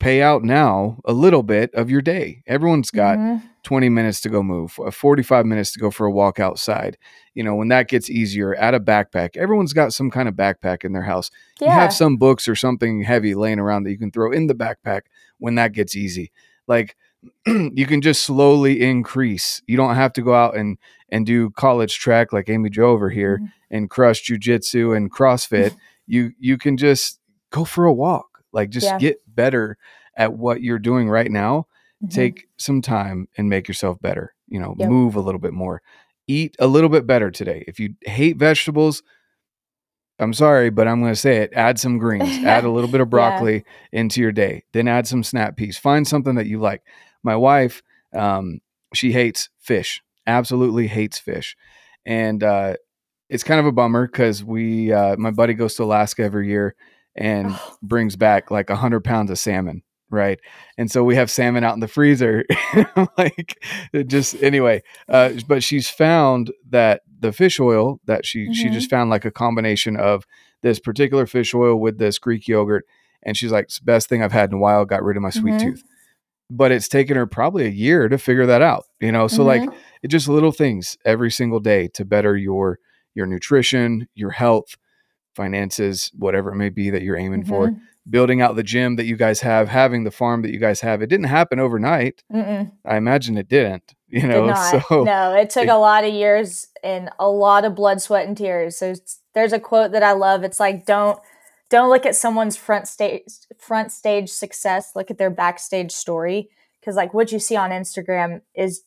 pay 0.00 0.20
out 0.22 0.42
now 0.42 0.98
a 1.04 1.12
little 1.12 1.42
bit 1.44 1.72
of 1.74 1.88
your 1.90 2.02
day. 2.02 2.42
Everyone's 2.46 2.90
got 2.90 3.18
Mhm. 3.18 3.42
20 3.62 3.88
minutes 3.90 4.20
to 4.22 4.28
go 4.30 4.42
move, 4.42 4.78
uh, 4.84 4.90
45 4.90 5.44
minutes 5.46 5.72
to 5.72 5.78
go 5.78 5.90
for 5.90 6.06
a 6.06 6.10
walk 6.10 6.40
outside. 6.40 6.96
You 7.34 7.44
know, 7.44 7.54
when 7.54 7.68
that 7.68 7.88
gets 7.88 8.08
easier, 8.10 8.56
add 8.56 8.74
a 8.74 8.80
backpack. 8.80 9.36
Everyone's 9.36 9.74
got 9.74 9.92
some 9.92 10.10
kind 10.10 10.28
of 10.28 10.34
backpack 10.34 10.84
in 10.84 10.92
their 10.92 11.02
house. 11.02 11.30
You 11.60 11.68
have 11.68 11.92
some 11.92 12.16
books 12.16 12.48
or 12.48 12.56
something 12.56 13.02
heavy 13.02 13.34
laying 13.34 13.58
around 13.60 13.84
that 13.84 13.90
you 13.90 13.98
can 13.98 14.10
throw 14.10 14.32
in 14.32 14.46
the 14.46 14.54
backpack 14.54 15.02
when 15.38 15.54
that 15.56 15.72
gets 15.72 15.94
easy. 15.94 16.32
Like 16.66 16.96
you 17.46 17.84
can 17.86 18.00
just 18.00 18.22
slowly 18.22 18.80
increase. 18.80 19.60
You 19.66 19.76
don't 19.76 19.94
have 19.94 20.12
to 20.14 20.22
go 20.22 20.34
out 20.34 20.56
and 20.56 20.78
and 21.10 21.26
do 21.26 21.50
college 21.50 21.98
track 21.98 22.32
like 22.32 22.48
Amy 22.48 22.70
Jo 22.70 22.84
over 22.86 23.10
here 23.10 23.38
Mhm. 23.42 23.52
and 23.70 23.90
crush 23.90 24.22
jujitsu 24.24 24.96
and 24.96 25.10
CrossFit. 25.12 25.74
you 26.06 26.32
you 26.38 26.56
can 26.56 26.78
just 26.78 27.20
go 27.50 27.64
for 27.66 27.84
a 27.84 27.92
walk. 27.92 28.29
Like 28.52 28.70
just 28.70 28.86
Yeah. 28.86 28.98
get 28.98 29.18
better 29.26 29.76
at 30.16 30.32
what 30.34 30.62
you're 30.62 30.78
doing 30.78 31.08
right 31.08 31.30
now 31.30 31.66
Mhm. 32.04 32.10
take 32.10 32.48
some 32.56 32.80
time 32.82 33.28
and 33.36 33.48
make 33.50 33.68
yourself 33.68 34.00
better. 34.00 34.34
You 34.48 34.58
know, 34.60 34.74
Yep. 34.78 34.88
move 34.88 35.16
a 35.16 35.20
little 35.20 35.40
bit 35.40 35.52
more. 35.52 35.82
Eat 36.26 36.56
a 36.58 36.66
little 36.66 36.88
bit 36.88 37.06
better 37.06 37.30
today. 37.30 37.64
If 37.68 37.78
you 37.78 37.94
hate 38.02 38.36
vegetables, 38.36 39.02
I'm 40.18 40.32
sorry, 40.34 40.70
but 40.70 40.86
I'm 40.86 41.00
going 41.00 41.12
to 41.12 41.16
say 41.16 41.38
it. 41.38 41.52
Add 41.54 41.78
some 41.78 41.98
greens. 41.98 42.44
add 42.44 42.64
a 42.64 42.70
little 42.70 42.90
bit 42.90 43.00
of 43.00 43.06
Yeah. 43.08 43.10
broccoli 43.10 43.64
into 43.92 44.20
your 44.20 44.32
day. 44.32 44.64
Then 44.72 44.86
add 44.88 45.06
some 45.06 45.22
snap 45.22 45.56
peas. 45.56 45.78
Find 45.78 46.06
something 46.06 46.34
that 46.34 46.46
you 46.46 46.58
like. 46.60 46.82
My 47.22 47.36
wife, 47.36 47.82
um, 48.14 48.60
she 48.94 49.12
hates 49.12 49.48
fish. 49.58 50.02
Absolutely 50.26 50.86
hates 50.86 51.18
fish, 51.18 51.56
and 52.06 52.42
uh, 52.44 52.76
it's 53.30 53.42
kind 53.42 53.58
of 53.58 53.66
a 53.66 53.72
bummer 53.72 54.06
because 54.06 54.44
we, 54.44 54.92
uh, 54.92 55.16
my 55.16 55.30
buddy 55.30 55.54
goes 55.54 55.74
to 55.76 55.82
Alaska 55.84 56.22
every 56.22 56.46
year 56.48 56.74
and 57.16 57.48
Oh. 57.50 57.76
brings 57.82 58.16
back 58.16 58.50
like 58.50 58.70
a 58.70 58.76
hundred 58.76 59.04
pounds 59.04 59.30
of 59.30 59.38
salmon, 59.38 59.82
right? 60.10 60.38
And 60.78 60.90
so 60.90 61.02
we 61.04 61.16
have 61.16 61.30
salmon 61.30 61.64
out 61.64 61.74
in 61.74 61.80
the 61.80 61.88
freezer. 61.88 62.44
like 63.18 63.62
just 64.06 64.42
anyway, 64.42 64.82
uh, 65.08 65.32
but 65.48 65.62
she's 65.62 65.88
found 65.88 66.50
that 66.70 67.02
the 67.18 67.32
fish 67.32 67.60
oil 67.60 68.00
that 68.06 68.24
she 68.24 68.52
she 68.54 68.68
Mhm. 68.68 68.72
just 68.72 68.90
found 68.90 69.10
like 69.10 69.24
a 69.24 69.30
combination 69.30 69.96
of 69.96 70.24
this 70.62 70.78
particular 70.78 71.26
fish 71.26 71.54
oil 71.54 71.76
with 71.80 71.98
this 71.98 72.18
Greek 72.18 72.46
yogurt, 72.48 72.84
and 73.22 73.36
she's 73.36 73.52
like, 73.52 73.68
best 73.82 74.08
thing 74.08 74.22
I've 74.22 74.32
had 74.32 74.50
in 74.50 74.56
a 74.56 74.60
while. 74.60 74.84
Got 74.84 75.02
rid 75.02 75.16
of 75.16 75.22
my 75.22 75.30
sweet 75.30 75.54
Mhm. 75.54 75.60
tooth. 75.60 75.82
But 76.52 76.72
it's 76.72 76.88
taken 76.88 77.16
her 77.16 77.26
probably 77.26 77.64
a 77.66 77.70
year 77.70 78.08
to 78.08 78.18
figure 78.18 78.46
that 78.46 78.60
out, 78.62 78.84
you 79.00 79.12
know. 79.12 79.28
So 79.28 79.44
like 79.44 79.62
Mhm. 79.62 79.74
it 80.02 80.08
just 80.08 80.28
little 80.28 80.50
things 80.52 80.96
every 81.04 81.30
single 81.30 81.60
day 81.60 81.88
to 81.94 82.04
better 82.04 82.36
your 82.36 82.78
your 83.14 83.26
nutrition, 83.26 84.06
your 84.14 84.30
health, 84.30 84.76
finances, 85.34 86.10
whatever 86.16 86.50
it 86.52 86.56
may 86.56 86.68
be 86.68 86.90
that 86.90 87.02
you're 87.02 87.16
aiming 87.16 87.44
for. 87.44 87.68
Mhm. 87.68 87.80
Building 88.08 88.40
out 88.42 88.56
the 88.56 88.62
gym 88.62 88.96
that 88.96 89.04
you 89.04 89.16
guys 89.16 89.40
have, 89.42 89.68
having 89.68 90.04
the 90.04 90.10
farm 90.10 90.42
that 90.42 90.50
you 90.52 90.58
guys 90.58 90.80
have. 90.80 91.02
It 91.02 91.08
didn't 91.08 91.26
happen 91.26 91.60
overnight. 91.60 92.22
Mm-mm. 92.32 92.72
I 92.84 92.96
imagine 92.96 93.36
it 93.38 93.48
didn't. 93.48 93.94
You 94.12 94.26
know, 94.26 94.46
Did 94.72 94.82
so 94.90 95.04
no, 95.04 95.34
it 95.36 95.50
took 95.50 95.68
a 95.68 95.74
lot 95.76 96.02
of 96.02 96.12
years 96.12 96.66
and 96.82 97.10
a 97.20 97.28
lot 97.28 97.64
of 97.64 97.76
blood, 97.76 98.00
sweat, 98.02 98.26
and 98.26 98.36
tears. 98.36 98.76
So 98.76 98.94
there's 99.34 99.52
a 99.52 99.60
quote 99.60 99.92
that 99.92 100.02
I 100.02 100.10
love. 100.12 100.42
It's 100.42 100.58
like 100.58 100.84
don't 100.84 101.16
don't 101.68 101.90
look 101.90 102.04
at 102.04 102.16
someone's 102.16 102.56
front 102.56 102.88
stage 102.88 103.22
front 103.56 103.92
stage 103.92 104.28
success. 104.28 104.96
Look 104.96 105.12
at 105.12 105.18
their 105.18 105.30
backstage 105.30 105.92
story 105.92 106.48
because 106.80 106.96
like 106.96 107.14
what 107.14 107.30
you 107.30 107.38
see 107.38 107.54
on 107.54 107.70
Instagram 107.70 108.40
is 108.52 108.82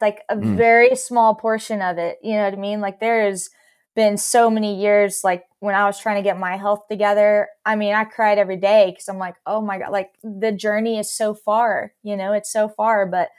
like 0.00 0.22
a 0.28 0.34
Mm. 0.34 0.56
very 0.56 0.96
small 0.96 1.36
portion 1.36 1.80
of 1.80 1.96
it. 1.98 2.18
You 2.20 2.34
know 2.34 2.42
what 2.42 2.54
I 2.54 2.56
mean? 2.56 2.80
Like 2.80 2.98
there 2.98 3.24
has 3.26 3.50
been 3.94 4.16
so 4.16 4.50
many 4.50 4.74
years. 4.80 5.22
Like 5.22 5.44
when 5.64 5.74
I 5.74 5.86
was 5.86 5.98
trying 5.98 6.16
to 6.16 6.22
get 6.22 6.38
my 6.38 6.56
health 6.56 6.82
together, 6.90 7.48
I 7.64 7.76
mean, 7.76 7.94
I 7.94 8.04
cried 8.04 8.38
every 8.38 8.56
day 8.58 8.90
because 8.90 9.08
I'm 9.08 9.18
like, 9.18 9.36
oh 9.46 9.60
my 9.62 9.78
god, 9.78 9.90
like 9.92 10.10
the 10.22 10.52
journey 10.52 10.98
is 10.98 11.10
so 11.12 11.34
far. 11.34 11.94
You 12.02 12.16
know, 12.16 12.32
it's 12.32 12.52
so 12.52 12.68
far, 12.68 13.06
but 13.06 13.30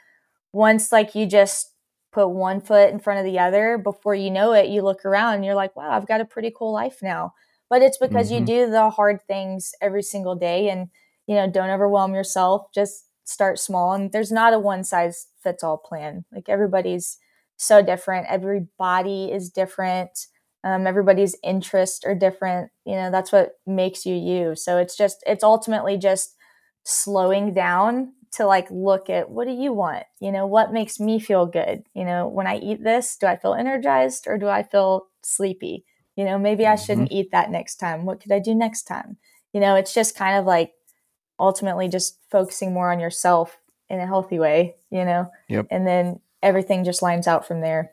once 0.52 0.92
like 0.92 1.14
you 1.14 1.26
just 1.26 1.72
put 2.12 2.28
one 2.28 2.60
foot 2.60 2.90
in 2.90 2.98
front 2.98 3.20
of 3.20 3.26
the 3.26 3.38
other 3.38 3.78
before 3.78 4.14
you 4.14 4.30
know 4.30 4.52
it 4.52 4.68
you 4.68 4.82
look 4.82 5.04
around 5.04 5.34
and 5.34 5.44
you're 5.44 5.54
like 5.54 5.76
wow 5.76 5.90
i've 5.90 6.06
got 6.06 6.20
a 6.20 6.24
pretty 6.24 6.52
cool 6.56 6.72
life 6.72 6.98
now 7.02 7.32
but 7.68 7.82
it's 7.82 7.98
because 7.98 8.30
Mhm. 8.30 8.34
you 8.40 8.40
do 8.46 8.70
the 8.70 8.90
hard 8.90 9.20
things 9.26 9.72
every 9.82 10.02
single 10.02 10.34
day 10.34 10.68
and 10.70 10.88
you 11.26 11.34
know 11.34 11.50
don't 11.50 11.70
overwhelm 11.70 12.14
yourself 12.14 12.68
just 12.74 13.04
start 13.24 13.58
small 13.58 13.92
and 13.92 14.12
there's 14.12 14.32
not 14.32 14.54
a 14.54 14.58
one 14.58 14.84
size 14.84 15.26
fits 15.42 15.62
all 15.64 15.76
plan 15.76 16.24
like 16.32 16.48
everybody's 16.48 17.18
so 17.56 17.82
different 17.82 18.26
every 18.28 18.66
body 18.78 19.30
is 19.32 19.50
different 19.50 20.26
um, 20.66 20.84
everybody's 20.84 21.36
interests 21.44 22.04
are 22.04 22.14
different 22.16 22.72
you 22.84 22.96
know 22.96 23.08
that's 23.10 23.30
what 23.30 23.52
makes 23.66 24.04
you 24.04 24.16
you. 24.16 24.56
So 24.56 24.78
it's 24.78 24.96
just 24.96 25.22
it's 25.24 25.44
ultimately 25.44 25.96
just 25.96 26.34
slowing 26.82 27.54
down 27.54 28.12
to 28.32 28.44
like 28.46 28.66
look 28.70 29.08
at 29.08 29.30
what 29.30 29.46
do 29.46 29.52
you 29.52 29.72
want? 29.72 30.04
You 30.20 30.32
know 30.32 30.44
what 30.46 30.72
makes 30.72 30.98
me 30.98 31.20
feel 31.20 31.46
good? 31.46 31.84
You 31.94 32.04
know 32.04 32.26
when 32.26 32.48
i 32.48 32.56
eat 32.58 32.82
this 32.82 33.16
do 33.16 33.26
i 33.28 33.36
feel 33.36 33.54
energized 33.54 34.26
or 34.26 34.38
do 34.38 34.48
i 34.48 34.64
feel 34.64 35.06
sleepy? 35.22 35.84
You 36.16 36.24
know 36.24 36.36
maybe 36.38 36.66
i 36.66 36.74
shouldn't 36.74 37.12
eat 37.12 37.30
that 37.30 37.50
next 37.50 37.76
time. 37.76 38.04
What 38.04 38.20
could 38.20 38.32
i 38.32 38.40
do 38.40 38.54
next 38.54 38.84
time? 38.84 39.18
You 39.52 39.60
know 39.60 39.76
it's 39.76 39.94
just 39.94 40.16
kind 40.16 40.36
of 40.36 40.46
like 40.46 40.72
ultimately 41.38 41.88
just 41.88 42.18
focusing 42.30 42.72
more 42.74 42.90
on 42.90 42.98
yourself 42.98 43.58
in 43.88 44.00
a 44.00 44.06
healthy 44.06 44.38
way 44.38 44.74
you 44.90 45.04
know 45.04 45.30
Yep. 45.48 45.66
and 45.70 45.86
then 45.86 46.18
everything 46.42 46.82
just 46.82 47.02
lines 47.02 47.28
out 47.28 47.46
from 47.46 47.60
there. 47.60 47.92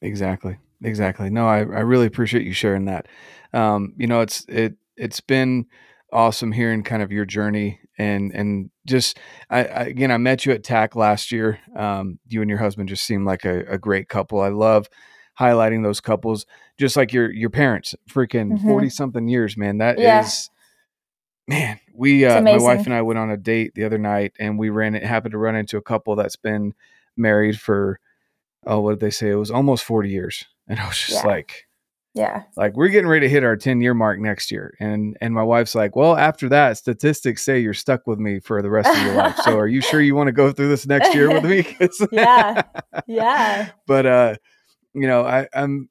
Exactly. 0.00 0.56
Exactly. 0.82 1.30
No, 1.30 1.46
I, 1.46 1.58
I 1.58 1.80
really 1.80 2.06
appreciate 2.06 2.44
you 2.44 2.52
sharing 2.52 2.86
that. 2.86 3.06
Um, 3.52 3.94
you 3.96 4.06
know, 4.06 4.20
it's 4.20 4.44
it 4.48 4.74
it's 4.96 5.20
been 5.20 5.66
awesome 6.12 6.52
hearing 6.52 6.82
kind 6.82 7.02
of 7.02 7.10
your 7.10 7.24
journey 7.24 7.80
and 7.98 8.32
and 8.32 8.70
just 8.86 9.18
I, 9.50 9.64
I 9.64 9.82
again 9.84 10.10
I 10.10 10.16
met 10.18 10.44
you 10.46 10.52
at 10.52 10.64
TAC 10.64 10.94
last 10.96 11.32
year. 11.32 11.58
Um, 11.76 12.18
you 12.28 12.40
and 12.42 12.48
your 12.50 12.58
husband 12.58 12.88
just 12.88 13.04
seem 13.04 13.24
like 13.24 13.44
a, 13.44 13.60
a 13.66 13.78
great 13.78 14.08
couple. 14.08 14.40
I 14.40 14.48
love 14.48 14.88
highlighting 15.38 15.82
those 15.82 16.00
couples, 16.00 16.46
just 16.78 16.96
like 16.96 17.12
your 17.12 17.32
your 17.32 17.50
parents, 17.50 17.94
freaking 18.08 18.58
Mhm. 18.58 18.66
forty 18.68 18.88
something 18.90 19.26
years, 19.28 19.56
man. 19.56 19.78
That 19.78 19.98
is, 19.98 20.50
Yeah. 21.48 21.56
man. 21.56 21.80
We 21.94 22.24
uh, 22.24 22.42
my 22.42 22.58
wife 22.58 22.86
and 22.86 22.94
I 22.94 23.02
went 23.02 23.18
on 23.18 23.30
a 23.30 23.36
date 23.36 23.74
the 23.74 23.84
other 23.84 23.98
night, 23.98 24.32
and 24.38 24.58
we 24.58 24.68
ran 24.70 24.94
it 24.94 25.04
happened 25.04 25.32
to 25.32 25.38
run 25.38 25.56
into 25.56 25.76
a 25.76 25.82
couple 25.82 26.16
that's 26.16 26.36
been 26.36 26.74
married 27.16 27.60
for 27.60 28.00
oh 28.66 28.80
what 28.80 28.92
did 28.92 29.00
they 29.00 29.10
say? 29.10 29.30
It 29.30 29.34
was 29.36 29.50
almost 29.50 29.84
forty 29.84 30.10
years, 30.10 30.44
and 30.68 30.78
I 30.80 30.86
was 30.86 30.98
just 30.98 31.24
Yeah. 31.24 31.30
like 31.30 31.66
yeah. 32.16 32.42
like 32.56 32.76
we're 32.76 32.88
getting 32.90 33.08
ready 33.08 33.26
to 33.26 33.28
hit 33.30 33.42
our 33.42 33.56
10 33.56 33.80
year 33.80 33.92
mark 33.92 34.20
next 34.20 34.52
year. 34.52 34.74
And 34.78 35.16
and 35.20 35.34
my 35.34 35.42
wife's 35.42 35.74
like 35.74 35.96
well 35.96 36.16
after 36.16 36.48
that 36.50 36.76
statistics 36.78 37.44
say 37.44 37.58
you're 37.58 37.74
stuck 37.74 38.06
with 38.06 38.18
me 38.20 38.38
for 38.38 38.62
the 38.62 38.70
rest 38.70 38.88
of 38.96 39.02
your 39.02 39.14
life. 39.16 39.36
So 39.38 39.58
are 39.58 39.66
you 39.66 39.80
sure 39.80 40.00
you 40.00 40.14
want 40.14 40.28
to 40.28 40.32
go 40.32 40.52
through 40.52 40.68
this 40.68 40.86
next 40.86 41.12
year 41.14 41.28
with 41.28 41.44
me?" 41.44 41.76
yeah. 42.12 42.62
Yeah. 43.08 43.70
But 43.86 44.06
uh 44.06 44.34
you 44.94 45.08
know 45.08 45.24
i 45.24 45.48
i'm 45.52 45.88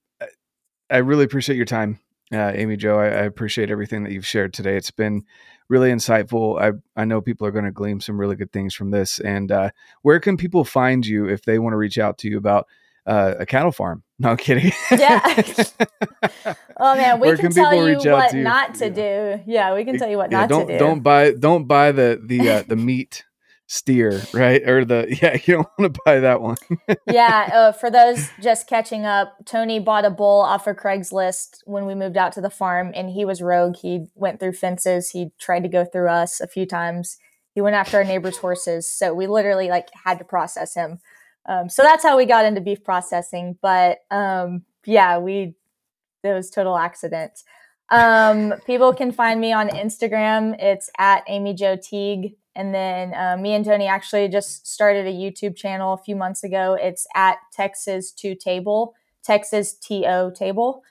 i 0.89 0.97
really 0.97 1.25
appreciate 1.25 1.57
your 1.57 1.65
time 1.65 1.99
uh 2.31 2.51
amy 2.55 2.77
jo 2.77 2.97
I, 2.97 3.05
I 3.07 3.23
appreciate 3.23 3.69
everything 3.69 4.03
that 4.03 4.13
you've 4.13 4.25
shared 4.25 4.53
today. 4.53 4.77
It's 4.77 4.91
been 4.91 5.23
really 5.67 5.91
insightful. 5.91 6.61
I 6.61 6.71
i 6.99 7.03
know 7.03 7.19
people 7.19 7.45
are 7.45 7.51
going 7.51 7.65
to 7.65 7.71
glean 7.71 7.99
some 7.99 8.17
really 8.17 8.37
good 8.37 8.53
things 8.53 8.73
from 8.73 8.91
this. 8.91 9.19
And 9.19 9.51
uh 9.51 9.71
where 10.03 10.21
can 10.21 10.37
people 10.37 10.63
find 10.63 11.05
you 11.05 11.27
if 11.27 11.43
they 11.43 11.59
want 11.59 11.73
to 11.73 11.77
reach 11.77 11.97
out 11.97 12.17
to 12.19 12.29
you 12.29 12.37
about 12.37 12.67
uh, 13.05 13.33
a 13.39 13.45
cattle 13.45 13.71
farm 13.71 14.03
no 14.19 14.35
kidding 14.35 14.71
Yeah. 14.91 15.19
oh 16.77 16.95
man 16.95 17.19
we 17.19 17.27
can, 17.29 17.37
can 17.37 17.51
tell 17.51 17.73
you 17.87 17.97
what 18.11 18.31
to 18.31 18.37
not 18.37 18.75
to 18.75 18.85
Yeah. 18.85 18.91
do 19.37 19.43
yeah 19.45 19.73
we 19.75 19.83
can 19.85 19.97
tell 19.97 20.09
you 20.09 20.17
what 20.17 20.31
yeah, 20.31 20.41
not 20.41 20.49
don't 20.49 20.67
to 20.67 20.73
do 20.73 20.79
don't 20.79 21.01
buy 21.01 21.31
don't 21.31 21.65
buy 21.67 21.91
the 21.91 22.21
the 22.23 22.49
uh, 22.49 22.63
the 22.67 22.75
meat 22.89 23.23
steer 23.65 24.21
right 24.33 24.67
or 24.69 24.85
the 24.85 25.07
yeah 25.21 25.33
you 25.45 25.55
don't 25.55 25.67
want 25.77 25.93
to 25.93 26.01
buy 26.05 26.19
that 26.19 26.41
one 26.41 26.57
yeah, 27.07 27.49
uh, 27.53 27.71
for 27.71 27.89
those 27.89 28.29
just 28.41 28.67
catching 28.67 29.05
up, 29.05 29.33
Tony 29.45 29.79
bought 29.79 30.05
a 30.05 30.09
bull 30.09 30.41
off 30.41 30.67
of 30.67 30.75
Craigslist 30.75 31.59
when 31.65 31.85
we 31.85 31.95
moved 31.95 32.17
out 32.17 32.33
to 32.33 32.41
the 32.41 32.49
farm, 32.49 32.91
and 32.93 33.09
he 33.09 33.25
was 33.25 33.41
rogue. 33.41 33.77
He 33.77 34.07
went 34.15 34.39
through 34.39 34.53
fences. 34.53 35.09
He 35.11 35.29
tried 35.39 35.63
to 35.63 35.69
go 35.69 35.85
through 35.85 36.09
us 36.09 36.39
a 36.41 36.47
few 36.47 36.65
times. 36.65 37.17
He 37.55 37.61
went 37.61 37.75
after 37.75 37.97
our 37.97 38.03
neighbors' 38.03 38.37
horses, 38.37 38.87
so 38.89 39.13
we 39.13 39.27
literally 39.27 39.69
like 39.69 39.87
had 40.05 40.19
to 40.19 40.25
process 40.25 40.75
him. 40.75 40.99
Um, 41.45 41.69
so 41.69 41.83
that's 41.83 42.03
how 42.03 42.17
we 42.17 42.25
got 42.25 42.45
into 42.45 42.61
beef 42.61 42.83
processing. 42.83 43.57
But 43.61 43.99
um, 44.11 44.63
yeah, 44.85 45.17
we 45.17 45.55
it 46.23 46.33
was 46.33 46.49
total 46.49 46.77
accident. 46.77 47.43
Um, 47.89 48.53
people 48.65 48.93
can 48.93 49.11
find 49.11 49.39
me 49.39 49.51
on 49.51 49.69
Instagram. 49.69 50.55
It's 50.59 50.89
at 50.97 51.23
Amy 51.27 51.53
Jo 51.53 51.75
Teague. 51.75 52.35
And 52.55 52.73
then 52.73 53.13
uh, 53.13 53.35
me 53.37 53.53
and 53.53 53.65
Tony 53.65 53.87
actually 53.87 54.27
just 54.29 54.67
started 54.67 55.07
a 55.07 55.11
YouTube 55.11 55.55
channel 55.55 55.93
a 55.93 55.97
few 55.97 56.15
months 56.15 56.43
ago. 56.43 56.77
It's 56.79 57.07
at 57.15 57.37
Texas 57.51 58.11
to 58.13 58.35
Table, 58.35 58.93
Texas 59.23 59.73
TO 59.73 60.31
Table. 60.35 60.83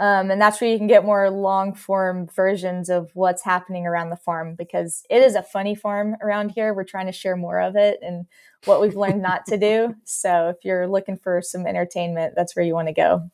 Um, 0.00 0.30
and 0.30 0.40
that's 0.40 0.60
where 0.60 0.70
you 0.70 0.78
can 0.78 0.86
get 0.86 1.04
more 1.04 1.30
long 1.30 1.74
form 1.74 2.26
versions 2.34 2.88
of 2.88 3.10
what's 3.14 3.44
happening 3.44 3.86
around 3.86 4.08
the 4.08 4.16
farm 4.16 4.54
because 4.56 5.04
it 5.10 5.22
is 5.22 5.34
a 5.34 5.42
funny 5.42 5.74
farm 5.74 6.16
around 6.22 6.48
here. 6.52 6.72
We're 6.72 6.84
trying 6.84 7.06
to 7.06 7.12
share 7.12 7.36
more 7.36 7.60
of 7.60 7.76
it 7.76 7.98
and 8.00 8.24
what 8.64 8.80
we've 8.80 8.96
learned 8.96 9.20
not 9.22 9.44
to 9.46 9.58
do. 9.58 9.94
So 10.06 10.48
if 10.48 10.56
you're 10.64 10.88
looking 10.88 11.18
for 11.18 11.42
some 11.42 11.66
entertainment, 11.66 12.32
that's 12.34 12.56
where 12.56 12.64
you 12.64 12.72
want 12.74 12.88
to 12.88 12.94
go. 12.94 13.30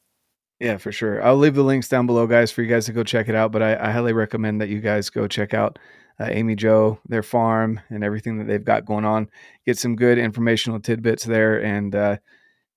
yeah 0.60 0.76
for 0.78 0.90
sure 0.90 1.22
i'll 1.22 1.36
leave 1.36 1.54
the 1.54 1.62
links 1.62 1.88
down 1.88 2.06
below 2.06 2.26
guys 2.26 2.50
for 2.50 2.62
you 2.62 2.68
guys 2.68 2.86
to 2.86 2.92
go 2.92 3.04
check 3.04 3.28
it 3.28 3.34
out 3.34 3.52
but 3.52 3.62
i, 3.62 3.76
I 3.76 3.90
highly 3.90 4.12
recommend 4.14 4.60
that 4.60 4.68
you 4.70 4.80
guys 4.80 5.10
go 5.10 5.28
check 5.28 5.52
out 5.54 5.78
uh, 6.18 6.28
amy 6.30 6.54
jo 6.54 6.98
their 7.08 7.22
farm 7.22 7.78
and 7.90 8.02
everything 8.02 8.38
that 8.38 8.46
they've 8.46 8.64
got 8.64 8.86
going 8.86 9.04
on 9.04 9.28
get 9.66 9.78
some 9.78 9.96
good 9.96 10.16
informational 10.18 10.80
tidbits 10.80 11.24
there 11.24 11.62
and 11.62 11.94
uh, 11.94 12.16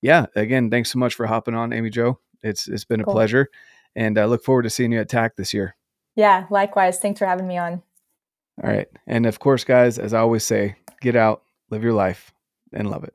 yeah 0.02 0.26
again 0.36 0.70
thanks 0.70 0.92
so 0.92 1.00
much 1.00 1.16
for 1.16 1.26
hopping 1.26 1.56
on 1.56 1.72
amy 1.72 1.90
jo 1.90 2.20
it's 2.44 2.68
it's 2.68 2.84
been 2.86 3.00
a 3.02 3.06
Cool. 3.06 3.14
pleasure 3.14 3.48
and 3.96 4.18
i 4.18 4.26
look 4.26 4.44
forward 4.44 4.64
to 4.64 4.70
seeing 4.70 4.92
you 4.92 5.00
at 5.00 5.10
tac 5.10 5.36
this 5.36 5.54
year 5.54 5.76
Yeah, 6.16 6.46
likewise. 6.50 7.00
Thanks 7.00 7.20
for 7.20 7.26
having 7.26 7.48
me 7.48 7.58
on. 7.58 7.82
all 8.64 8.70
right 8.70 8.88
and 9.08 9.26
of 9.26 9.40
course 9.40 9.64
guys 9.64 9.98
as 9.98 10.14
i 10.14 10.20
always 10.20 10.44
say 10.44 10.76
get 11.02 11.16
out 11.16 11.44
live 11.70 11.84
your 11.84 11.94
life 11.94 12.32
and 12.74 12.90
love 12.90 13.04
it 13.04 13.14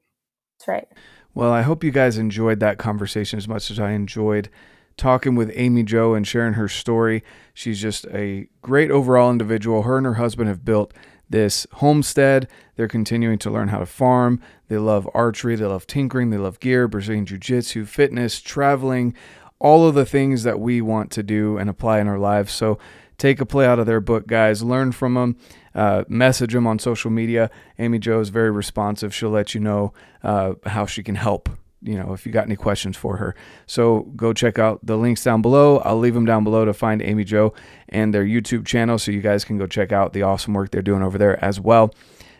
That's 0.59 0.69
right. 0.69 0.89
Well, 1.37 1.51
I 1.53 1.63
hope 1.63 1.83
you 1.83 1.91
guys 1.91 2.17
enjoyed 2.17 2.61
that 2.61 2.79
conversation 2.79 3.39
as 3.39 3.49
much 3.49 3.69
as 3.69 3.81
I 3.81 3.91
enjoyed 3.91 4.49
talking 4.97 5.35
with 5.35 5.51
Amy 5.57 5.83
Jo 5.83 6.15
and 6.15 6.25
sharing 6.25 6.55
her 6.55 6.69
story. 6.69 7.25
She's 7.53 7.81
just 7.83 8.07
a 8.15 8.47
great 8.63 8.93
overall 8.93 9.33
individual. 9.33 9.83
Her 9.83 9.97
and 9.97 10.07
her 10.07 10.15
husband 10.15 10.49
have 10.49 10.65
built 10.65 10.95
this 11.29 11.67
homestead. 11.73 12.47
They're 12.77 12.87
continuing 12.87 13.39
to 13.39 13.51
learn 13.51 13.67
how 13.67 13.81
to 13.81 13.87
farm. 13.87 14.41
They 14.69 14.79
love 14.79 15.11
archery, 15.13 15.57
they 15.57 15.65
love 15.65 15.89
tinkering, 15.89 16.31
they 16.31 16.37
love 16.39 16.61
gear, 16.61 16.87
Brazilian 16.87 17.27
jiu 17.27 17.37
jitsu, 17.39 17.85
fitness, 17.85 18.41
traveling, 18.41 19.13
all 19.65 19.89
of 19.89 19.95
the 19.95 20.05
things 20.05 20.43
that 20.43 20.61
we 20.61 20.83
want 20.83 21.11
to 21.11 21.23
do 21.23 21.57
and 21.57 21.71
apply 21.71 21.99
in 21.99 22.07
our 22.07 22.19
lives. 22.19 22.53
So 22.53 22.79
take 23.17 23.41
a 23.41 23.47
play 23.47 23.65
out 23.65 23.79
of 23.79 23.87
their 23.87 23.99
book, 23.99 24.27
guys. 24.27 24.63
Learn 24.63 24.93
from 24.93 25.15
them. 25.15 25.39
Uh, 25.75 26.05
message 26.07 26.53
them 26.53 26.67
on 26.67 26.79
social 26.79 27.11
media. 27.11 27.51
Amy 27.79 27.99
Jo 27.99 28.21
is 28.21 28.29
very 28.29 28.51
responsive. 28.51 29.15
She'll 29.15 29.31
let 29.31 29.55
you 29.55 29.61
know 29.61 29.95
uh, 30.23 30.53
how 30.67 30.85
she 30.85 31.03
can 31.03 31.15
help. 31.15 31.49
You 31.81 31.97
know, 31.97 32.13
if 32.13 32.27
you 32.27 32.33
got 32.33 32.45
any 32.45 32.57
questions 32.57 32.95
for 32.95 33.17
her. 33.17 33.35
So 33.67 34.03
go 34.17 34.35
check 34.35 34.59
out 34.59 34.85
the 34.85 34.97
links 34.97 35.25
down 35.25 35.41
below. 35.41 35.79
I'll 35.79 35.99
leave 35.99 36.15
them 36.15 36.27
down 36.27 36.45
below 36.45 36.67
to 36.67 36.75
find 36.75 37.01
Amy 37.01 37.25
Jo 37.25 37.55
and 37.89 38.13
their 38.13 38.25
YouTube 38.25 38.67
channel 38.67 38.99
so 38.99 39.13
you 39.13 39.23
guys 39.23 39.47
can 39.47 39.57
go 39.57 39.67
check 39.67 39.93
out 39.93 40.13
the 40.13 40.23
awesome 40.23 40.53
work 40.53 40.73
they're 40.73 40.83
doing 40.83 41.03
over 41.03 41.17
there 41.17 41.43
as 41.43 41.59
well. 41.59 41.95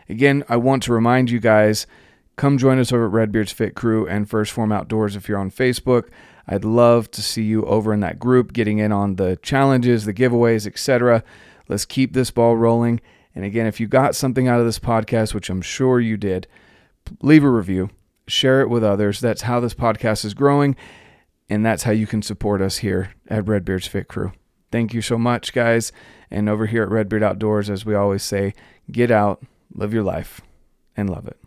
Again, 0.07 0.43
I 0.47 0.57
want 0.57 0.83
to 0.83 0.93
remind 0.93 1.31
you 1.31 1.39
guys 1.39 1.87
come 2.35 2.59
join 2.59 2.77
us 2.77 2.91
over 2.91 3.05
at 3.05 3.11
Redbeard's 3.11 3.51
Fit 3.51 3.75
Crew 3.75 4.07
and 4.07 4.29
1st 4.29 4.51
Phorm 4.51 4.71
Outdoors 4.71 5.15
if 5.15 5.27
you're 5.27 5.39
on 5.39 5.49
Facebook. 5.49 6.09
I'd 6.47 6.65
love 6.65 7.09
to 7.11 7.21
see 7.21 7.43
you 7.43 7.65
over 7.65 7.93
in 7.93 8.01
that 8.01 8.19
group, 8.19 8.53
getting 8.53 8.77
in 8.77 8.91
on 8.91 9.15
the 9.15 9.37
challenges, 9.37 10.05
the 10.05 10.13
giveaways, 10.13 10.67
etc. 10.67 11.23
Let's 11.67 11.85
keep 11.85 12.13
this 12.13 12.31
ball 12.31 12.55
rolling. 12.55 13.01
And 13.33 13.43
again, 13.43 13.65
if 13.65 13.79
you 13.79 13.87
got 13.87 14.15
something 14.15 14.47
out 14.47 14.59
of 14.59 14.65
this 14.65 14.79
podcast, 14.79 15.33
which 15.33 15.49
I'm 15.49 15.61
sure 15.61 15.99
you 15.99 16.17
did, 16.17 16.47
leave 17.21 17.43
a 17.43 17.49
review, 17.49 17.89
share 18.27 18.61
it 18.61 18.69
with 18.69 18.83
others. 18.83 19.19
That's 19.19 19.41
how 19.41 19.59
this 19.59 19.73
podcast 19.73 20.23
is 20.23 20.33
growing, 20.33 20.75
and 21.49 21.65
that's 21.65 21.83
how 21.83 21.91
you 21.91 22.07
can 22.07 22.21
support 22.21 22.61
us 22.61 22.77
here 22.77 23.13
at 23.27 23.47
Redbeard's 23.47 23.87
Fit 23.87 24.07
Crew. 24.07 24.31
Thank 24.71 24.93
you 24.93 25.01
so 25.01 25.17
much, 25.17 25.53
guys. 25.53 25.91
And 26.31 26.49
over 26.49 26.65
here 26.65 26.83
at 26.83 26.89
Redbeard 26.89 27.23
Outdoors, 27.23 27.69
as 27.69 27.85
we 27.85 27.95
always 27.95 28.23
say, 28.23 28.53
get 28.91 29.11
out, 29.11 29.43
live 29.73 29.93
your 29.93 30.03
life, 30.03 30.41
and 30.97 31.09
love 31.09 31.27
it. 31.27 31.37